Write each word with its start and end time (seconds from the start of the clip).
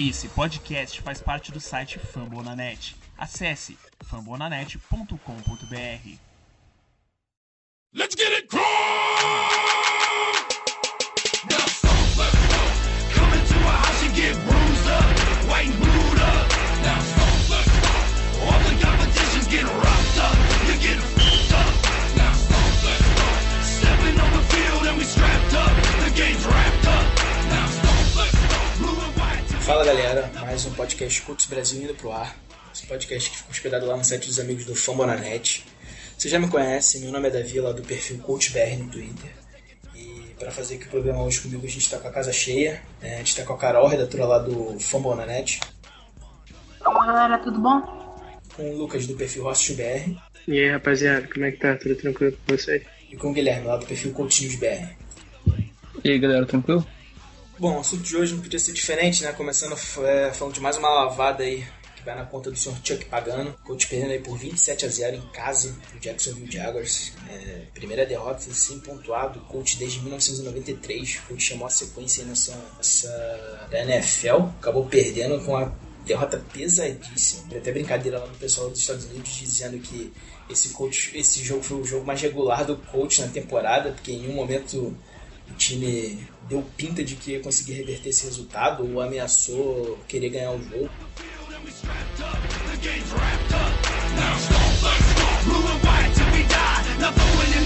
Esse 0.00 0.28
podcast 0.28 1.02
faz 1.02 1.20
parte 1.20 1.52
do 1.52 1.60
site 1.60 1.98
Fambonanet. 1.98 2.96
Acesse 3.18 3.76
fambonanet.com.br. 4.02 6.16
Let's 7.92 8.14
get 8.14 8.32
it! 8.32 8.50
Now 8.50 8.62
let's 11.50 11.82
go. 11.82 11.90
Come 13.12 13.34
into 13.34 13.58
a 13.58 13.72
house 13.72 14.02
and 14.02 14.14
get 14.14 14.34
bruised 14.36 14.88
up, 14.88 15.04
white 15.50 15.89
Fala 29.70 29.84
galera, 29.84 30.28
mais 30.40 30.66
um 30.66 30.74
podcast 30.74 31.22
Cultos 31.22 31.46
Brasil 31.46 31.80
indo 31.80 31.94
pro 31.94 32.10
ar. 32.10 32.36
Esse 32.74 32.88
podcast 32.88 33.30
que 33.30 33.36
ficou 33.36 33.52
hospedado 33.52 33.86
lá 33.86 33.96
no 33.96 34.04
site 34.04 34.26
dos 34.26 34.40
amigos 34.40 34.64
do 34.66 34.74
Fambonanet. 34.74 35.64
Você 36.18 36.28
já 36.28 36.40
me 36.40 36.48
conhece, 36.48 36.98
meu 36.98 37.12
nome 37.12 37.28
é 37.28 37.30
Davi, 37.30 37.60
lá 37.60 37.70
do 37.70 37.80
perfil 37.80 38.18
CoachBR 38.18 38.76
no 38.78 38.90
Twitter. 38.90 39.30
E 39.94 40.34
para 40.36 40.50
fazer 40.50 40.74
aqui 40.74 40.86
o 40.86 40.90
programa 40.90 41.22
hoje 41.22 41.40
comigo, 41.40 41.64
a 41.64 41.68
gente 41.68 41.82
está 41.82 42.00
com 42.00 42.08
a 42.08 42.10
casa 42.10 42.32
cheia. 42.32 42.82
né? 43.00 43.14
A 43.14 43.18
gente 43.18 43.28
está 43.28 43.44
com 43.44 43.52
a 43.52 43.56
Carol, 43.56 43.86
redatora 43.86 44.24
lá 44.26 44.38
do 44.40 44.76
Fambonanet. 44.80 45.60
Fala 46.80 47.06
galera, 47.06 47.38
tudo 47.38 47.60
bom? 47.60 47.80
Com 48.56 48.74
o 48.74 48.76
Lucas 48.76 49.06
do 49.06 49.14
perfil 49.14 49.46
HostBR. 49.46 50.16
E 50.48 50.58
aí, 50.58 50.68
rapaziada, 50.68 51.28
como 51.32 51.44
é 51.44 51.52
que 51.52 51.58
tá? 51.58 51.76
Tudo 51.76 51.94
tranquilo 51.94 52.36
com 52.44 52.56
vocês? 52.56 52.82
E 53.08 53.16
com 53.16 53.30
o 53.30 53.32
Guilherme, 53.32 53.68
lá 53.68 53.76
do 53.76 53.86
perfil 53.86 54.12
CoachNewsBR. 54.14 54.96
E 56.02 56.10
aí, 56.10 56.18
galera, 56.18 56.44
tranquilo? 56.44 56.84
Bom, 57.60 57.76
o 57.76 57.80
assunto 57.80 58.02
de 58.02 58.16
hoje 58.16 58.32
não 58.32 58.40
podia 58.40 58.58
ser 58.58 58.72
diferente, 58.72 59.22
né? 59.22 59.32
Começando 59.32 59.76
é, 60.02 60.32
falando 60.32 60.54
de 60.54 60.60
mais 60.62 60.78
uma 60.78 60.88
lavada 60.88 61.44
aí 61.44 61.62
que 61.94 62.02
vai 62.02 62.14
na 62.14 62.24
conta 62.24 62.50
do 62.50 62.56
Sr. 62.56 62.72
Chuck 62.82 63.04
Pagano. 63.04 63.52
Coach 63.62 63.86
perdendo 63.86 64.12
aí 64.12 64.18
por 64.18 64.38
27 64.38 64.86
a 64.86 64.88
0 64.88 65.16
em 65.16 65.26
casa 65.28 65.76
pro 65.90 66.00
Jacksonville 66.00 66.50
Jaguars. 66.50 67.12
É, 67.28 67.64
primeira 67.74 68.06
derrota 68.06 68.48
assim 68.50 68.80
pontuado. 68.80 69.40
Coach 69.40 69.76
desde 69.76 70.00
1993. 70.00 71.16
O 71.16 71.28
coach 71.28 71.42
chamou 71.42 71.66
a 71.66 71.70
sequência 71.70 72.22
aí 72.22 72.30
nessa, 72.30 72.58
nessa 72.78 73.68
da 73.70 73.78
NFL. 73.80 74.36
Acabou 74.58 74.86
perdendo 74.86 75.38
com 75.44 75.54
a 75.54 75.70
derrota 76.06 76.42
pesadíssima. 76.54 77.46
Tem 77.50 77.58
até 77.58 77.72
brincadeira 77.72 78.20
lá 78.20 78.26
no 78.26 78.36
pessoal 78.36 78.70
dos 78.70 78.78
Estados 78.78 79.04
Unidos 79.04 79.32
dizendo 79.34 79.78
que 79.80 80.10
esse 80.48 80.70
coach, 80.70 81.12
esse 81.14 81.44
jogo 81.44 81.62
foi 81.62 81.76
o 81.76 81.84
jogo 81.84 82.06
mais 82.06 82.22
regular 82.22 82.64
do 82.64 82.78
coach 82.78 83.20
na 83.20 83.28
temporada, 83.28 83.92
porque 83.92 84.12
em 84.12 84.20
nenhum 84.20 84.34
momento 84.34 84.96
o 85.50 85.54
time 85.54 86.26
deu 86.48 86.64
pinta 86.76 87.02
de 87.04 87.16
que 87.16 87.32
ia 87.32 87.40
conseguir 87.40 87.74
reverter 87.74 88.10
esse 88.10 88.24
resultado 88.24 88.88
ou 88.90 89.00
ameaçou 89.00 89.98
querer 90.08 90.30
ganhar 90.30 90.52
o 90.52 90.62
jogo. 90.62 90.90
field 97.40 97.59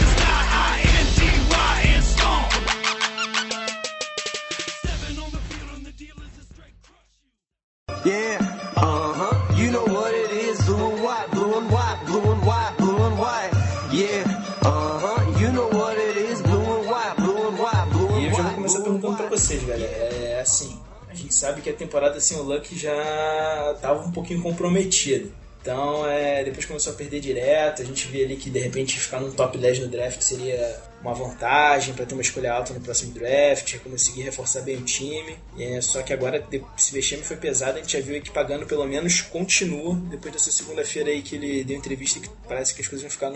sabe 21.45 21.61
que 21.61 21.69
a 21.69 21.75
temporada 21.75 22.19
sem 22.21 22.39
o 22.39 22.43
Luck 22.43 22.75
já 22.75 23.77
tava 23.83 24.09
um 24.09 24.11
pouquinho 24.11 24.41
comprometida. 24.41 25.29
Então, 25.65 26.07
é, 26.07 26.45
depois 26.45 26.67
começou 26.67 26.93
a 26.93 26.97
perder 26.97 27.21
direto, 27.21 27.81
a 27.81 27.85
gente 27.87 28.07
vê 28.09 28.23
ali 28.23 28.37
que 28.37 28.51
de 28.51 28.59
repente 28.59 29.01
ficar 29.01 29.19
no 29.19 29.33
top 29.33 29.57
10 29.57 29.79
no 29.79 29.89
draft 29.89 30.21
seria 30.21 30.79
uma 31.01 31.15
vantagem 31.15 31.95
para 31.95 32.05
ter 32.05 32.13
uma 32.13 32.21
escolha 32.21 32.53
alta 32.53 32.75
no 32.75 32.83
próximo 32.83 33.15
draft, 33.15 33.79
conseguir 33.79 34.25
reforçar 34.25 34.61
bem 34.61 34.77
o 34.77 34.83
time. 34.83 35.39
É, 35.59 35.81
só 35.81 36.03
que 36.03 36.13
agora 36.13 36.47
esse 36.77 36.93
vexame 36.93 37.23
foi 37.23 37.39
pesado, 37.39 37.79
a 37.79 37.81
gente 37.81 37.97
já 37.97 38.05
viu 38.05 38.21
que 38.21 38.31
pagando 38.31 38.67
pelo 38.67 38.85
menos 38.85 39.23
continua 39.23 39.95
depois 40.11 40.35
dessa 40.35 40.51
segunda-feira 40.51 41.09
aí 41.09 41.23
que 41.23 41.37
ele 41.37 41.65
deu 41.65 41.79
entrevista 41.79 42.21
que 42.21 42.29
parece 42.47 42.75
que 42.75 42.83
as 42.83 42.89
coisas 42.89 43.03
vão 43.03 43.11
ficar 43.11 43.33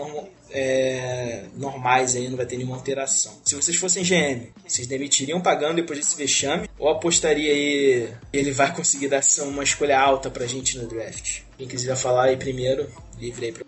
é, 0.51 1.45
normais 1.57 2.15
aí, 2.15 2.29
não 2.29 2.37
vai 2.37 2.45
ter 2.45 2.57
nenhuma 2.57 2.75
alteração. 2.75 3.41
Se 3.43 3.55
vocês 3.55 3.75
fossem 3.75 4.03
GM, 4.03 4.49
vocês 4.67 4.85
demitiriam 4.85 5.41
pagando 5.41 5.77
depois 5.77 5.97
desse 5.97 6.15
vexame 6.15 6.69
ou 6.77 6.89
apostaria 6.89 7.51
aí 7.51 8.13
ele 8.31 8.51
vai 8.51 8.71
conseguir 8.71 9.07
dar 9.07 9.23
uma 9.39 9.63
escolha 9.63 9.99
alta 9.99 10.29
pra 10.29 10.45
gente 10.45 10.77
no 10.77 10.87
draft? 10.87 11.48
Quem 11.59 11.67
quiser 11.67 11.97
falar 11.97 12.27
aí 12.27 12.37
primeiro, 12.37 12.87
livre 13.19 13.47
aí 13.47 13.51
pra 13.51 13.65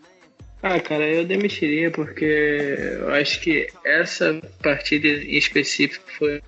Ah, 0.64 0.80
cara, 0.80 1.06
eu 1.06 1.26
demitiria 1.26 1.92
porque 1.92 2.24
eu 2.24 3.10
acho 3.10 3.42
que 3.42 3.68
essa 3.84 4.42
partida 4.64 5.10
em 5.10 5.36
específico 5.36 6.06
foi, 6.18 6.42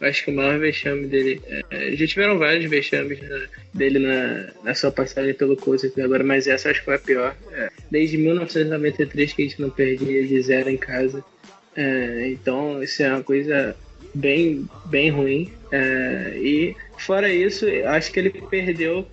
acho 0.00 0.24
que 0.24 0.30
o 0.32 0.34
maior 0.34 0.58
vexame 0.58 1.06
dele. 1.06 1.40
É, 1.70 1.94
já 1.94 2.04
tiveram 2.08 2.36
vários 2.36 2.68
vexames 2.68 3.20
né, 3.20 3.46
dele 3.72 4.00
na, 4.00 4.50
na 4.64 4.74
sua 4.74 4.90
passagem 4.90 5.34
pelo 5.34 5.56
Coisa 5.56 5.86
até 5.86 6.02
agora, 6.02 6.24
mas 6.24 6.48
essa 6.48 6.68
acho 6.68 6.80
que 6.80 6.86
foi 6.86 6.96
a 6.96 6.98
pior. 6.98 7.36
É, 7.52 7.70
desde 7.88 8.18
1993 8.18 9.32
que 9.34 9.42
a 9.42 9.44
gente 9.44 9.60
não 9.60 9.70
perdia 9.70 10.26
de 10.26 10.42
zero 10.42 10.68
em 10.68 10.76
casa. 10.76 11.24
É, 11.76 12.26
então, 12.26 12.82
isso 12.82 13.04
é 13.04 13.08
uma 13.10 13.22
coisa 13.22 13.76
bem, 14.12 14.68
bem 14.86 15.10
ruim. 15.10 15.52
É, 15.70 16.32
e 16.42 16.76
fora 16.98 17.32
isso, 17.32 17.66
acho 17.86 18.10
que 18.10 18.18
ele 18.18 18.30
perdeu 18.50 19.06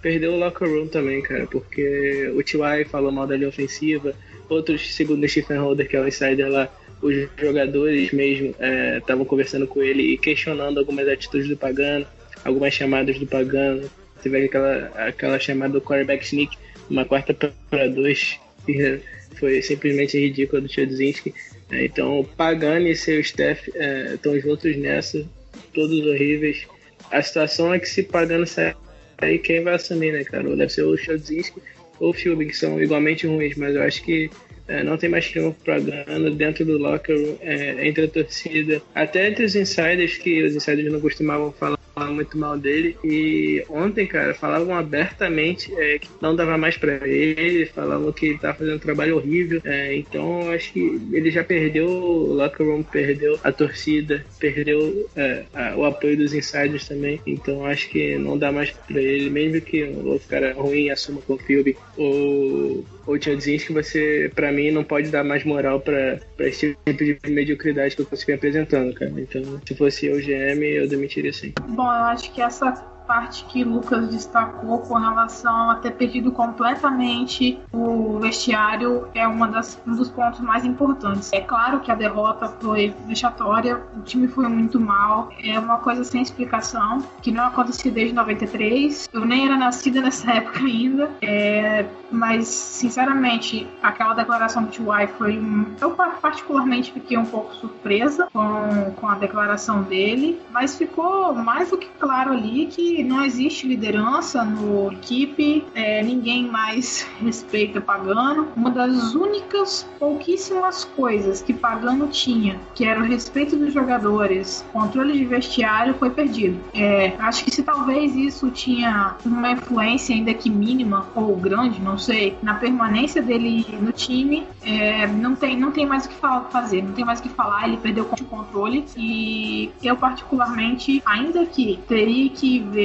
perdeu 0.00 0.32
o 0.32 0.38
locker 0.38 0.68
room 0.68 0.88
também, 0.88 1.22
cara, 1.22 1.46
porque 1.46 2.30
o 2.34 2.42
T.Y. 2.42 2.84
falou 2.86 3.12
mal 3.12 3.26
da 3.26 3.36
linha 3.36 3.48
ofensiva, 3.48 4.14
outros, 4.48 4.94
segundo 4.94 5.24
o 5.24 5.28
Stephen 5.28 5.58
Holder, 5.58 5.88
que 5.88 5.96
é 5.96 6.00
o 6.00 6.08
insider 6.08 6.48
lá, 6.48 6.68
os 7.02 7.28
jogadores 7.38 8.12
mesmo 8.12 8.54
estavam 8.98 9.24
conversando 9.24 9.66
com 9.66 9.82
ele 9.82 10.02
e 10.02 10.18
questionando 10.18 10.78
algumas 10.78 11.08
atitudes 11.08 11.48
do 11.48 11.56
Pagano, 11.56 12.06
algumas 12.44 12.74
chamadas 12.74 13.18
do 13.18 13.26
Pagano. 13.26 13.88
Teve 14.22 14.44
aquela, 14.44 14.92
aquela 15.06 15.38
chamada 15.38 15.72
do 15.72 15.80
quarterback 15.80 16.24
sneak, 16.24 16.56
uma 16.90 17.06
quarta 17.06 17.34
para 17.70 17.88
dois, 17.88 18.38
que 18.66 19.00
foi 19.38 19.62
simplesmente 19.62 20.18
ridícula 20.18 20.60
do 20.60 20.70
Chodzinski. 20.70 21.34
Então, 21.72 22.20
o 22.20 22.24
Pagano 22.24 22.86
e 22.88 22.96
seu 22.96 23.20
staff 23.20 23.72
estão 24.12 24.38
juntos 24.38 24.76
nessa, 24.76 25.24
todos 25.72 26.04
horríveis. 26.04 26.66
A 27.10 27.22
situação 27.22 27.72
é 27.72 27.78
que 27.78 27.88
se 27.88 28.02
Pagano 28.02 28.46
sair 28.46 28.76
aí 29.20 29.38
quem 29.38 29.62
vai 29.62 29.74
assumir, 29.74 30.12
né, 30.12 30.24
cara? 30.24 30.48
Ou 30.48 30.56
deve 30.56 30.72
ser 30.72 30.82
o 30.82 30.96
Chodzinski 30.96 31.60
ou 31.98 32.10
o 32.10 32.12
Philby, 32.14 32.46
que 32.46 32.56
são 32.56 32.82
igualmente 32.82 33.26
ruins, 33.26 33.56
mas 33.56 33.74
eu 33.74 33.82
acho 33.82 34.02
que 34.02 34.30
é, 34.66 34.84
não 34.84 34.96
tem 34.96 35.10
mais 35.10 35.28
triunfo 35.28 35.58
pra 35.64 35.80
Gana 35.80 36.30
dentro 36.30 36.64
do 36.64 36.78
locker 36.78 37.16
room, 37.16 37.36
é, 37.40 37.86
entre 37.86 38.04
a 38.04 38.08
torcida, 38.08 38.80
até 38.94 39.28
entre 39.28 39.44
os 39.44 39.56
insiders, 39.56 40.16
que 40.16 40.44
os 40.44 40.54
insiders 40.54 40.92
não 40.92 41.00
costumavam 41.00 41.52
falar 41.52 41.79
muito 42.08 42.38
mal 42.38 42.58
dele. 42.58 42.96
E 43.04 43.64
ontem, 43.68 44.06
cara, 44.06 44.34
falavam 44.34 44.74
abertamente 44.74 45.72
é, 45.76 45.98
que 45.98 46.08
não 46.20 46.34
dava 46.34 46.56
mais 46.56 46.76
pra 46.76 47.06
ele, 47.06 47.66
falavam 47.66 48.12
que 48.12 48.26
ele 48.26 48.38
tava 48.38 48.58
fazendo 48.58 48.76
um 48.76 48.80
trabalho 48.80 49.16
horrível. 49.16 49.60
É, 49.64 49.94
então, 49.96 50.50
acho 50.50 50.72
que 50.72 51.00
ele 51.12 51.30
já 51.30 51.42
perdeu 51.44 51.88
o 51.88 52.32
locker 52.34 52.66
room, 52.66 52.82
perdeu 52.82 53.38
a 53.42 53.52
torcida, 53.52 54.24
perdeu 54.38 55.08
é, 55.16 55.44
a- 55.52 55.76
o 55.76 55.84
apoio 55.84 56.16
dos 56.16 56.32
insiders 56.34 56.86
também. 56.86 57.20
Então, 57.26 57.64
acho 57.64 57.88
que 57.90 58.16
não 58.18 58.38
dá 58.38 58.50
mais 58.52 58.70
pra 58.70 59.00
ele, 59.00 59.30
mesmo 59.30 59.60
que 59.60 59.82
o 59.84 60.20
cara 60.28 60.52
ruim 60.54 60.90
assuma 60.90 61.20
com 61.22 61.34
o 61.34 61.38
Philby 61.38 61.76
ou 61.96 62.84
ou 63.06 63.14
o 63.14 63.18
Tchadzinski, 63.18 63.72
você, 63.72 64.30
pra 64.34 64.52
mim, 64.52 64.70
não 64.70 64.84
pode 64.84 65.10
dar 65.10 65.24
mais 65.24 65.44
moral 65.44 65.80
pra 65.80 66.18
esse 66.40 66.76
tipo 66.86 67.04
de 67.04 67.18
mediocridade 67.28 67.96
que 67.96 68.02
eu 68.02 68.06
consegui 68.06 68.32
apresentando, 68.32 68.94
cara. 68.94 69.12
Então, 69.16 69.60
se 69.66 69.74
fosse 69.74 70.06
eu 70.06 70.20
GM, 70.20 70.62
eu 70.62 70.88
demitiria 70.88 71.32
sim. 71.32 71.52
Bom, 71.68 71.84
eu 71.84 72.04
acho 72.04 72.32
que 72.32 72.40
essa 72.40 72.72
parte 73.10 73.44
que 73.46 73.64
Lucas 73.64 74.06
destacou 74.06 74.78
com 74.78 74.94
relação 74.94 75.70
a 75.70 75.74
ter 75.74 75.90
perdido 75.90 76.30
completamente 76.30 77.58
o 77.72 78.20
vestiário 78.20 79.08
é 79.12 79.26
uma 79.26 79.48
das, 79.48 79.82
um 79.84 79.96
dos 79.96 80.08
pontos 80.08 80.38
mais 80.38 80.64
importantes. 80.64 81.32
É 81.32 81.40
claro 81.40 81.80
que 81.80 81.90
a 81.90 81.96
derrota 81.96 82.46
foi 82.60 82.94
vexatória, 83.08 83.82
o 83.96 84.02
time 84.02 84.28
foi 84.28 84.46
muito 84.46 84.78
mal, 84.78 85.28
é 85.42 85.58
uma 85.58 85.78
coisa 85.78 86.04
sem 86.04 86.22
explicação, 86.22 87.02
que 87.20 87.32
não 87.32 87.46
acontecia 87.46 87.90
desde 87.90 88.14
93. 88.14 89.08
Eu 89.12 89.24
nem 89.24 89.44
era 89.44 89.56
nascida 89.56 89.98
nessa 90.00 90.30
época 90.30 90.60
ainda, 90.60 91.10
é, 91.20 91.86
mas 92.12 92.46
sinceramente, 92.46 93.66
aquela 93.82 94.14
declaração 94.14 94.62
do 94.62 94.70
T.Y. 94.70 95.08
foi 95.18 95.36
um. 95.36 95.66
Eu 95.80 95.90
particularmente 95.90 96.92
fiquei 96.92 97.18
um 97.18 97.24
pouco 97.24 97.54
surpresa 97.56 98.28
com, 98.32 98.92
com 98.94 99.08
a 99.08 99.16
declaração 99.16 99.82
dele, 99.82 100.40
mas 100.52 100.78
ficou 100.78 101.34
mais 101.34 101.70
do 101.70 101.78
que 101.78 101.88
claro 101.98 102.32
ali 102.32 102.66
que 102.66 102.99
não 103.02 103.24
existe 103.24 103.66
liderança 103.66 104.44
no 104.44 104.92
equipe, 104.92 105.64
é, 105.74 106.02
ninguém 106.02 106.46
mais 106.46 107.06
respeita 107.20 107.80
Pagano. 107.80 108.48
Uma 108.56 108.70
das 108.70 109.14
únicas 109.14 109.86
pouquíssimas 109.98 110.84
coisas 110.84 111.42
que 111.42 111.52
Pagano 111.52 112.08
tinha, 112.08 112.60
que 112.74 112.84
era 112.84 113.00
o 113.00 113.04
respeito 113.04 113.56
dos 113.56 113.72
jogadores, 113.72 114.64
controle 114.72 115.12
de 115.12 115.24
vestiário, 115.24 115.94
foi 115.94 116.10
perdido. 116.10 116.58
É, 116.74 117.14
acho 117.18 117.44
que 117.44 117.50
se 117.50 117.62
talvez 117.62 118.14
isso 118.16 118.50
tinha 118.50 119.16
uma 119.24 119.52
influência 119.52 120.14
ainda 120.14 120.32
que 120.34 120.50
mínima 120.50 121.06
ou 121.14 121.36
grande, 121.36 121.80
não 121.80 121.98
sei, 121.98 122.36
na 122.42 122.54
permanência 122.54 123.22
dele 123.22 123.66
no 123.80 123.92
time, 123.92 124.46
é, 124.62 125.06
não, 125.06 125.34
tem, 125.34 125.58
não 125.58 125.70
tem 125.70 125.86
mais 125.86 126.06
o 126.06 126.08
que 126.08 126.14
fa- 126.14 126.42
fazer, 126.50 126.82
não 126.82 126.92
tem 126.92 127.04
mais 127.04 127.20
o 127.20 127.22
que 127.22 127.28
falar, 127.28 127.68
ele 127.68 127.76
perdeu 127.76 128.04
o 128.04 128.24
controle 128.24 128.84
e 128.96 129.70
eu 129.82 129.96
particularmente, 129.96 131.02
ainda 131.04 131.44
que 131.46 131.78
teria 131.88 132.28
que 132.30 132.60
ver 132.60 132.79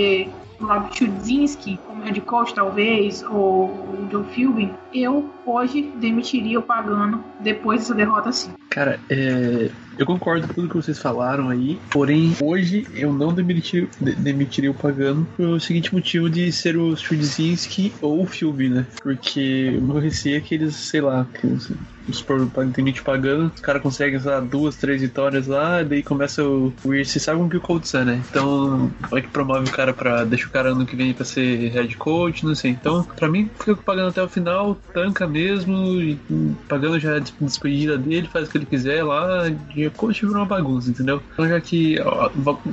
o 0.60 0.66
Rob 0.66 0.90
Chudzinski 0.98 1.78
como 1.86 2.04
head 2.04 2.20
coach 2.22 2.54
talvez, 2.54 3.22
ou 3.24 3.66
o 3.66 4.08
Joe 4.12 4.24
Philbin, 4.26 4.72
eu 4.94 5.30
hoje 5.46 5.92
demitiria 6.00 6.60
o 6.60 6.64
Pagano 6.64 7.24
depois 7.40 7.82
dessa 7.82 7.94
derrota 7.94 8.32
sim. 8.32 8.54
Cara, 8.70 9.00
é, 9.10 9.70
eu 9.98 10.06
concordo 10.06 10.48
com 10.48 10.54
tudo 10.54 10.68
que 10.70 10.76
vocês 10.76 11.00
falaram 11.00 11.50
aí, 11.50 11.80
porém, 11.92 12.34
hoje 12.42 12.86
eu 12.94 13.14
não 13.14 13.34
demitiria, 13.34 13.88
de- 14.02 14.16
demitiria 14.16 14.72
o 14.72 14.74
Pagano 14.74 15.26
pelo 15.38 15.60
seguinte 15.60 15.94
motivo 15.94 16.30
de 16.30 16.52
ser 16.52 16.78
o 16.78 16.94
Strudzinski 16.94 17.94
ou 18.02 18.22
o 18.22 18.26
Philby, 18.26 18.70
né? 18.70 18.86
Porque 19.02 19.78
o 19.78 19.82
meu 19.82 20.00
receio 20.00 20.38
é 20.38 20.42
que 20.42 20.56
eles, 20.56 20.76
sei 20.76 21.02
lá, 21.02 21.26
que 21.34 21.48
os, 21.48 21.72
os 22.08 22.22
por- 22.22 22.46
podem 22.48 22.72
ter 22.72 22.86
demite 22.86 23.02
Pagano, 23.02 23.52
os 23.54 23.62
caras 23.62 23.82
conseguem, 23.82 24.20
lá, 24.24 24.40
duas, 24.40 24.76
três 24.76 25.02
vitórias 25.02 25.48
lá, 25.48 25.82
daí 25.82 26.04
começa 26.04 26.44
o, 26.44 26.72
o 26.84 26.94
ir, 26.94 27.06
vocês 27.06 27.24
que 27.50 27.58
o 27.58 27.62
Colts 27.62 27.94
é, 27.96 28.06
né? 28.06 28.22
Então, 28.30 28.92
vai 29.10 29.22
que 29.22 29.28
promove 29.30 29.68
o 29.68 29.72
cara 29.72 29.94
pra, 29.94 30.24
deixa 30.24 30.48
o 30.48 30.52
cara 30.52 30.70
ano 30.70 30.86
que 30.86 30.96
vem 30.96 31.14
pra 31.14 31.26
ser 31.26 31.70
head 31.70 31.98
coach, 31.98 32.46
não 32.46 32.54
sei. 32.54 32.72
Então, 32.72 33.04
pra 33.04 33.28
mim, 33.28 33.50
fica 33.60 33.76
pagando 33.76 34.10
até 34.10 34.22
o 34.22 34.30
final, 34.30 34.76
tanca 34.94 35.26
mesmo, 35.28 36.00
e 36.02 36.20
pagando 36.68 37.00
já 37.00 37.16
a 37.16 37.20
des- 37.20 37.34
despedida 37.42 37.98
dele, 37.98 38.28
faz 38.32 38.48
o 38.48 38.52
que 38.52 38.58
ele 38.58 38.66
quiser 38.66 39.04
lá, 39.04 39.44
e 39.76 39.90
coach 39.90 40.22
virou 40.22 40.38
uma 40.42 40.46
bagunça, 40.46 40.90
entendeu? 40.90 41.22
Então, 41.34 41.48
já 41.48 41.60
que 41.60 42.00
ó, 42.02 42.30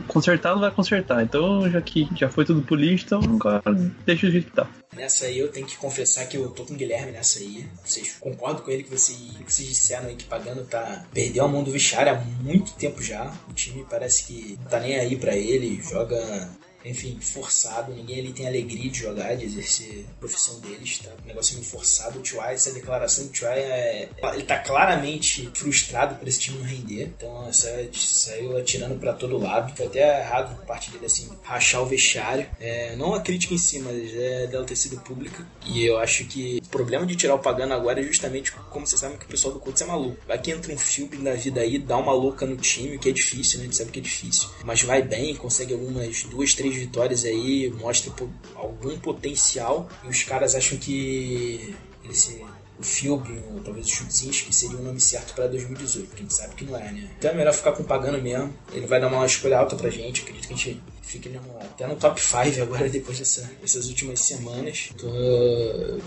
consertar 0.07 0.53
não 0.53 0.61
vai 0.61 0.71
consertar, 0.71 1.23
então 1.23 1.69
já 1.71 1.81
que 1.81 2.07
já 2.15 2.29
foi 2.29 2.45
tudo 2.45 2.61
pro 2.63 2.75
lixo, 2.75 3.05
então 3.07 3.21
agora 3.23 3.63
deixa 4.05 4.27
o 4.27 4.31
jeito 4.31 4.47
que 4.47 4.53
tá. 4.53 4.67
Nessa 4.95 5.25
aí 5.25 5.39
eu 5.39 5.51
tenho 5.51 5.67
que 5.67 5.77
confessar 5.79 6.27
que 6.27 6.37
eu 6.37 6.51
tô 6.51 6.65
com 6.67 6.75
o 6.75 6.77
Guilherme 6.77 7.13
nessa 7.13 7.39
aí. 7.39 7.67
Vocês 7.83 8.17
concordam 8.21 8.63
com 8.63 8.71
ele 8.71 8.83
que 8.83 8.91
vocês, 8.91 9.19
que 9.19 9.53
vocês 9.53 9.69
disseram 9.69 10.09
aí 10.09 10.17
que 10.17 10.25
Pagano 10.25 10.65
tá. 10.65 11.07
Perdeu 11.13 11.45
a 11.45 11.49
mão 11.49 11.63
do 11.63 11.71
vestiário 11.71 12.13
há 12.13 12.17
muito 12.17 12.75
tempo 12.75 13.03
já. 13.03 13.35
O 13.49 13.55
time 13.55 13.87
parece 13.89 14.25
que 14.25 14.59
não 14.61 14.69
tá 14.69 14.81
nem 14.81 14.97
aí 14.97 15.17
pra 15.17 15.35
ele, 15.35 15.81
joga. 15.83 16.51
Enfim, 16.85 17.19
forçado, 17.21 17.95
ninguém 17.95 18.21
ali 18.21 18.33
tem 18.33 18.47
alegria 18.47 18.91
de 18.91 18.99
jogar, 18.99 19.35
de 19.37 19.45
exercer 19.45 20.05
a 20.11 20.21
profissão 20.21 20.61
deles, 20.61 20.99
tá? 20.99 21.11
Um 21.23 21.29
negócio 21.29 21.55
meio 21.55 21.67
forçado. 21.67 22.19
O 22.19 22.23
T.Y., 22.23 22.53
essa 22.53 22.73
declaração 22.73 23.27
do 23.27 23.31
T.Y. 23.31 23.53
é. 23.53 24.09
Ele 24.35 24.43
tá 24.43 24.59
claramente 24.59 25.51
frustrado 25.55 26.17
por 26.17 26.27
esse 26.27 26.41
time 26.41 26.59
não 26.59 26.67
render, 26.67 27.05
então 27.05 27.49
essa 27.49 27.69
saiu 27.93 28.57
atirando 28.57 28.99
pra 28.99 29.13
todo 29.13 29.39
lado. 29.39 29.75
Foi 29.77 29.87
até 29.87 30.21
errado 30.21 30.57
por 30.57 30.67
parte 30.67 30.91
dele, 30.91 31.07
assim, 31.07 31.29
rachar 31.43 31.83
o 31.83 31.87
vestiário. 31.87 32.47
É, 32.61 32.97
não 32.97 33.15
a 33.15 33.21
crítica 33.21 33.55
em 33.55 33.59
si, 33.59 33.79
mas 33.79 34.15
é 34.15 34.47
dela 34.47 34.65
ter 34.65 34.77
sido 34.77 35.01
pública. 35.01 35.47
E 35.67 35.85
eu 35.85 35.99
acho 35.99 36.25
que 36.25 36.61
o 36.65 36.69
problema 36.69 37.07
de 37.07 37.17
tirar 37.17 37.35
o 37.35 37.39
Pagano 37.39 37.75
agora 37.75 38.01
é 38.01 38.03
justamente 38.03 38.53
como 38.53 38.87
vocês 38.87 39.01
sabem 39.01 39.19
que 39.19 39.25
o 39.25 39.29
pessoal 39.29 39.55
do 39.55 39.61
Colts 39.61 39.83
é 39.83 39.87
maluco. 39.87 40.19
Vai 40.27 40.39
que 40.39 40.51
entra 40.51 40.73
um 40.73 40.79
filme 40.79 41.17
da 41.19 41.35
vida 41.35 41.61
aí, 41.61 41.79
dá 41.79 41.97
uma 41.97 42.13
louca 42.13 42.47
no 42.47 42.57
time, 42.57 42.99
que 42.99 43.09
é 43.09 43.13
difícil, 43.13 43.59
né? 43.59 43.65
A 43.65 43.67
gente 43.67 43.77
sabe 43.77 43.91
que 43.91 43.99
é 43.99 44.03
difícil. 44.03 44.49
Mas 44.65 44.83
vai 44.83 45.03
bem, 45.03 45.35
consegue 45.35 45.73
algumas 45.73 46.23
duas, 46.25 46.55
três 46.55 46.72
vitórias 46.77 47.25
aí, 47.25 47.71
mostra 47.71 48.13
algum 48.55 48.99
potencial. 48.99 49.89
E 50.05 50.09
os 50.09 50.23
caras 50.23 50.55
acham 50.55 50.79
que 50.79 51.75
esse 52.09 52.43
o 52.79 52.85
Philby, 52.85 53.41
ou 53.53 53.61
talvez 53.61 53.87
o 53.87 53.91
Chudzinski, 53.91 54.53
seria 54.53 54.77
o 54.77 54.83
nome 54.83 55.01
certo 55.01 55.35
para 55.35 55.47
2018, 55.47 56.07
porque 56.09 56.21
a 56.21 56.25
gente 56.25 56.35
sabe 56.35 56.55
que 56.55 56.65
não 56.65 56.77
é, 56.77 56.91
né? 56.91 57.11
Então 57.17 57.31
é 57.31 57.35
melhor 57.35 57.55
ficar 57.55 57.73
com 57.73 57.83
o 57.83 57.87
Pagano 57.87 58.21
mesmo. 58.21 58.53
Ele 58.73 58.87
vai 58.87 59.01
dar 59.01 59.07
uma 59.07 59.25
escolha 59.25 59.59
alta 59.59 59.77
pra 59.77 59.89
gente, 59.89 60.23
acredito 60.23 60.49
que 60.49 60.55
a 60.55 60.57
gente 60.57 60.83
fique 61.03 61.29
no- 61.29 61.41
até 61.61 61.87
no 61.87 61.97
top 61.97 62.21
5 62.21 62.63
agora, 62.63 62.89
depois 62.89 63.19
dessa, 63.19 63.51
dessas 63.61 63.89
últimas 63.89 64.21
semanas. 64.21 64.91
Tô, 64.97 65.09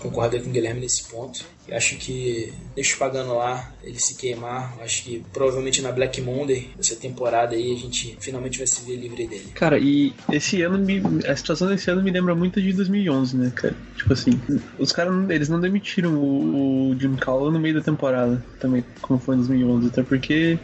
concordo 0.00 0.40
com 0.40 0.48
o 0.48 0.52
Guilherme 0.52 0.80
nesse 0.80 1.04
ponto. 1.04 1.44
Acho 1.70 1.96
que 1.96 2.52
deixa 2.76 2.94
o 2.94 2.98
Pagano 2.98 3.36
lá, 3.36 3.72
ele 3.82 3.98
se 3.98 4.14
queimar. 4.14 4.76
Acho 4.80 5.02
que 5.02 5.24
provavelmente 5.32 5.82
na 5.82 5.90
Black 5.90 6.20
Monday, 6.20 6.70
dessa 6.76 6.94
temporada 6.94 7.54
aí, 7.56 7.72
a 7.74 7.76
gente 7.78 8.16
finalmente 8.20 8.58
vai 8.58 8.66
se 8.66 8.84
ver 8.84 8.96
livre 8.96 9.26
dele. 9.26 9.48
Cara, 9.54 9.76
e 9.78 10.12
esse 10.30 10.62
ano, 10.62 10.78
me, 10.78 11.02
a 11.26 11.34
situação 11.34 11.66
desse 11.68 11.90
ano 11.90 12.02
me 12.02 12.10
lembra 12.10 12.34
muito 12.36 12.62
de 12.62 12.72
2011, 12.72 13.36
né, 13.36 13.52
cara? 13.54 13.74
Tipo 13.96 14.12
assim, 14.12 14.30
os 14.78 14.92
caras, 14.92 15.28
eles 15.28 15.48
não 15.48 15.60
demitiram 15.60 16.14
o, 16.14 16.90
o 16.92 17.00
Jim 17.00 17.16
Cowell 17.16 17.50
no 17.50 17.58
meio 17.58 17.74
da 17.74 17.80
temporada, 17.80 18.44
também, 18.60 18.84
como 19.02 19.18
foi 19.18 19.34
em 19.34 19.38
2011, 19.38 19.88
até 19.88 20.02
porque 20.04 20.58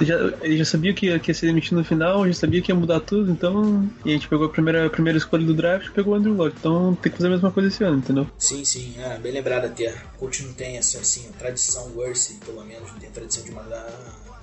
já, 0.00 0.16
ele 0.42 0.56
já 0.56 0.64
sabia 0.64 0.94
que 0.94 1.18
que 1.18 1.30
ia 1.30 1.34
ser 1.34 1.46
demitido 1.46 1.76
no 1.78 1.84
final, 1.84 2.26
já 2.26 2.32
sabia 2.34 2.62
que 2.62 2.70
ia 2.72 2.74
mudar 2.76 3.00
tudo, 3.00 3.30
então, 3.30 3.52
e 4.04 4.10
a 4.10 4.12
gente 4.12 4.28
pegou 4.28 4.46
a 4.46 4.50
primeira, 4.50 4.86
a 4.86 4.90
primeira 4.90 5.18
escolha 5.18 5.44
do 5.44 5.54
draft, 5.54 5.90
pegou 5.92 6.14
o 6.14 6.16
Andrew 6.16 6.34
Luck, 6.34 6.56
então 6.58 6.94
tem 6.96 7.10
que 7.10 7.18
fazer 7.18 7.28
a 7.28 7.32
mesma 7.32 7.50
coisa 7.50 7.68
esse 7.68 7.84
ano, 7.84 7.98
entendeu? 7.98 8.26
Sim, 8.38 8.64
sim, 8.64 8.94
é, 8.98 9.18
bem 9.18 9.32
lembrado 9.32 9.66
até. 9.66 9.90
O 10.14 10.18
coach 10.18 10.42
não 10.42 10.52
tem 10.52 10.78
assim, 10.78 11.28
a 11.28 11.38
tradição 11.38 11.92
Worse, 11.94 12.34
pelo 12.44 12.64
menos, 12.64 12.90
não 12.92 12.98
tem 12.98 13.08
a 13.08 13.12
tradição 13.12 13.44
de 13.44 13.52
mandar 13.52 13.86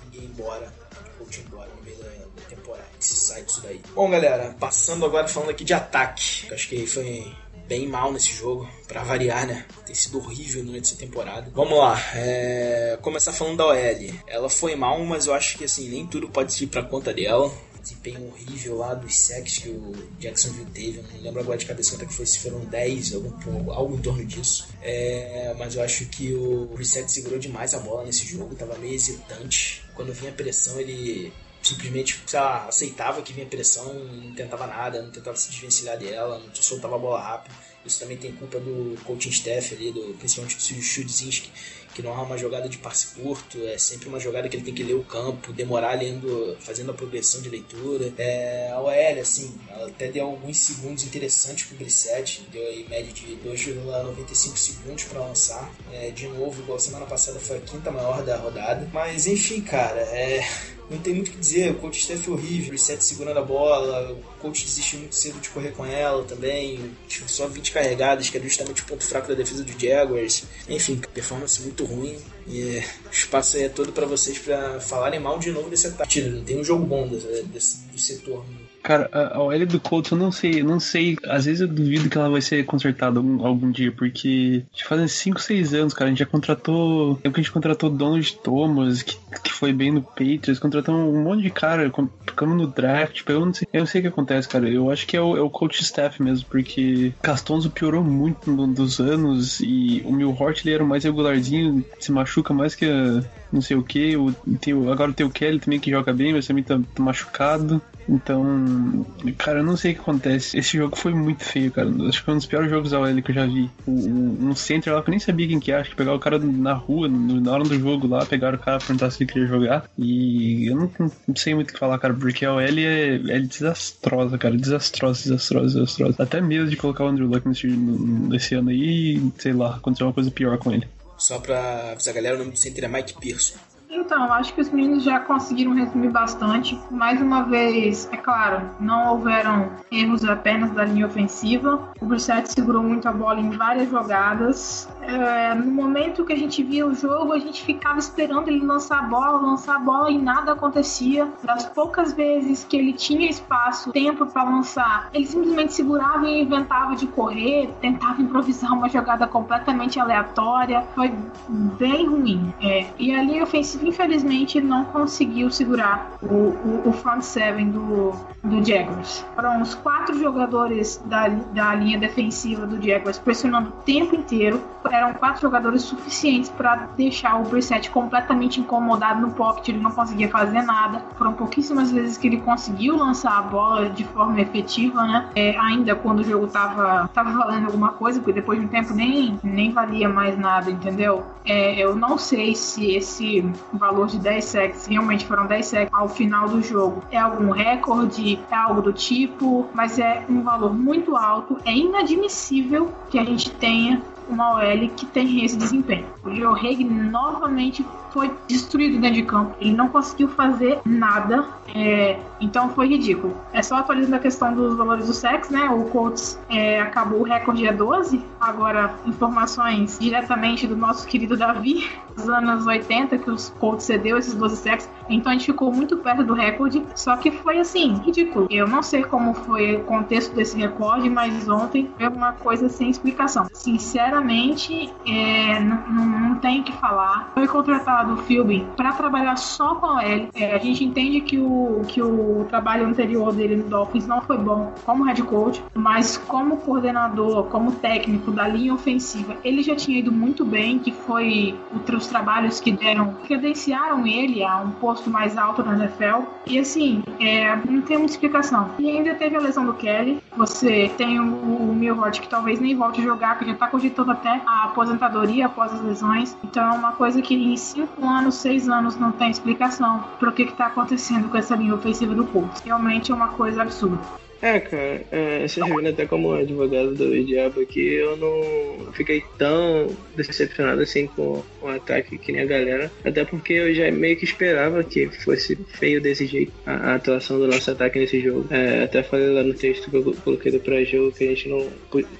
ninguém 0.05 0.29
embora, 0.29 0.71
o 1.15 1.23
coach 1.23 1.43
embora 1.45 1.69
no 1.75 1.83
meio 1.83 1.97
da, 1.97 2.07
da 2.07 2.47
temporada. 2.49 2.85
Que 2.99 3.05
se 3.05 3.15
sai 3.15 3.43
disso 3.43 3.61
daí. 3.61 3.81
Bom, 3.93 4.09
galera, 4.09 4.55
passando 4.59 5.05
agora 5.05 5.27
falando 5.27 5.49
aqui 5.49 5.63
de 5.63 5.73
ataque, 5.73 6.53
acho 6.53 6.69
que 6.69 6.85
foi 6.87 7.31
bem 7.67 7.87
mal 7.87 8.11
nesse 8.11 8.31
jogo, 8.31 8.69
pra 8.87 9.03
variar, 9.03 9.47
né? 9.47 9.65
Tem 9.85 9.95
sido 9.95 10.19
horrível 10.19 10.63
durante 10.63 10.87
essa 10.87 10.95
temporada. 10.95 11.49
Vamos 11.53 11.77
lá, 11.77 11.99
é... 12.13 12.97
começar 13.01 13.33
falando 13.33 13.57
da 13.57 13.67
OL. 13.67 14.13
Ela 14.27 14.49
foi 14.49 14.75
mal, 14.75 15.03
mas 15.03 15.25
eu 15.25 15.33
acho 15.33 15.57
que 15.57 15.63
assim, 15.63 15.89
nem 15.89 16.05
tudo 16.05 16.29
pode 16.29 16.63
ir 16.63 16.67
pra 16.67 16.83
conta 16.83 17.13
dela 17.13 17.51
desempenho 17.85 18.27
horrível 18.27 18.77
lá 18.77 18.95
dos 18.95 19.15
sacks 19.15 19.59
que 19.59 19.69
o 19.69 19.93
Jacksonville 20.19 20.69
teve. 20.71 20.97
Eu 20.97 21.03
não 21.03 21.21
lembro 21.21 21.41
agora 21.41 21.57
de 21.57 21.65
cabeça 21.65 21.91
quanto 21.91 22.03
é 22.03 22.05
que 22.07 22.13
foi, 22.13 22.25
se 22.25 22.39
foram 22.39 22.59
10, 22.65 23.13
algum, 23.13 23.71
algo 23.71 23.95
em 23.95 24.01
torno 24.01 24.25
disso. 24.25 24.67
É, 24.81 25.55
mas 25.57 25.75
eu 25.75 25.83
acho 25.83 26.05
que 26.07 26.33
o 26.33 26.73
Reset 26.75 27.09
segurou 27.11 27.37
demais 27.37 27.73
a 27.73 27.79
bola 27.79 28.03
nesse 28.03 28.25
jogo, 28.25 28.55
tava 28.55 28.75
meio 28.77 28.93
hesitante. 28.93 29.83
Quando 29.93 30.11
vinha 30.13 30.31
pressão, 30.31 30.79
ele 30.79 31.31
simplesmente 31.61 32.21
lá, 32.33 32.67
aceitava 32.67 33.21
que 33.21 33.33
vinha 33.33 33.45
pressão, 33.45 33.93
não 33.93 34.33
tentava 34.33 34.67
nada, 34.67 35.01
não 35.01 35.11
tentava 35.11 35.35
se 35.37 35.49
desvencilhar 35.49 35.97
dela, 35.97 36.39
não 36.39 36.53
soltava 36.53 36.95
a 36.95 36.99
bola 36.99 37.21
rápido. 37.21 37.55
Isso 37.85 37.99
também 37.99 38.17
tem 38.17 38.31
culpa 38.31 38.59
do 38.59 38.97
coaching 39.03 39.29
staff 39.29 39.75
ali, 39.75 39.91
do, 39.91 40.15
principalmente 40.17 40.57
do 40.57 40.81
Chudzinski, 40.81 41.51
que 41.95 42.01
não 42.01 42.11
é 42.11 42.21
uma 42.21 42.37
jogada 42.37 42.67
de 42.67 42.77
passe 42.77 43.15
curto, 43.15 43.57
é 43.65 43.77
sempre 43.77 44.09
uma 44.09 44.19
jogada 44.19 44.49
que 44.49 44.57
ele 44.57 44.65
tem 44.65 44.73
que 44.73 44.83
ler 44.83 44.95
o 44.95 45.03
campo, 45.03 45.53
demorar 45.53 45.97
lendo, 45.97 46.57
fazendo 46.59 46.91
a 46.91 46.93
progressão 46.93 47.41
de 47.41 47.49
leitura. 47.49 48.13
É, 48.17 48.69
a 48.71 48.81
OL, 48.81 49.21
assim, 49.21 49.55
ela 49.69 49.87
até 49.87 50.11
deu 50.11 50.25
alguns 50.25 50.57
segundos 50.57 51.05
interessantes 51.05 51.65
pro 51.65 51.77
Brissette, 51.77 52.45
deu 52.51 52.61
aí 52.67 52.85
média 52.89 53.13
de 53.13 53.37
2,95 53.37 54.57
segundos 54.57 55.05
para 55.05 55.21
lançar. 55.21 55.73
É, 55.93 56.11
de 56.11 56.27
novo, 56.27 56.61
igual 56.61 56.77
semana 56.77 57.05
passada 57.05 57.39
foi 57.39 57.57
a 57.57 57.61
quinta 57.61 57.89
maior 57.89 58.23
da 58.23 58.35
rodada. 58.35 58.89
Mas 58.91 59.25
enfim, 59.25 59.61
cara, 59.61 60.01
é 60.01 60.45
não 60.89 60.97
tem 60.99 61.13
muito 61.13 61.29
o 61.29 61.31
que 61.31 61.37
dizer, 61.37 61.71
o 61.71 61.75
coach 61.75 62.03
Steph 62.03 62.27
é 62.27 62.31
horrível, 62.31 62.69
o 62.69 62.71
reset 62.73 63.03
segurando 63.03 63.39
a 63.39 63.41
bola, 63.41 64.11
o 64.11 64.39
coach 64.39 64.63
desistiu 64.63 64.99
muito 64.99 65.15
cedo 65.15 65.39
de 65.39 65.49
correr 65.49 65.71
com 65.71 65.85
ela 65.85 66.23
também, 66.23 66.79
só 67.27 67.47
20 67.47 67.71
carregadas, 67.71 68.29
que 68.29 68.37
é 68.37 68.41
justamente 68.41 68.81
o 68.81 68.85
ponto 68.85 69.03
fraco 69.03 69.27
da 69.27 69.33
defesa 69.33 69.63
do 69.63 69.79
Jaguars. 69.79 70.43
Enfim, 70.69 71.01
performance 71.13 71.61
muito 71.61 71.85
ruim. 71.85 72.15
E 72.47 72.83
o 73.07 73.11
espaço 73.11 73.57
aí 73.57 73.63
é 73.63 73.69
todo 73.69 73.91
para 73.91 74.05
vocês 74.05 74.37
para 74.37 74.79
falarem 74.79 75.19
mal 75.19 75.39
de 75.39 75.51
novo 75.51 75.69
desse 75.69 75.87
ataque. 75.87 76.21
Não 76.21 76.43
tem 76.43 76.59
um 76.59 76.63
jogo 76.63 76.85
bom 76.85 77.07
desse, 77.07 77.43
desse, 77.45 77.87
do 77.87 77.97
setor. 77.97 78.45
Cara, 78.85 79.09
a 79.11 79.41
OL 79.41 79.65
do 79.65 79.79
Colts 79.79 80.11
eu 80.11 80.17
não 80.17 80.31
sei, 80.31 80.61
não 80.61 80.79
sei. 80.79 81.17
Às 81.25 81.45
vezes 81.45 81.61
eu 81.61 81.67
duvido 81.67 82.07
que 82.07 82.15
ela 82.19 82.29
vai 82.29 82.39
ser 82.39 82.63
consertada 82.65 83.17
algum, 83.17 83.43
algum 83.43 83.71
dia, 83.71 83.91
porque 83.91 84.63
já 84.71 84.85
fazem 84.85 85.07
5, 85.07 85.41
6 85.41 85.73
anos, 85.73 85.93
cara. 85.95 86.05
A 86.05 86.09
gente 86.09 86.19
já 86.19 86.25
contratou. 86.27 87.13
Lembro 87.13 87.31
que 87.31 87.39
a 87.39 87.43
gente 87.43 87.51
contratou 87.51 87.89
Donald 87.89 88.31
Thomas, 88.43 89.01
que 89.01 89.17
foi 89.65 89.73
bem 89.73 89.91
no 89.91 90.03
Patriots, 90.03 90.59
contratou 90.59 90.93
um 90.93 91.23
monte 91.23 91.41
de 91.41 91.49
cara, 91.49 91.91
ficamos 92.27 92.55
no 92.55 92.67
draft, 92.67 93.23
pegamos, 93.23 93.47
não 93.47 93.53
sei. 93.55 93.67
Eu 93.73 93.79
não 93.79 93.87
sei 93.87 93.99
o 93.99 94.01
que 94.03 94.07
acontece, 94.09 94.47
cara. 94.47 94.69
Eu 94.69 94.91
acho 94.91 95.07
que 95.07 95.17
é 95.17 95.21
o, 95.21 95.35
é 95.35 95.41
o 95.41 95.49
coach 95.49 95.81
staff 95.81 96.21
mesmo, 96.21 96.45
porque 96.47 97.11
Castonzo 97.19 97.71
piorou 97.71 98.03
muito 98.03 98.51
no, 98.51 98.67
dos 98.67 98.99
anos 98.99 99.59
e 99.61 100.03
o 100.05 100.11
Mil 100.11 100.29
Hort 100.39 100.63
ele 100.63 100.75
era 100.75 100.83
o 100.83 100.87
mais 100.87 101.03
regularzinho, 101.03 101.83
se 101.99 102.11
machuca 102.11 102.53
mais 102.53 102.75
que 102.75 102.85
a, 102.85 103.23
não 103.51 103.59
sei 103.59 103.75
o 103.75 103.81
que. 103.81 104.15
O, 104.15 104.31
tem, 104.61 104.73
agora 104.87 105.11
tem 105.11 105.25
o 105.25 105.31
Kelly 105.31 105.59
também 105.59 105.79
que 105.79 105.89
joga 105.89 106.13
bem, 106.13 106.31
mas 106.31 106.45
também 106.45 106.63
tá, 106.63 106.79
tá 106.93 107.01
machucado. 107.01 107.81
Então, 108.07 109.05
cara, 109.37 109.59
eu 109.59 109.63
não 109.63 109.75
sei 109.75 109.91
o 109.91 109.95
que 109.95 110.01
acontece. 110.01 110.57
Esse 110.57 110.77
jogo 110.77 110.95
foi 110.95 111.13
muito 111.13 111.43
feio, 111.43 111.71
cara. 111.71 111.89
Acho 112.07 112.19
que 112.19 112.25
foi 112.25 112.33
um 112.33 112.37
dos 112.37 112.45
piores 112.45 112.69
jogos 112.69 112.93
OL 112.93 113.21
que 113.21 113.31
eu 113.31 113.35
já 113.35 113.45
vi. 113.45 113.69
Um, 113.87 114.49
um 114.49 114.55
center 114.55 114.93
lá 114.93 115.01
que 115.01 115.09
eu 115.09 115.11
nem 115.11 115.19
sabia 115.19 115.47
quem 115.47 115.59
que 115.59 115.71
é. 115.71 115.77
Acho 115.77 115.89
que 115.89 115.95
pegar 115.95 116.13
o 116.13 116.19
cara 116.19 116.37
na 116.39 116.73
rua, 116.73 117.07
na 117.07 117.51
hora 117.51 117.63
do 117.63 117.79
jogo 117.79 118.07
lá, 118.07 118.25
pegaram 118.25 118.57
o 118.57 118.61
cara 118.61 118.77
pra 118.77 118.87
perguntar 118.87 119.09
se 119.11 119.23
ele 119.23 119.31
queria 119.31 119.47
jogar. 119.47 119.89
E 119.97 120.67
eu 120.67 120.75
não, 120.75 120.91
não 120.99 121.35
sei 121.35 121.55
muito 121.55 121.71
o 121.71 121.73
que 121.73 121.79
falar, 121.79 121.97
cara, 121.99 122.13
porque 122.13 122.45
a 122.45 122.53
OL 122.53 122.61
é, 122.61 123.15
é 123.15 123.39
desastrosa, 123.39 124.37
cara. 124.37 124.55
Desastrosa, 124.55 125.23
desastrosa, 125.23 125.79
desastrosa. 125.79 126.23
Até 126.23 126.41
medo 126.41 126.69
de 126.69 126.75
colocar 126.75 127.05
o 127.05 127.07
Andrew 127.07 127.27
Luck 127.27 127.47
nesse, 127.47 127.67
nesse 127.67 128.55
ano 128.55 128.69
aí 128.69 129.15
sei 129.37 129.53
lá, 129.53 129.75
acontecer 129.75 130.03
uma 130.03 130.13
coisa 130.13 130.31
pior 130.31 130.57
com 130.57 130.71
ele. 130.71 130.87
Só 131.17 131.39
pra 131.39 131.91
avisar 131.91 132.13
a 132.13 132.15
galera, 132.15 132.35
o 132.35 132.39
nome 132.39 132.51
do 132.51 132.57
center 132.57 132.83
é 132.83 132.87
Mike 132.87 133.15
Pearson. 133.19 133.55
Então, 133.95 134.31
acho 134.33 134.53
que 134.53 134.59
os 134.59 134.69
meninos 134.69 135.03
já 135.03 135.21
conseguiram 135.21 135.73
resumir 135.73 136.09
bastante. 136.09 136.77
Mais 136.91 137.21
uma 137.21 137.43
vez, 137.43 138.09
é 138.11 138.17
claro, 138.17 138.69
não 138.77 139.13
houveram 139.13 139.71
erros 139.89 140.25
apenas 140.25 140.69
da 140.71 140.83
linha 140.83 141.05
ofensiva. 141.05 141.93
O 142.01 142.05
Brissett 142.05 142.51
segurou 142.51 142.83
muito 142.83 143.07
a 143.07 143.13
bola 143.13 143.39
em 143.39 143.51
várias 143.51 143.89
jogadas. 143.89 144.89
É, 145.07 145.53
no 145.53 145.71
momento 145.71 146.25
que 146.25 146.33
a 146.33 146.37
gente 146.37 146.63
via 146.63 146.85
o 146.85 146.93
jogo, 146.93 147.33
a 147.33 147.39
gente 147.39 147.63
ficava 147.63 147.99
esperando 147.99 148.47
ele 148.47 148.65
lançar 148.65 148.99
a 148.99 149.03
bola, 149.03 149.39
lançar 149.39 149.75
a 149.75 149.79
bola 149.79 150.09
e 150.09 150.17
nada 150.17 150.53
acontecia. 150.53 151.27
Das 151.43 151.65
poucas 151.65 152.13
vezes 152.13 152.63
que 152.63 152.77
ele 152.77 152.93
tinha 152.93 153.29
espaço, 153.29 153.91
tempo 153.91 154.25
para 154.25 154.43
lançar, 154.43 155.09
ele 155.13 155.25
simplesmente 155.25 155.73
segurava 155.73 156.27
e 156.27 156.41
inventava 156.41 156.95
de 156.95 157.07
correr, 157.07 157.69
tentava 157.81 158.21
improvisar 158.21 158.73
uma 158.73 158.89
jogada 158.89 159.27
completamente 159.27 159.99
aleatória. 159.99 160.83
Foi 160.95 161.13
bem 161.47 162.07
ruim. 162.07 162.53
É. 162.61 162.85
E 162.97 163.13
a 163.13 163.21
linha 163.21 163.45
infelizmente 163.83 164.59
não 164.59 164.85
conseguiu 164.85 165.49
segurar 165.51 166.11
o, 166.21 166.35
o, 166.35 166.89
o 166.89 166.93
front 166.93 167.21
seven 167.21 167.69
do, 167.69 168.13
do 168.43 168.63
Jaguars. 168.63 169.25
Foram 169.35 169.61
os 169.61 169.75
quatro 169.75 170.17
jogadores 170.17 171.01
da, 171.05 171.27
da 171.27 171.75
linha 171.75 171.97
defensiva 171.97 172.65
do 172.65 172.81
Jaguars 172.81 173.19
pressionando 173.19 173.69
o 173.69 173.83
tempo 173.83 174.15
inteiro. 174.15 174.61
Eram 174.95 175.13
quatro 175.13 175.41
jogadores 175.41 175.81
suficientes 175.81 176.49
para 176.49 176.87
deixar 176.95 177.39
o 177.39 177.43
Brissett 177.43 177.89
completamente 177.89 178.59
incomodado 178.59 179.21
no 179.21 179.31
pocket. 179.31 179.69
Ele 179.69 179.79
não 179.79 179.91
conseguia 179.91 180.29
fazer 180.29 180.61
nada. 180.61 181.03
Foram 181.17 181.33
pouquíssimas 181.33 181.91
vezes 181.91 182.17
que 182.17 182.27
ele 182.27 182.37
conseguiu 182.37 182.95
lançar 182.95 183.37
a 183.37 183.41
bola 183.41 183.89
de 183.89 184.03
forma 184.03 184.39
efetiva, 184.39 185.03
né? 185.03 185.29
É, 185.35 185.57
ainda 185.57 185.95
quando 185.95 186.19
o 186.19 186.23
jogo 186.23 186.47
tava, 186.47 187.09
tava 187.13 187.31
valendo 187.31 187.65
alguma 187.65 187.89
coisa, 187.89 188.19
porque 188.19 188.33
depois 188.33 188.59
de 188.59 188.65
um 188.65 188.69
tempo 188.69 188.93
nem, 188.93 189.39
nem 189.43 189.71
valia 189.71 190.07
mais 190.07 190.37
nada, 190.37 190.71
entendeu? 190.71 191.23
É, 191.45 191.77
eu 191.77 191.95
não 191.95 192.17
sei 192.17 192.55
se 192.55 192.95
esse 192.95 193.47
valor 193.71 194.07
de 194.07 194.17
10 194.17 194.45
sacks 194.45 194.87
realmente 194.87 195.25
foram 195.25 195.45
10 195.45 195.65
sacks 195.65 195.93
ao 195.93 196.09
final 196.09 196.49
do 196.49 196.61
jogo 196.61 197.03
é 197.11 197.17
algum 197.17 197.51
recorde, 197.51 198.39
é 198.51 198.55
algo 198.55 198.81
do 198.81 198.93
tipo, 198.93 199.67
mas 199.73 199.99
é 199.99 200.23
um 200.29 200.41
valor 200.41 200.73
muito 200.73 201.15
alto. 201.15 201.57
É 201.65 201.71
inadmissível 201.71 202.91
que 203.09 203.17
a 203.17 203.23
gente 203.23 203.49
tenha 203.51 204.01
uma 204.27 204.55
OL 204.55 204.89
que 204.89 205.05
tem 205.05 205.43
esse 205.43 205.57
desempenho. 205.57 206.07
O 206.25 206.33
Joe 206.33 206.59
Haig 206.59 206.83
novamente 206.83 207.85
foi 208.15 208.31
destruído 208.47 208.99
dentro 208.99 209.15
de 209.15 209.23
campo. 209.23 209.55
Ele 209.59 209.73
não 209.73 209.89
conseguiu 209.89 210.29
fazer 210.29 210.79
nada. 210.85 211.45
É, 211.73 212.17
então 212.39 212.69
foi 212.69 212.87
ridículo. 212.87 213.35
É 213.51 213.61
só 213.61 213.75
atualizando 213.75 214.15
a 214.15 214.19
questão 214.19 214.53
dos 214.53 214.77
valores 214.77 215.07
do 215.07 215.13
sexo, 215.13 215.51
né? 215.51 215.69
O 215.69 215.83
Colts 215.89 216.39
é, 216.49 216.79
acabou 216.79 217.19
o 217.19 217.23
recorde 217.23 217.67
a 217.67 217.71
12. 217.73 218.23
Agora, 218.39 218.95
informações 219.05 219.99
diretamente 219.99 220.65
do 220.65 220.77
nosso 220.77 221.05
querido 221.05 221.35
Davi, 221.35 221.89
dos 222.15 222.29
anos 222.29 222.65
80, 222.65 223.17
que 223.17 223.29
os 223.29 223.49
Colts 223.59 223.85
cedeu 223.85 224.17
esses 224.17 224.33
12 224.33 224.55
sacks. 224.57 224.89
Então 225.09 225.31
a 225.31 225.35
gente 225.35 225.45
ficou 225.45 225.71
muito 225.71 225.97
perto 225.97 226.23
do 226.23 226.33
recorde. 226.33 226.83
Só 226.95 227.17
que 227.17 227.31
foi 227.31 227.59
assim, 227.59 227.95
ridículo. 228.05 228.47
Eu 228.49 228.67
não 228.67 228.81
sei 228.81 229.03
como 229.03 229.33
foi 229.33 229.75
o 229.75 229.83
contexto 229.83 230.33
desse 230.33 230.57
recorde, 230.57 231.09
mas 231.09 231.47
ontem 231.49 231.91
foi 231.97 232.07
uma 232.07 232.31
coisa 232.33 232.69
sem 232.69 232.89
explicação. 232.89 233.45
Sinceramente, 233.53 234.91
é, 235.05 235.59
não, 235.59 236.14
não, 236.19 236.35
tem 236.35 236.63
que 236.63 236.71
falar. 236.73 237.31
Foi 237.33 237.47
contratado 237.47 238.13
o 238.13 238.17
Philby 238.17 238.65
para 238.75 238.93
trabalhar 238.93 239.35
só 239.37 239.75
com 239.75 239.87
OL. 239.87 240.29
É, 240.33 240.55
a 240.55 240.57
gente 240.57 240.83
entende 240.83 241.21
que 241.21 241.39
o, 241.39 241.81
que 241.87 242.01
o 242.01 242.45
trabalho 242.49 242.85
anterior 242.85 243.33
dele 243.33 243.55
no 243.55 243.69
Dolphins 243.69 244.07
não 244.07 244.21
foi 244.21 244.37
bom 244.37 244.73
como 244.85 245.03
head 245.03 245.21
coach, 245.23 245.63
mas 245.73 246.17
como 246.17 246.57
coordenador, 246.57 247.45
como 247.45 247.71
técnico 247.73 248.31
da 248.31 248.47
linha 248.47 248.73
ofensiva, 248.73 249.35
ele 249.43 249.63
já 249.63 249.75
tinha 249.75 249.99
ido 249.99 250.11
muito 250.11 250.45
bem, 250.45 250.79
que 250.79 250.91
foi 250.91 251.57
outros 251.73 252.07
trabalhos 252.07 252.59
que 252.59 252.71
deram, 252.71 253.15
credenciaram 253.25 254.05
ele 254.05 254.43
a 254.43 254.57
um 254.57 254.71
posto 254.71 255.09
mais 255.09 255.37
alto 255.37 255.63
na 255.63 255.75
NFL. 255.75 256.23
E 256.45 256.59
assim, 256.59 257.03
é, 257.19 257.55
não 257.55 257.81
tem 257.81 257.97
muita 257.97 258.13
explicação. 258.13 258.71
E 258.77 258.89
ainda 258.89 259.15
teve 259.15 259.35
a 259.35 259.39
lesão 259.39 259.65
do 259.65 259.73
Kelly. 259.73 260.21
Você 260.37 260.91
tem 260.97 261.19
o, 261.19 261.23
o 261.23 261.75
Milward 261.75 262.19
que 262.19 262.27
talvez 262.27 262.59
nem 262.59 262.75
volte 262.75 263.01
a 263.01 263.03
jogar, 263.03 263.37
que 263.37 263.45
já 263.45 263.53
tá 263.55 263.67
cogitando 263.67 264.11
até 264.11 264.41
a 264.45 264.65
aposentadoria 264.65 265.45
após 265.45 265.73
as 265.73 265.81
lesões. 265.81 266.04
Então 266.43 266.73
é 266.73 266.77
uma 266.77 266.91
coisa 266.91 267.21
que 267.21 267.33
em 267.33 267.55
cinco 267.57 268.05
anos, 268.07 268.35
seis 268.35 268.69
anos 268.69 268.95
não 268.97 269.11
tem 269.11 269.29
explicação 269.29 270.03
para 270.19 270.29
o 270.29 270.33
que 270.33 270.43
está 270.43 270.67
acontecendo 270.67 271.29
com 271.29 271.37
essa 271.37 271.55
linha 271.55 271.73
ofensiva 271.73 272.13
do 272.13 272.25
Colts. 272.25 272.61
Realmente 272.61 273.11
é 273.11 273.15
uma 273.15 273.29
coisa 273.29 273.61
absurda. 273.61 274.24
É, 274.41 274.59
cara, 274.59 275.01
é, 275.11 275.47
servindo 275.47 275.87
até 275.87 276.05
como 276.05 276.33
advogado 276.33 276.93
do 276.93 277.23
diabo 277.23 277.61
aqui, 277.61 277.93
eu 277.95 278.15
não 278.17 278.93
fiquei 278.93 279.23
tão 279.37 279.95
decepcionado 280.15 280.81
assim 280.81 281.07
com 281.07 281.43
o 281.61 281.67
ataque 281.67 282.17
que 282.17 282.31
nem 282.31 282.41
a 282.41 282.45
galera. 282.45 282.91
Até 283.03 283.25
porque 283.25 283.53
eu 283.53 283.73
já 283.73 283.89
meio 283.91 284.15
que 284.15 284.25
esperava 284.25 284.83
que 284.83 285.07
fosse 285.23 285.55
feio 285.79 285.99
desse 285.99 286.27
jeito 286.27 286.51
a, 286.65 286.73
a 286.73 286.95
atuação 286.95 287.39
do 287.39 287.47
nosso 287.47 287.71
ataque 287.71 287.99
nesse 287.99 288.19
jogo. 288.21 288.47
É, 288.53 288.83
até 288.83 289.01
falei 289.01 289.29
lá 289.29 289.43
no 289.43 289.53
texto 289.53 289.89
que 289.89 289.97
eu 289.97 290.13
coloquei 290.23 290.51
do 290.51 290.59
pré-jogo 290.59 291.11
que 291.11 291.23
a 291.23 291.27
gente 291.27 291.49
não 291.49 291.67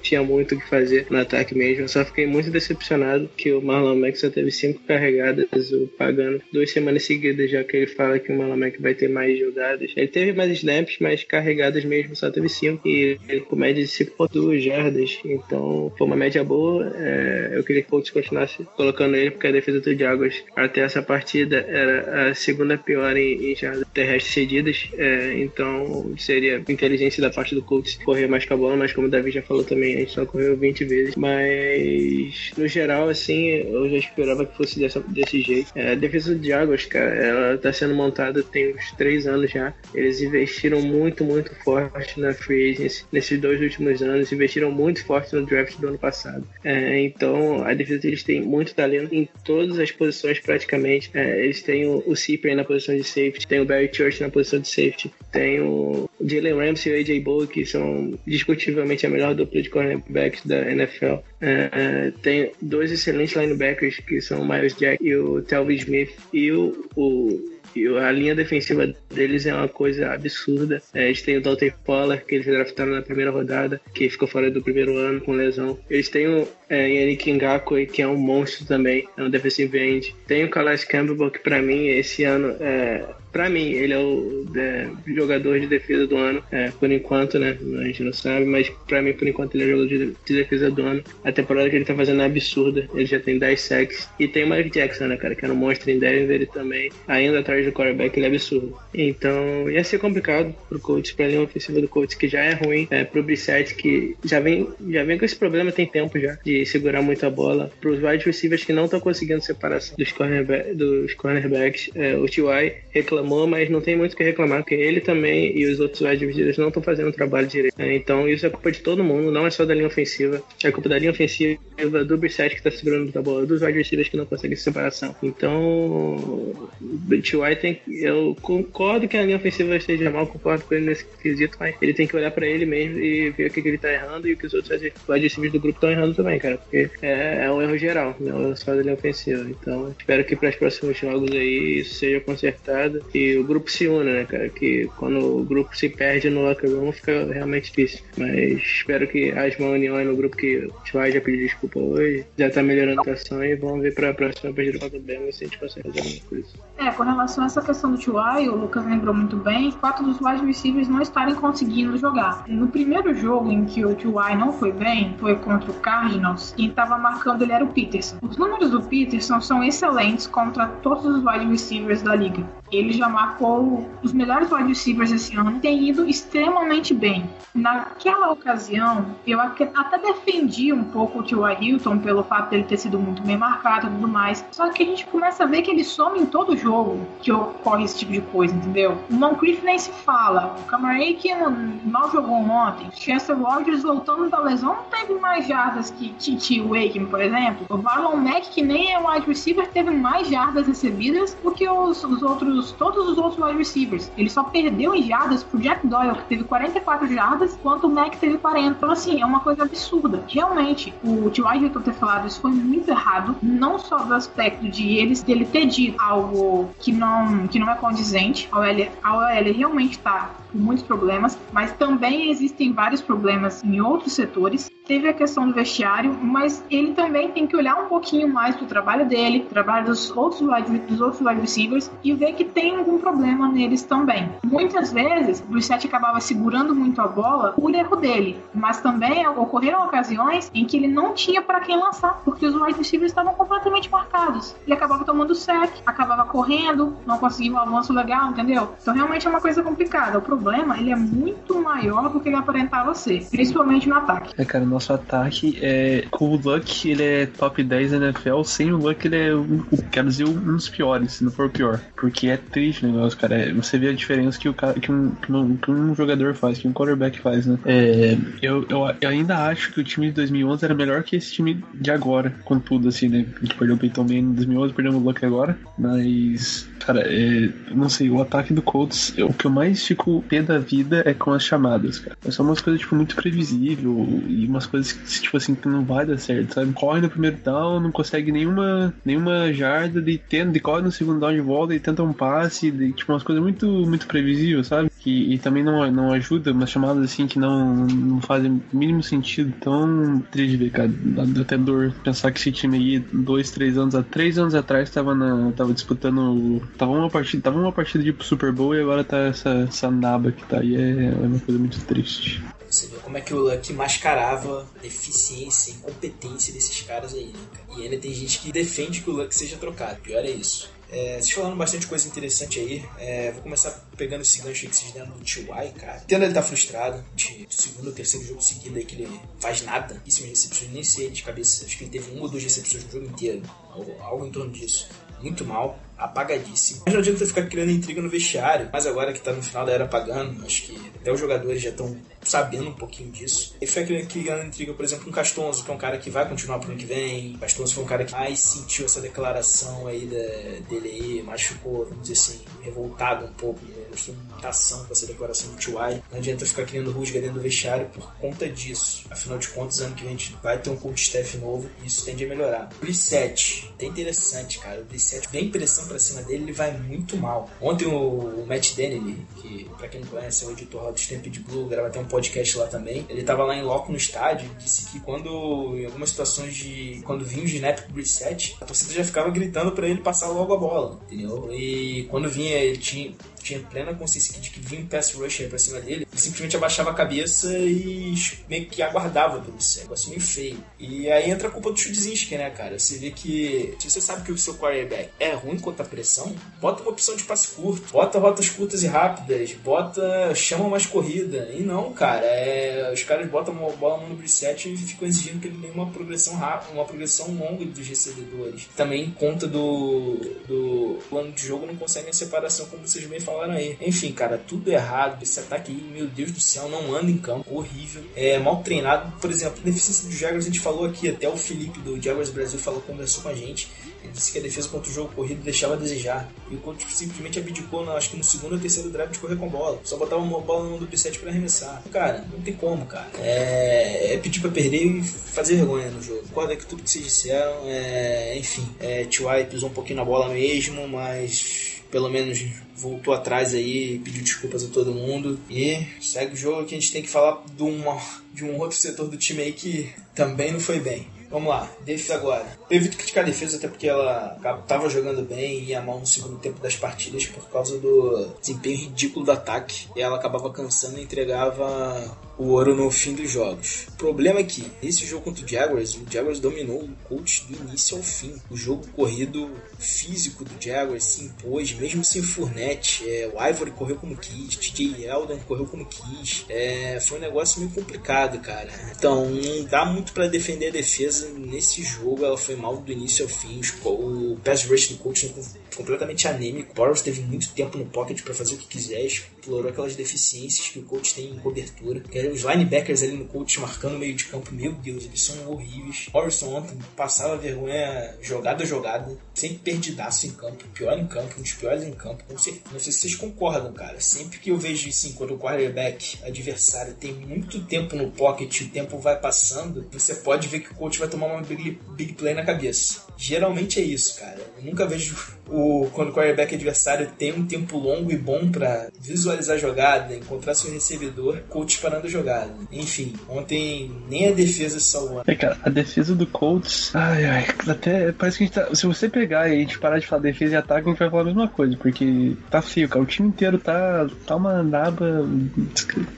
tinha 0.02 0.22
muito 0.22 0.54
o 0.54 0.58
que 0.58 0.68
fazer 0.68 1.06
no 1.10 1.18
ataque 1.18 1.56
mesmo. 1.56 1.84
Eu 1.84 1.88
só 1.88 2.04
fiquei 2.04 2.26
muito 2.26 2.50
decepcionado 2.50 3.30
que 3.36 3.52
o 3.52 3.62
Marlon 3.62 3.96
Mack 3.96 4.18
só 4.18 4.30
teve 4.30 4.50
cinco 4.50 4.80
carregadas, 4.86 5.46
o 5.72 5.86
pagando 5.98 6.42
duas 6.52 6.70
semanas 6.70 7.04
seguidas, 7.04 7.50
já 7.50 7.62
que 7.62 7.76
ele 7.76 7.86
fala 7.86 8.18
que 8.18 8.32
o 8.32 8.36
Marlon 8.36 8.56
Mack 8.56 8.80
vai 8.80 8.94
ter 8.94 9.08
mais 9.08 9.38
jogadas. 9.38 9.92
Ele 9.96 10.08
teve 10.08 10.32
mais 10.32 10.50
snaps, 10.52 10.96
mas 11.00 11.22
carregadas 11.22 11.84
mesmo 11.84 12.15
só 12.16 12.30
teve 12.30 12.48
5 12.48 12.86
e 12.86 13.18
com 13.48 13.56
média 13.56 13.82
de 13.82 13.90
5.2 13.90 14.60
jardas. 14.60 15.18
Então 15.24 15.92
foi 15.96 16.06
uma 16.06 16.16
média 16.16 16.42
boa. 16.42 16.92
É, 16.96 17.52
eu 17.54 17.64
queria 17.64 17.82
que 17.82 17.88
o 17.88 17.90
Colts 17.90 18.10
continuasse 18.10 18.64
colocando 18.76 19.16
ele, 19.16 19.30
porque 19.30 19.46
a 19.46 19.52
defesa 19.52 19.80
do 19.80 19.94
Jaguars 19.94 20.42
até 20.54 20.80
essa 20.80 21.02
partida 21.02 21.64
era 21.68 22.30
a 22.30 22.34
segunda 22.34 22.76
pior 22.78 23.16
em, 23.16 23.52
em 23.52 23.54
jardas 23.54 23.86
terrestres 23.92 24.34
cedidas. 24.34 24.88
É, 24.94 25.38
então 25.38 26.14
seria 26.18 26.62
inteligência 26.68 27.20
da 27.20 27.30
parte 27.30 27.54
do 27.54 27.62
Colts 27.62 27.98
correr 28.04 28.26
mais 28.26 28.44
com 28.44 28.54
a 28.54 28.56
bola, 28.56 28.76
mas 28.76 28.92
como 28.92 29.06
o 29.06 29.10
Davi 29.10 29.30
já 29.30 29.42
falou 29.42 29.64
também, 29.64 29.96
a 29.96 29.98
gente 30.00 30.12
só 30.12 30.24
correu 30.24 30.56
20 30.56 30.84
vezes. 30.84 31.16
Mas 31.16 32.52
no 32.56 32.66
geral, 32.66 33.08
assim, 33.08 33.48
eu 33.48 33.88
já 33.90 33.96
esperava 33.96 34.44
que 34.44 34.56
fosse 34.56 34.78
dessa, 34.78 35.00
desse 35.00 35.40
jeito. 35.40 35.70
É, 35.74 35.92
a 35.92 35.94
defesa 35.94 36.34
do 36.34 36.44
Jaguars, 36.44 36.86
cara, 36.86 37.14
ela 37.14 37.58
tá 37.58 37.72
sendo 37.72 37.94
montada 37.94 38.42
tem 38.42 38.74
uns 38.74 38.92
3 38.92 39.26
anos 39.26 39.50
já. 39.50 39.74
Eles 39.94 40.20
investiram 40.20 40.80
muito, 40.80 41.24
muito 41.24 41.54
forte 41.64 41.95
na 42.16 42.32
free 42.32 42.72
agency 42.72 43.04
nesses 43.12 43.40
dois 43.40 43.60
últimos 43.60 44.02
anos, 44.02 44.32
investiram 44.32 44.70
muito 44.70 45.04
forte 45.04 45.34
no 45.34 45.44
draft 45.44 45.78
do 45.78 45.88
ano 45.88 45.98
passado. 45.98 46.46
É, 46.64 47.00
então 47.00 47.64
a 47.64 47.74
defesa 47.74 48.00
deles 48.00 48.22
tem 48.22 48.40
muito 48.40 48.74
talento 48.74 49.14
em 49.14 49.28
todas 49.44 49.78
as 49.78 49.90
posições 49.90 50.38
praticamente. 50.40 51.10
É, 51.14 51.44
eles 51.44 51.62
têm 51.62 51.86
o, 51.86 52.02
o 52.06 52.14
na 52.54 52.64
posição 52.64 52.96
de 52.96 53.04
safety, 53.04 53.46
tem 53.46 53.60
o 53.60 53.64
Barry 53.64 53.90
Church 53.92 54.20
na 54.20 54.28
posição 54.28 54.60
de 54.60 54.68
safety, 54.68 55.12
tem 55.32 55.60
o 55.60 56.08
Jalen 56.20 56.54
Ramsey 56.54 56.92
e 56.92 56.96
o 56.96 57.00
AJ 57.00 57.22
Bowie 57.22 57.48
que 57.48 57.64
são 57.64 58.18
discutivelmente 58.26 59.06
a 59.06 59.10
melhor 59.10 59.34
dupla 59.34 59.62
de 59.62 59.70
cornerbacks 59.70 60.44
da 60.44 60.70
NFL. 60.70 61.16
É, 61.40 62.12
tem 62.22 62.52
dois 62.60 62.90
excelentes 62.90 63.36
linebackers 63.36 63.98
que 64.00 64.20
são 64.20 64.42
o 64.42 64.48
Miles 64.48 64.74
Jack 64.76 65.04
e 65.04 65.14
o 65.14 65.42
Telvin 65.42 65.74
Smith 65.74 66.10
e 66.32 66.50
o, 66.52 66.88
o 66.96 67.56
a 67.98 68.10
linha 68.10 68.34
defensiva 68.34 68.92
deles 69.12 69.46
é 69.46 69.54
uma 69.54 69.68
coisa 69.68 70.12
absurda. 70.12 70.82
É, 70.94 71.06
eles 71.06 71.22
têm 71.22 71.38
o 71.38 71.42
Dalton 71.42 71.70
Pollard, 71.84 72.24
que 72.24 72.34
eles 72.34 72.46
draftaram 72.46 72.92
na 72.92 73.02
primeira 73.02 73.30
rodada, 73.30 73.80
que 73.94 74.08
ficou 74.08 74.28
fora 74.28 74.50
do 74.50 74.62
primeiro 74.62 74.96
ano 74.96 75.20
com 75.20 75.32
lesão. 75.32 75.78
Eles 75.90 76.08
têm 76.08 76.26
o 76.26 76.48
é, 76.68 76.88
Yannick 76.88 77.30
Ngakwe, 77.32 77.86
que 77.86 78.02
é 78.02 78.08
um 78.08 78.16
monstro 78.16 78.66
também, 78.66 79.08
é 79.16 79.22
um 79.22 79.30
defensive 79.30 79.78
end. 79.78 80.14
Tem 80.26 80.44
o 80.44 80.50
Calais 80.50 80.84
Campbell, 80.84 81.30
que 81.30 81.38
pra 81.38 81.60
mim, 81.60 81.88
esse 81.88 82.24
ano, 82.24 82.56
é, 82.60 83.04
pra 83.36 83.50
mim, 83.50 83.70
ele 83.70 83.92
é 83.92 83.98
o 83.98 84.46
é, 84.56 84.88
jogador 85.14 85.60
de 85.60 85.66
defesa 85.66 86.06
do 86.06 86.16
ano, 86.16 86.42
é, 86.50 86.70
por 86.70 86.90
enquanto, 86.90 87.38
né? 87.38 87.58
A 87.80 87.84
gente 87.84 88.02
não 88.02 88.12
sabe, 88.14 88.46
mas 88.46 88.70
pra 88.88 89.02
mim, 89.02 89.12
por 89.12 89.28
enquanto, 89.28 89.54
ele 89.54 89.64
é 89.64 89.66
o 89.66 89.70
jogador 89.70 89.88
de, 89.88 90.16
de 90.24 90.34
defesa 90.34 90.70
do 90.70 90.80
ano. 90.80 91.04
A 91.22 91.30
temporada 91.30 91.68
que 91.68 91.76
ele 91.76 91.84
tá 91.84 91.94
fazendo 91.94 92.22
é 92.22 92.24
absurda, 92.24 92.88
ele 92.94 93.04
já 93.04 93.20
tem 93.20 93.38
10 93.38 93.60
sacks. 93.60 94.08
E 94.18 94.26
tem 94.26 94.44
o 94.44 94.48
Mike 94.48 94.70
Jackson, 94.70 95.08
né, 95.08 95.18
cara, 95.18 95.34
que 95.34 95.44
era 95.44 95.52
um 95.52 95.56
monstro 95.56 95.90
em 95.90 95.98
Denver 95.98 96.40
e 96.40 96.46
também, 96.46 96.90
ainda 97.06 97.40
atrás 97.40 97.66
do 97.66 97.72
quarterback, 97.72 98.18
ele 98.18 98.24
é 98.24 98.28
absurdo. 98.30 98.74
Então, 98.94 99.70
ia 99.70 99.84
ser 99.84 99.98
complicado 99.98 100.54
pro 100.66 100.80
coach, 100.80 101.14
pra 101.14 101.28
linha 101.28 101.42
ofensiva 101.42 101.78
do 101.78 101.88
coach, 101.88 102.16
que 102.16 102.28
já 102.28 102.40
é 102.40 102.54
ruim, 102.54 102.88
é, 102.90 103.04
pro 103.04 103.22
Brissett, 103.22 103.74
que 103.74 104.16
já 104.24 104.40
vem, 104.40 104.66
já 104.88 105.04
vem 105.04 105.18
com 105.18 105.26
esse 105.26 105.36
problema 105.36 105.70
tem 105.70 105.86
tempo 105.86 106.18
já, 106.18 106.38
de 106.42 106.64
segurar 106.64 107.02
muito 107.02 107.26
a 107.26 107.28
bola. 107.28 107.70
Pros 107.82 108.02
wide 108.02 108.24
receivers 108.24 108.64
que 108.64 108.72
não 108.72 108.86
estão 108.86 108.98
conseguindo 108.98 109.42
separação 109.42 109.94
dos, 109.98 110.10
cornerback, 110.10 110.72
dos 110.72 111.12
cornerbacks, 111.12 111.90
é, 111.94 112.16
o 112.16 112.24
T.Y. 112.26 112.72
reclamou 112.90 113.25
reclamou, 113.26 113.46
mas 113.46 113.68
não 113.68 113.80
tem 113.80 113.96
muito 113.96 114.12
o 114.12 114.16
que 114.16 114.22
reclamar, 114.22 114.60
porque 114.60 114.74
ele 114.74 115.00
também 115.00 115.56
e 115.56 115.66
os 115.66 115.80
outros 115.80 116.00
wide 116.00 116.24
receivers 116.24 116.56
não 116.56 116.68
estão 116.68 116.82
fazendo 116.82 117.08
o 117.08 117.12
trabalho 117.12 117.46
direito. 117.46 117.76
né? 117.76 117.94
Então 117.94 118.28
isso 118.28 118.46
é 118.46 118.50
culpa 118.50 118.70
de 118.70 118.80
todo 118.80 119.02
mundo, 119.02 119.32
não 119.32 119.46
é 119.46 119.50
só 119.50 119.64
da 119.64 119.74
linha 119.74 119.86
ofensiva. 119.86 120.42
É 120.62 120.70
culpa 120.70 120.88
da 120.88 120.98
linha 120.98 121.10
ofensiva, 121.10 121.58
do 122.04 122.16
Brissett 122.16 122.54
que 122.54 122.60
está 122.60 122.70
segurando 122.70 123.16
a 123.16 123.22
bola, 123.22 123.44
dos 123.44 123.62
wide 123.62 123.78
receivers 123.78 124.08
que 124.08 124.16
não 124.16 124.24
conseguem 124.24 124.56
separação. 124.56 125.14
Então, 125.22 125.60
o 125.60 126.68
T.Y. 127.08 127.56
tem 127.56 127.80
eu 127.88 128.36
concordo 128.40 129.08
que 129.08 129.16
a 129.16 129.22
linha 129.22 129.36
ofensiva 129.36 129.76
esteja 129.76 130.10
mal, 130.10 130.26
concordo 130.26 130.64
com 130.64 130.74
ele 130.74 130.86
nesse 130.86 131.04
quesito, 131.22 131.56
mas 131.58 131.74
ele 131.80 131.92
tem 131.92 132.06
que 132.06 132.16
olhar 132.16 132.30
pra 132.30 132.46
ele 132.46 132.64
mesmo 132.64 132.98
e 132.98 133.30
ver 133.30 133.48
o 133.48 133.50
que, 133.50 133.62
que 133.62 133.68
ele 133.68 133.78
tá 133.78 133.92
errando 133.92 134.28
e 134.28 134.32
o 134.32 134.36
que 134.36 134.46
os 134.46 134.54
outros 134.54 134.80
wide 134.80 135.22
receivers 135.22 135.52
do 135.52 135.60
grupo 135.60 135.76
estão 135.76 135.90
errando 135.90 136.14
também, 136.14 136.38
cara, 136.38 136.58
porque 136.58 136.90
é, 137.02 137.44
é 137.44 137.50
um 137.50 137.60
erro 137.60 137.76
geral, 137.76 138.16
não 138.20 138.52
é 138.52 138.56
só 138.56 138.74
da 138.74 138.82
linha 138.82 138.94
ofensiva. 138.94 139.46
Então, 139.48 139.94
espero 139.98 140.24
que 140.24 140.36
para 140.36 140.50
os 140.50 140.56
próximos 140.56 140.98
jogos 140.98 141.30
aí 141.32 141.80
isso 141.80 141.94
seja 141.94 142.20
consertado 142.20 143.02
e 143.16 143.38
o 143.38 143.44
grupo 143.44 143.70
se 143.70 143.88
una, 143.88 144.12
né, 144.12 144.24
cara, 144.26 144.50
que 144.50 144.90
quando 144.98 145.40
o 145.40 145.42
grupo 145.42 145.74
se 145.74 145.88
perde 145.88 146.28
no 146.28 146.42
locker 146.42 146.70
room 146.70 146.92
fica 146.92 147.24
realmente 147.32 147.70
difícil. 147.70 148.04
Mas 148.18 148.60
espero 148.60 149.08
que 149.08 149.32
haja 149.32 149.56
uma 149.58 149.70
união 149.70 149.96
aí 149.96 150.04
no 150.04 150.14
grupo 150.14 150.36
que 150.36 150.58
o 150.58 150.70
T.Y. 150.84 151.12
já 151.12 151.20
pediu 151.22 151.46
desculpa 151.46 151.78
hoje, 151.78 152.26
já 152.36 152.50
tá 152.50 152.62
melhorando 152.62 153.00
a 153.00 153.04
situação 153.04 153.42
e 153.42 153.54
vamos 153.56 153.80
ver 153.80 153.94
pra 153.94 154.12
próxima 154.12 154.52
partida 154.52 154.78
contra 154.78 154.98
o 154.98 155.00
Bengals 155.00 155.36
se 155.36 155.44
a 155.44 155.46
gente 155.46 155.58
consegue 155.58 155.88
fazer 155.88 156.00
alguma 156.00 156.28
coisa. 156.28 156.48
É, 156.76 156.90
com 156.90 157.02
relação 157.04 157.44
a 157.44 157.46
essa 157.46 157.62
questão 157.62 157.90
do 157.90 157.98
T.Y., 157.98 158.48
o 158.50 158.56
Lucas 158.56 158.84
lembrou 158.84 159.14
muito 159.14 159.36
bem, 159.36 159.68
o 159.68 159.72
fato 159.72 160.02
dos 160.02 160.20
wide 160.20 160.44
receivers 160.44 160.88
não 160.88 161.00
estarem 161.00 161.34
conseguindo 161.36 161.96
jogar. 161.96 162.44
No 162.46 162.68
primeiro 162.68 163.14
jogo 163.14 163.50
em 163.50 163.64
que 163.64 163.82
o 163.82 163.94
T.Y. 163.94 164.36
não 164.36 164.52
foi 164.52 164.72
bem, 164.72 165.16
foi 165.18 165.36
contra 165.36 165.70
o 165.70 165.74
Cardinals, 165.80 166.52
quem 166.54 166.68
estava 166.68 166.98
marcando 166.98 167.42
ele 167.42 167.52
era 167.52 167.64
o 167.64 167.68
Peterson. 167.68 168.18
Os 168.20 168.36
números 168.36 168.72
do 168.72 168.82
Peterson 168.82 169.40
são 169.40 169.64
excelentes 169.64 170.26
contra 170.26 170.66
todos 170.66 171.06
os 171.06 171.24
wide 171.24 171.46
receivers 171.46 172.02
da 172.02 172.14
liga. 172.14 172.44
Ele 172.70 172.92
já 172.92 173.08
marcou 173.08 173.88
os 174.02 174.12
melhores 174.12 174.50
wide 174.50 174.68
receivers 174.68 175.12
esse 175.12 175.36
ano 175.36 175.60
tem 175.60 175.88
ido 175.88 176.08
extremamente 176.08 176.92
bem. 176.94 177.28
Naquela 177.54 178.30
ocasião, 178.30 179.06
eu 179.26 179.40
até 179.40 179.98
defendi 179.98 180.72
um 180.72 180.84
pouco 180.84 181.20
o 181.20 181.22
T.Y. 181.22 181.56
Hilton 181.60 181.98
pelo 181.98 182.22
fato 182.22 182.50
dele 182.50 182.64
ter 182.64 182.76
sido 182.76 182.98
muito 182.98 183.22
bem 183.22 183.36
marcado 183.36 183.86
e 183.86 183.90
tudo 183.90 184.08
mais. 184.08 184.44
Só 184.50 184.68
que 184.70 184.82
a 184.82 184.86
gente 184.86 185.06
começa 185.06 185.44
a 185.44 185.46
ver 185.46 185.62
que 185.62 185.70
ele 185.70 185.84
some 185.84 186.18
em 186.18 186.26
todo 186.26 186.56
jogo 186.56 187.06
que 187.22 187.32
ocorre 187.32 187.84
esse 187.84 187.98
tipo 187.98 188.12
de 188.12 188.20
coisa, 188.20 188.54
entendeu? 188.54 188.98
O 189.10 189.14
Moncrief 189.14 189.62
nem 189.64 189.78
se 189.78 189.90
fala. 189.90 190.56
O 190.58 190.62
Camarei 190.64 191.14
que 191.14 191.34
não 191.34 192.10
jogou 192.10 192.36
ontem. 192.36 192.90
Chester 192.92 193.36
Rogers 193.36 193.82
voltando 193.82 194.28
da 194.28 194.40
lesão 194.40 194.74
não 194.74 194.84
teve 194.84 195.14
mais 195.14 195.46
jardas 195.46 195.90
que 195.90 196.10
Titi 196.14 196.60
Wakem, 196.60 197.06
por 197.06 197.20
exemplo. 197.20 197.66
O 197.68 197.78
Marlon 197.78 198.16
Mack, 198.16 198.50
que 198.50 198.62
nem 198.62 198.92
é 198.92 198.98
wide 198.98 199.26
receiver, 199.26 199.68
teve 199.70 199.90
mais 199.90 200.28
jardas 200.28 200.66
recebidas 200.66 201.34
do 201.42 201.50
que 201.52 201.68
os, 201.68 202.04
os 202.04 202.22
outros, 202.22 202.55
todos 202.72 203.08
os 203.08 203.18
outros 203.18 203.42
wide 203.42 203.58
receivers. 203.58 204.10
Ele 204.16 204.30
só 204.30 204.44
perdeu 204.44 204.94
em 204.94 205.02
jardas 205.02 205.42
pro 205.42 205.58
Jack 205.58 205.86
Doyle, 205.86 206.14
que 206.14 206.24
teve 206.24 206.44
44 206.44 207.06
jardas, 207.12 207.54
enquanto 207.54 207.84
o 207.84 207.88
Mack 207.88 208.16
teve 208.18 208.38
40. 208.38 208.76
Então, 208.76 208.90
assim, 208.90 209.20
é 209.20 209.26
uma 209.26 209.40
coisa 209.40 209.62
absurda. 209.62 210.22
Realmente, 210.28 210.92
o 211.02 211.30
T.Y. 211.30 211.62
Hilton 211.62 211.80
ter 211.80 211.94
falado 211.94 212.26
isso 212.26 212.40
foi 212.40 212.50
muito 212.50 212.90
errado, 212.90 213.36
não 213.42 213.78
só 213.78 213.98
do 213.98 214.14
aspecto 214.14 214.68
de 214.68 214.94
ele, 214.94 215.14
dele 215.14 215.44
ter 215.44 215.66
dito 215.66 215.96
algo 216.00 216.70
que 216.80 216.92
não, 216.92 217.46
que 217.46 217.58
não 217.58 217.70
é 217.70 217.74
condizente. 217.74 218.48
A 218.50 218.60
OL, 218.60 218.88
a 219.02 219.16
OL 219.16 219.52
realmente 219.52 219.98
tá 219.98 220.30
com 220.52 220.58
muitos 220.58 220.84
problemas, 220.84 221.38
mas 221.52 221.72
também 221.72 222.30
existem 222.30 222.72
vários 222.72 223.00
problemas 223.00 223.62
em 223.64 223.80
outros 223.80 224.12
setores. 224.12 224.70
Teve 224.86 225.08
a 225.08 225.12
questão 225.12 225.48
do 225.48 225.52
vestiário, 225.52 226.16
mas 226.22 226.64
ele 226.70 226.92
também 226.94 227.28
tem 227.32 227.44
que 227.44 227.56
olhar 227.56 227.74
um 227.82 227.88
pouquinho 227.88 228.28
mais 228.28 228.54
pro 228.54 228.66
trabalho 228.66 229.04
dele, 229.04 229.40
trabalho 229.40 229.86
dos 229.86 230.16
outros 230.16 230.40
wide, 230.40 230.78
dos 230.78 231.00
outros 231.00 231.20
wide 231.20 231.40
receivers 231.40 231.90
e 232.04 232.14
ver 232.14 232.34
que 232.34 232.44
tem 232.44 232.76
algum 232.76 232.96
problema 232.96 233.48
neles 233.48 233.82
também. 233.82 234.30
Muitas 234.44 234.92
vezes, 234.92 235.40
o 235.40 235.50
Brissett 235.50 235.84
acabava 235.88 236.20
segurando 236.20 236.72
muito 236.72 237.00
a 237.00 237.08
bola 237.08 237.52
por 237.52 237.74
erro 237.74 237.96
dele, 237.96 238.38
mas 238.54 238.80
também 238.80 239.26
ocorreram 239.26 239.84
ocasiões 239.84 240.50
em 240.54 240.64
que 240.64 240.76
ele 240.76 240.86
não 240.86 241.14
tinha 241.14 241.42
para 241.42 241.58
quem 241.60 241.76
lançar, 241.76 242.20
porque 242.24 242.46
os 242.46 242.54
wide 242.54 242.78
receivers 242.78 243.10
estavam 243.10 243.34
completamente 243.34 243.90
marcados. 243.90 244.54
Ele 244.64 244.74
acabava 244.74 245.04
tomando 245.04 245.34
sec, 245.34 245.72
acabava 245.84 246.24
correndo, 246.26 246.96
não 247.04 247.18
conseguia 247.18 247.52
um 247.52 247.58
avanço 247.58 247.92
legal, 247.92 248.30
entendeu? 248.30 248.68
Então 248.80 248.94
realmente 248.94 249.26
é 249.26 249.30
uma 249.30 249.40
coisa 249.40 249.64
complicada. 249.64 250.18
O 250.18 250.22
problema, 250.22 250.78
ele 250.78 250.92
é 250.92 250.96
muito 250.96 251.60
maior 251.60 252.08
do 252.08 252.20
que 252.20 252.28
ele 252.28 252.36
aparentava 252.36 252.94
ser, 252.94 253.26
principalmente 253.30 253.88
no 253.88 253.96
ataque. 253.96 254.32
É, 254.38 254.44
cara, 254.44 254.64
nosso 254.76 254.92
ataque 254.92 255.58
é. 255.60 256.04
Com 256.10 256.30
o 256.30 256.36
Luck, 256.36 256.88
ele 256.88 257.02
é 257.02 257.26
top 257.26 257.62
10 257.62 257.90
da 257.92 257.96
NFL. 257.96 258.42
Sem 258.44 258.72
o 258.72 258.76
Luck, 258.76 259.06
ele 259.06 259.16
é, 259.16 259.34
um, 259.34 259.64
quero 259.90 260.08
dizer, 260.08 260.24
um 260.24 260.34
dos 260.34 260.68
piores, 260.68 261.14
se 261.14 261.24
não 261.24 261.30
for 261.30 261.46
o 261.46 261.50
pior. 261.50 261.80
Porque 261.96 262.28
é 262.28 262.36
triste 262.36 262.84
o 262.84 262.92
negócio, 262.92 263.18
cara. 263.18 263.34
É, 263.34 263.52
você 263.52 263.78
vê 263.78 263.88
a 263.88 263.92
diferença 263.92 264.38
que, 264.38 264.48
o 264.48 264.54
que, 264.54 264.92
um, 264.92 265.10
que, 265.10 265.32
um, 265.32 265.56
que 265.56 265.70
um 265.70 265.94
jogador 265.94 266.34
faz, 266.34 266.58
que 266.58 266.68
um 266.68 266.72
quarterback 266.72 267.18
faz, 267.20 267.46
né? 267.46 267.58
É, 267.64 268.16
eu, 268.42 268.66
eu, 268.68 268.94
eu 269.00 269.08
ainda 269.08 269.46
acho 269.46 269.72
que 269.72 269.80
o 269.80 269.84
time 269.84 270.08
de 270.08 270.12
2011 270.12 270.64
era 270.64 270.74
melhor 270.74 271.02
que 271.02 271.16
esse 271.16 271.32
time 271.32 271.62
de 271.74 271.90
agora, 271.90 272.34
com 272.44 272.58
tudo, 272.58 272.88
assim, 272.88 273.08
né? 273.08 273.26
A 273.36 273.40
gente 273.40 273.54
perdeu 273.54 273.76
o 273.76 273.78
Peyton 273.78 274.02
Manning 274.02 274.18
em 274.18 274.34
2011, 274.34 274.74
perdemos 274.74 275.02
o 275.02 275.04
Luck 275.04 275.24
agora. 275.24 275.58
Mas, 275.78 276.68
cara, 276.78 277.02
é, 277.06 277.50
não 277.74 277.88
sei, 277.88 278.10
o 278.10 278.20
ataque 278.20 278.52
do 278.52 278.62
Colts, 278.62 279.14
o 279.18 279.32
que 279.32 279.46
eu 279.46 279.50
mais 279.50 279.84
fico 279.86 280.22
pé 280.28 280.42
da 280.42 280.58
vida 280.58 281.02
é 281.04 281.14
com 281.14 281.32
as 281.32 281.44
chamadas, 281.44 281.98
cara. 281.98 282.16
São 282.30 282.46
umas 282.46 282.60
coisas, 282.60 282.80
tipo, 282.80 282.94
muito 282.94 283.16
previsível 283.16 284.22
e 284.26 284.46
umas 284.46 284.66
coisas 284.66 284.92
que, 284.92 285.20
tipo 285.20 285.36
assim, 285.36 285.54
que 285.54 285.68
não 285.68 285.84
vai 285.84 286.06
dar 286.06 286.18
certo, 286.18 286.54
sabe? 286.54 286.72
Corre 286.72 287.00
no 287.00 287.10
primeiro 287.10 287.38
down, 287.44 287.80
não 287.80 287.92
consegue 287.92 288.32
nenhuma, 288.32 288.94
nenhuma 289.04 289.52
jarda, 289.52 290.00
de, 290.00 290.18
tenta, 290.18 290.52
de 290.52 290.60
corre 290.60 290.82
no 290.82 290.92
segundo 290.92 291.20
down 291.20 291.32
de 291.32 291.40
volta 291.40 291.74
e 291.74 291.80
tenta 291.80 292.02
um 292.02 292.12
passe, 292.12 292.70
de, 292.70 292.92
tipo, 292.92 293.12
umas 293.12 293.22
coisas 293.22 293.42
muito, 293.42 293.66
muito 293.86 294.06
previsíveis, 294.06 294.66
sabe? 294.66 294.90
Que, 294.98 295.34
e 295.34 295.38
também 295.38 295.62
não, 295.62 295.90
não 295.90 296.12
ajuda, 296.12 296.52
umas 296.52 296.70
chamadas 296.70 297.04
assim 297.04 297.26
que 297.26 297.38
não, 297.38 297.86
não 297.86 298.20
fazem 298.20 298.60
mínimo 298.72 299.02
sentido. 299.02 299.52
Tão 299.60 300.20
triste 300.30 300.56
ver, 300.56 300.70
cara. 300.70 300.90
Dá 300.92 301.22
até 301.40 301.56
dor 301.56 301.92
pensar 302.02 302.30
que 302.32 302.38
esse 302.38 302.52
time 302.52 302.76
aí, 302.76 302.98
dois, 303.12 303.50
três 303.50 303.76
anos, 303.78 303.94
há 303.94 304.02
três 304.02 304.38
anos 304.38 304.54
atrás, 304.54 304.90
tava, 304.90 305.14
na, 305.14 305.52
tava 305.52 305.72
disputando. 305.72 306.62
Tava 306.78 306.92
uma 306.92 307.10
partida, 307.10 307.42
tava 307.42 307.58
uma 307.58 307.72
partida 307.72 308.04
de 308.04 308.14
Super 308.24 308.52
Bowl 308.52 308.74
e 308.74 308.80
agora 308.80 309.04
tá 309.04 309.18
essa, 309.18 309.50
essa 309.68 309.90
naba 309.90 310.32
que 310.32 310.44
tá 310.44 310.60
aí. 310.60 310.74
É, 310.74 311.06
é 311.06 311.26
uma 311.26 311.40
coisa 311.40 311.58
muito 311.58 311.80
triste. 311.84 312.42
Você 312.68 312.88
vê 312.88 312.96
como 312.96 313.16
é 313.16 313.20
que 313.20 313.32
o 313.32 313.38
Luck 313.38 313.72
mascarava 313.72 314.66
a 314.76 314.78
deficiência, 314.80 315.72
a 315.72 315.76
incompetência 315.76 316.52
desses 316.52 316.82
caras 316.82 317.14
aí, 317.14 317.26
né? 317.26 317.76
E 317.76 317.82
ainda 317.82 317.96
tem 317.96 318.12
gente 318.12 318.40
que 318.40 318.50
defende 318.50 319.02
que 319.02 319.10
o 319.10 319.12
Luck 319.12 319.34
seja 319.34 319.56
trocado. 319.56 320.00
Pior 320.00 320.24
é 320.24 320.30
isso. 320.30 320.70
É, 320.90 321.14
vocês 321.14 321.32
falaram 321.32 321.56
bastante 321.56 321.86
coisa 321.86 322.06
interessante 322.06 322.60
aí. 322.60 322.84
É, 322.98 323.32
vou 323.32 323.42
começar 323.42 323.70
pegando 323.96 324.22
esse 324.22 324.40
gancho 324.40 324.64
aí 324.64 324.70
que 324.70 324.76
vocês 324.76 324.92
deram 324.92 325.10
do 325.10 325.24
T.Y., 325.24 325.72
cara. 325.72 326.02
Entendo 326.04 326.24
ele 326.24 326.34
tá 326.34 326.42
frustrado. 326.42 327.04
De 327.14 327.46
segundo 327.50 327.88
ou 327.88 327.92
terceiro 327.92 328.26
jogo 328.26 328.40
seguido 328.40 328.76
aí 328.76 328.84
que 328.84 328.94
ele 328.94 329.20
faz 329.40 329.62
nada. 329.62 330.00
Isso 330.06 330.24
recepções, 330.24 330.70
nem 330.72 330.84
sei 330.84 331.10
de 331.10 331.22
cabeça. 331.22 331.64
Acho 331.64 331.78
que 331.78 331.84
ele 331.84 331.90
teve 331.90 332.12
uma 332.12 332.22
ou 332.22 332.28
duas 332.28 332.42
recepções 332.42 332.84
no 332.84 332.90
jogo 332.92 333.06
inteiro. 333.06 333.42
Algo, 333.70 333.96
algo 334.00 334.26
em 334.26 334.30
torno 334.30 334.52
disso. 334.52 334.88
Muito 335.20 335.44
mal 335.44 335.78
apagadíssimo. 335.96 336.82
Mas 336.84 336.94
não 336.94 337.00
adianta 337.00 337.26
ficar 337.26 337.46
criando 337.46 337.70
intriga 337.70 338.02
no 338.02 338.08
vestiário, 338.08 338.68
mas 338.72 338.86
agora 338.86 339.12
que 339.12 339.20
tá 339.20 339.32
no 339.32 339.42
final 339.42 339.64
da 339.64 339.72
era 339.72 339.86
pagando, 339.86 340.44
acho 340.44 340.62
que 340.64 340.76
até 341.00 341.12
os 341.12 341.20
jogadores 341.20 341.62
já 341.62 341.70
estão 341.70 341.96
sabendo 342.22 342.68
um 342.68 342.74
pouquinho 342.74 343.10
disso. 343.10 343.54
E 343.60 343.66
foi 343.66 343.84
criando 343.84 344.44
intriga, 344.44 344.74
por 344.74 344.84
exemplo, 344.84 345.04
com 345.04 345.10
o 345.10 345.12
Castonzo, 345.12 345.64
que 345.64 345.70
é 345.70 345.74
um 345.74 345.78
cara 345.78 345.98
que 345.98 346.10
vai 346.10 346.28
continuar 346.28 346.58
pro 346.58 346.70
ano 346.70 346.78
que 346.78 346.86
vem. 346.86 347.36
O 347.36 347.38
Castonzo 347.38 347.74
foi 347.74 347.84
um 347.84 347.86
cara 347.86 348.04
que 348.04 348.12
mais 348.12 348.38
sentiu 348.38 348.84
essa 348.84 349.00
declaração 349.00 349.86
aí 349.86 350.06
da, 350.06 350.68
dele 350.68 350.88
aí, 350.88 351.22
mais 351.22 351.42
ficou, 351.42 351.86
vamos 351.86 352.02
dizer 352.02 352.14
assim, 352.14 352.40
revoltado 352.62 353.26
um 353.26 353.32
pouco, 353.32 353.64
né? 353.64 353.86
mostrou 353.96 354.16
muita 354.30 354.48
ação 354.48 354.84
com 354.84 354.92
essa 354.92 355.06
declaração 355.06 355.50
do 355.50 355.56
T.Y. 355.56 356.02
Não 356.10 356.18
adianta 356.18 356.46
ficar 356.46 356.64
criando 356.64 356.90
rusga 356.90 357.20
dentro 357.20 357.36
do 357.36 357.40
vestiário 357.40 357.86
por 357.86 358.12
conta 358.16 358.48
disso. 358.48 359.06
Afinal 359.10 359.38
de 359.38 359.48
contas, 359.48 359.80
ano 359.80 359.94
que 359.94 360.02
vem 360.02 360.14
a 360.14 360.16
gente 360.16 360.36
vai 360.42 360.58
ter 360.58 360.70
um 360.70 360.76
coach 360.76 361.02
staff 361.02 361.36
novo 361.38 361.68
e 361.82 361.86
isso 361.86 362.04
tende 362.04 362.24
a 362.24 362.28
melhorar. 362.28 362.68
Brissette, 362.80 363.70
até 363.74 363.86
interessante, 363.86 364.58
cara. 364.58 364.80
O 364.80 364.84
Brissette, 364.84 365.28
vem 365.30 365.50
pressão 365.50 365.85
pra 365.86 365.98
cima 365.98 366.22
dele, 366.22 366.44
ele 366.44 366.52
vai 366.52 366.76
muito 366.76 367.16
mal. 367.16 367.48
Ontem 367.60 367.86
o, 367.86 368.44
Matt 368.46 368.74
Dennelly, 368.74 369.26
que 369.36 369.68
pra 369.78 369.88
quem 369.88 370.00
não 370.00 370.08
conhece 370.08 370.44
é 370.44 370.48
o 370.48 370.52
editor 370.52 370.84
lá 370.84 370.90
do 370.90 370.98
Stampede 370.98 371.40
Blue, 371.40 371.66
grava 371.66 371.88
até 371.88 371.98
um 371.98 372.04
podcast 372.04 372.58
lá 372.58 372.66
também. 372.66 373.04
Ele 373.08 373.22
tava 373.22 373.44
lá 373.44 373.56
em 373.56 373.62
loco 373.62 373.90
no 373.90 373.96
estádio 373.96 374.50
e 374.50 374.62
disse 374.62 374.90
que 374.90 375.00
quando, 375.00 375.76
em 375.76 375.86
algumas 375.86 376.10
situações 376.10 376.54
de. 376.54 377.02
quando 377.04 377.24
vinha 377.24 377.44
o 377.44 377.46
snap 377.46 377.80
pro 377.80 377.94
Brissette, 377.94 378.56
a 378.60 378.64
torcida 378.64 378.94
já 378.94 379.04
ficava 379.04 379.30
gritando 379.30 379.72
pra 379.72 379.88
ele 379.88 380.00
passar 380.00 380.28
logo 380.28 380.54
a 380.54 380.58
bola, 380.58 381.00
entendeu? 381.06 381.48
E 381.52 382.06
quando 382.10 382.28
vinha, 382.28 382.56
ele 382.56 382.78
tinha 382.78 383.14
tinha 383.46 383.60
plena 383.60 383.94
consciência 383.94 384.40
de 384.40 384.50
que 384.50 384.58
vinha 384.60 384.82
um 384.82 384.86
pass 384.86 385.12
rusher 385.12 385.48
pra 385.48 385.58
cima 385.58 385.80
dele, 385.80 386.06
ele 386.10 386.20
simplesmente 386.20 386.56
abaixava 386.56 386.90
a 386.90 386.94
cabeça 386.94 387.56
e 387.56 388.14
meio 388.48 388.66
que 388.66 388.82
aguardava 388.82 389.40
pelo 389.40 389.60
céu. 389.60 389.84
Negócio 389.84 390.10
meio 390.10 390.20
feio. 390.20 390.58
E 390.78 391.10
aí 391.10 391.30
entra 391.30 391.46
a 391.48 391.50
culpa 391.50 391.70
do 391.70 391.78
Chudzinski, 391.78 392.36
né, 392.36 392.50
cara? 392.50 392.78
Você 392.78 392.98
vê 392.98 393.10
que 393.10 393.74
se 393.78 393.88
você 393.88 394.00
sabe 394.00 394.24
que 394.24 394.32
o 394.32 394.38
seu 394.38 394.54
quarterback 394.54 395.10
é 395.20 395.32
ruim 395.32 395.58
contra 395.58 395.84
a 395.84 395.88
pressão, 395.88 396.34
bota 396.60 396.82
uma 396.82 396.90
opção 396.90 397.14
de 397.14 397.24
passe 397.24 397.48
curto, 397.48 397.92
bota 397.92 398.18
rotas 398.18 398.48
curtas 398.48 398.82
e 398.82 398.86
rápidas, 398.86 399.52
bota 399.52 400.34
chama 400.34 400.68
mais 400.68 400.86
corrida. 400.86 401.48
E 401.52 401.62
não, 401.62 401.92
cara, 401.92 402.26
é, 402.26 402.90
os 402.92 403.02
caras 403.04 403.30
botam 403.30 403.54
uma 403.54 403.70
bola 403.72 404.06
no 404.06 404.16
reset 404.16 404.72
e 404.72 404.76
ficam 404.76 405.06
exigindo 405.06 405.40
que 405.40 405.48
ele 405.48 405.58
tenha 405.58 405.72
uma 405.72 405.90
progressão 405.90 406.34
rápida, 406.34 406.72
uma 406.72 406.84
progressão 406.84 407.28
longa 407.34 407.64
dos 407.64 407.86
recebedores. 407.86 408.68
Também 408.76 409.10
conta 409.12 409.46
do, 409.46 410.16
do 410.48 410.98
plano 411.08 411.32
de 411.32 411.46
jogo, 411.46 411.66
não 411.66 411.76
conseguem 411.76 412.10
a 412.10 412.12
separação, 412.12 412.66
como 412.66 412.86
vocês 412.86 413.06
bem 413.06 413.20
falaram 413.20 413.35
aí. 413.40 413.76
Enfim, 413.80 414.12
cara, 414.12 414.38
tudo 414.38 414.70
errado. 414.70 415.22
Esse 415.22 415.40
ataque 415.40 415.72
aí, 415.72 415.80
meu 415.92 416.06
Deus 416.06 416.30
do 416.30 416.40
céu, 416.40 416.68
não 416.68 416.94
anda 416.94 417.10
em 417.10 417.18
campo. 417.18 417.54
Horrível. 417.54 418.02
É 418.14 418.38
mal 418.38 418.62
treinado. 418.62 419.12
Por 419.20 419.30
exemplo, 419.30 419.58
a 419.60 419.64
deficiência 419.64 420.08
dos 420.08 420.18
Jaguars, 420.18 420.44
a 420.44 420.48
gente 420.48 420.60
falou 420.60 420.84
aqui, 420.84 421.08
até 421.08 421.28
o 421.28 421.36
Felipe 421.36 421.80
do 421.80 422.00
Jaguars 422.00 422.30
Brasil 422.30 422.58
falou, 422.58 422.80
conversou 422.80 423.22
com 423.22 423.28
a 423.28 423.34
gente. 423.34 423.68
Ele 424.02 424.12
disse 424.12 424.32
que 424.32 424.38
a 424.38 424.42
defesa 424.42 424.68
contra 424.68 424.88
o 424.88 424.94
jogo 424.94 425.12
corrido 425.14 425.42
deixava 425.42 425.74
a 425.74 425.76
desejar. 425.76 426.28
E 426.50 426.54
o 426.54 426.58
coach 426.58 426.86
simplesmente 426.88 427.38
abdicou, 427.38 427.88
acho 427.90 428.10
que 428.10 428.16
no 428.16 428.24
segundo 428.24 428.52
ou 428.52 428.58
terceiro 428.58 428.88
drive, 428.90 429.10
de 429.10 429.18
correr 429.18 429.36
com 429.36 429.48
bola. 429.48 429.80
Só 429.84 429.96
botava 429.96 430.22
uma 430.22 430.40
bola 430.40 430.68
no 430.68 430.78
do 430.78 430.86
preset 430.86 431.18
pra 431.18 431.30
arremessar. 431.30 431.82
Cara, 431.90 432.24
não 432.32 432.40
tem 432.40 432.54
como, 432.54 432.86
cara. 432.86 433.08
É, 433.18 434.14
é 434.14 434.18
pedir 434.18 434.40
pra 434.40 434.50
perder 434.50 434.84
e 434.84 435.02
fazer 435.02 435.56
vergonha 435.56 435.90
no 435.90 436.02
jogo. 436.02 436.22
Concordo 436.28 436.56
que 436.56 436.66
tudo 436.66 436.82
que 436.82 436.90
vocês 436.90 437.04
disseram. 437.04 437.62
É, 437.64 438.36
enfim, 438.38 438.66
é, 438.80 439.04
T.Y. 439.04 439.46
pisou 439.46 439.68
um 439.68 439.72
pouquinho 439.72 439.96
na 439.96 440.04
bola 440.04 440.28
mesmo, 440.32 440.86
mas 440.88 441.65
pelo 441.90 442.08
menos 442.08 442.44
voltou 442.74 443.14
atrás 443.14 443.54
aí, 443.54 443.98
pediu 444.00 444.22
desculpas 444.22 444.64
a 444.64 444.68
todo 444.68 444.92
mundo 444.92 445.38
e 445.48 445.86
segue 446.00 446.34
o 446.34 446.36
jogo 446.36 446.64
que 446.64 446.74
a 446.74 446.78
gente 446.78 446.92
tem 446.92 447.02
que 447.02 447.08
falar 447.08 447.42
de, 447.56 447.62
uma, 447.62 448.00
de 448.32 448.44
um 448.44 448.58
outro 448.58 448.76
setor 448.76 449.08
do 449.08 449.16
time 449.16 449.42
aí 449.42 449.52
que 449.52 449.92
também 450.14 450.52
não 450.52 450.60
foi 450.60 450.80
bem. 450.80 451.06
Vamos 451.30 451.48
lá, 451.48 451.68
defesa 451.84 452.14
agora. 452.14 452.46
Eu 452.70 452.76
evito 452.76 452.96
criticar 452.96 453.24
a 453.24 453.26
defesa 453.26 453.56
até 453.56 453.66
porque 453.66 453.88
ela 453.88 454.38
estava 454.62 454.88
jogando 454.88 455.22
bem 455.22 455.58
e 455.58 455.64
ia 455.70 455.82
mal 455.82 455.98
no 455.98 456.06
segundo 456.06 456.38
tempo 456.38 456.60
das 456.60 456.76
partidas 456.76 457.26
por 457.26 457.48
causa 457.50 457.78
do 457.78 458.32
desempenho 458.40 458.78
ridículo 458.78 459.24
do 459.24 459.32
ataque. 459.32 459.88
E 459.96 460.00
ela 460.00 460.16
acabava 460.16 460.50
cansando 460.50 460.98
e 460.98 461.02
entregava 461.02 462.16
o 462.38 462.48
ouro 462.48 462.74
no 462.74 462.90
fim 462.90 463.14
dos 463.14 463.30
jogos. 463.30 463.86
O 463.88 463.92
problema 463.92 464.40
é 464.40 464.44
que 464.44 464.70
nesse 464.82 465.06
jogo 465.06 465.24
contra 465.24 465.44
o 465.44 465.48
Jaguars, 465.48 465.94
o 465.94 466.04
Jaguars 466.10 466.40
dominou 466.40 466.82
o 466.82 466.96
coach 467.04 467.44
do 467.46 467.56
início 467.68 467.96
ao 467.96 468.02
fim. 468.02 468.34
O 468.50 468.56
jogo 468.56 468.86
corrido 468.88 469.50
físico 469.78 470.44
do 470.44 470.62
Jaguars 470.62 471.04
se 471.04 471.24
impôs, 471.24 471.72
mesmo 471.72 472.04
sem 472.04 472.22
Fournette. 472.22 473.08
É, 473.08 473.30
o 473.32 473.42
Ivory 473.42 473.70
correu 473.70 473.96
como 473.96 474.16
quis, 474.16 474.56
TJ 474.56 475.06
Eldon 475.06 475.38
correu 475.46 475.66
como 475.66 475.86
quis. 475.86 476.44
É, 476.48 476.98
foi 477.00 477.18
um 477.18 477.20
negócio 477.20 477.60
meio 477.60 477.72
complicado, 477.72 478.38
cara. 478.40 478.70
Então, 478.96 479.30
não 479.30 479.64
dá 479.64 479.84
muito 479.84 480.12
para 480.12 480.28
defender 480.28 480.68
a 480.68 480.72
defesa 480.72 481.30
nesse 481.30 481.82
jogo. 481.82 482.24
Ela 482.24 482.36
foi 482.36 482.56
mal 482.56 482.76
do 482.76 482.92
início 482.92 483.24
ao 483.24 483.30
fim. 483.30 483.60
O 483.84 484.38
pass 484.44 484.64
rush 484.64 484.88
do 484.88 484.98
coach 484.98 485.34
completamente 485.74 486.28
anêmico. 486.28 486.72
O 486.72 486.74
Borrows 486.74 487.02
teve 487.02 487.22
muito 487.22 487.50
tempo 487.52 487.78
no 487.78 487.86
pocket 487.86 488.22
para 488.22 488.34
fazer 488.34 488.54
o 488.54 488.58
que 488.58 488.66
quiser, 488.66 489.06
explorou 489.46 489.70
aquelas 489.70 489.94
deficiências 489.94 490.68
que 490.68 490.80
o 490.80 490.82
coach 490.82 491.14
tem 491.14 491.30
em 491.30 491.38
cobertura. 491.38 492.02
Os 492.32 492.42
linebackers 492.42 493.02
ali 493.02 493.12
no 493.12 493.26
coach 493.26 493.60
marcando 493.60 493.98
meio 493.98 494.14
de 494.14 494.24
campo, 494.24 494.52
meu 494.52 494.72
Deus, 494.72 495.04
eles 495.04 495.22
são 495.22 495.48
horríveis. 495.48 496.08
Morrison 496.12 496.54
ontem 496.54 496.76
passava 496.96 497.36
vergonha 497.36 498.16
jogada 498.20 498.64
a 498.64 498.66
jogada, 498.66 499.16
sempre 499.32 499.58
perdidaço 499.58 500.26
em 500.26 500.30
campo, 500.30 500.64
pior 500.74 500.98
em 500.98 501.06
campo, 501.06 501.38
um 501.38 501.42
dos 501.42 501.52
piores 501.52 501.84
em 501.84 501.92
campo. 501.92 502.24
Não 502.28 502.38
sei, 502.38 502.60
não 502.72 502.80
sei 502.80 502.92
se 502.92 503.00
vocês 503.00 503.14
concordam, 503.14 503.72
cara. 503.72 504.00
Sempre 504.00 504.38
que 504.38 504.50
eu 504.50 504.58
vejo 504.58 504.88
assim, 504.88 505.12
quando 505.12 505.34
o 505.34 505.38
quarterback 505.38 506.18
adversário 506.24 506.94
tem 506.94 507.12
muito 507.12 507.62
tempo 507.64 507.94
no 507.94 508.10
pocket, 508.10 508.62
o 508.62 508.68
tempo 508.68 508.98
vai 508.98 509.18
passando, 509.18 509.86
você 509.92 510.14
pode 510.16 510.48
ver 510.48 510.60
que 510.60 510.72
o 510.72 510.74
coach 510.74 510.98
vai 510.98 511.08
tomar 511.08 511.26
uma 511.26 511.42
big, 511.42 511.78
big 511.90 512.14
play 512.14 512.34
na 512.34 512.44
cabeça. 512.44 513.06
Geralmente 513.16 513.80
é 513.80 513.84
isso, 513.84 514.18
cara. 514.18 514.40
Eu 514.58 514.64
nunca 514.64 514.86
vejo 514.86 515.35
o, 515.48 515.88
quando 515.92 516.10
o 516.10 516.12
quarterback 516.12 516.54
adversário 516.54 517.08
tem 517.18 517.32
um 517.32 517.46
tempo 517.46 517.78
longo 517.78 518.10
e 518.10 518.16
bom 518.16 518.48
para 518.48 518.88
visualizar 519.00 519.56
a 519.56 519.58
jogada, 519.58 520.14
encontrar 520.14 520.54
seu 520.54 520.72
recebedor, 520.72 521.40
coach 521.48 521.78
parando 521.78 522.06
a 522.06 522.10
jogada. 522.10 522.52
Enfim, 522.70 523.14
ontem 523.28 523.90
nem 524.08 524.28
a 524.28 524.32
defesa 524.32 524.80
salvou. 524.80 525.22
É, 525.26 525.34
cara, 525.34 525.58
a 525.62 525.70
defesa 525.70 526.14
do 526.14 526.26
Colts, 526.26 526.94
ai, 526.94 527.24
ai, 527.24 527.46
até 527.68 528.12
parece 528.12 528.38
que 528.38 528.44
a 528.44 528.46
gente 528.46 528.54
tá. 528.54 528.74
Se 528.74 528.86
você 528.86 529.08
pegar 529.08 529.48
e 529.48 529.52
a 529.52 529.58
gente 529.58 529.78
parar 529.78 529.98
de 529.98 530.06
falar 530.06 530.22
defesa 530.22 530.54
e 530.54 530.56
ataque, 530.56 530.88
a 530.88 530.90
gente 530.90 530.98
vai 530.98 531.10
falar 531.10 531.22
a 531.22 531.26
mesma 531.26 531.48
coisa, 531.48 531.76
porque 531.76 532.36
tá 532.50 532.60
feio, 532.60 532.88
cara. 532.88 533.02
O 533.02 533.06
time 533.06 533.28
inteiro 533.28 533.58
tá, 533.58 534.06
tá 534.26 534.36
uma 534.36 534.62
naba. 534.62 535.26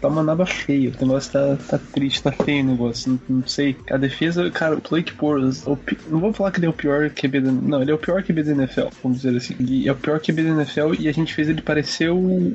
tá 0.01 0.09
uma 0.09 0.23
naba 0.23 0.47
feia. 0.47 0.93
O 0.99 1.07
negócio 1.07 1.33
tá, 1.33 1.57
tá 1.69 1.79
triste, 1.93 2.23
tá 2.23 2.33
feio 2.33 2.64
o 2.64 2.67
negócio. 2.69 3.12
Não, 3.29 3.38
não 3.38 3.47
sei. 3.47 3.77
A 3.91 3.97
defesa, 3.97 4.51
cara, 4.51 4.77
o 4.77 4.83
Blake 4.88 5.12
Bortles, 5.12 5.64
não 6.09 6.21
vou 6.21 6.33
falar 6.33 6.51
que 6.51 6.59
ele 6.59 6.67
é 6.67 6.71
o 6.71 6.73
pior 6.73 7.11
QB. 7.11 7.41
Não, 7.41 7.83
ele 7.83 7.91
é 7.91 7.95
o 7.95 7.99
pior 7.99 8.23
QB 8.23 8.43
da 8.43 8.53
NFL, 8.53 8.88
vamos 9.03 9.18
dizer 9.19 9.37
assim. 9.37 9.87
É 9.87 9.93
o 9.93 9.97
pior 9.97 10.21
QB 10.21 10.43
da 10.43 10.51
NFL 10.51 10.95
e 10.99 11.09
a 11.09 11.13
gente 11.13 11.35
fez 11.35 11.49
ele 11.49 11.63
parecer 11.63 12.11
um, 12.11 12.55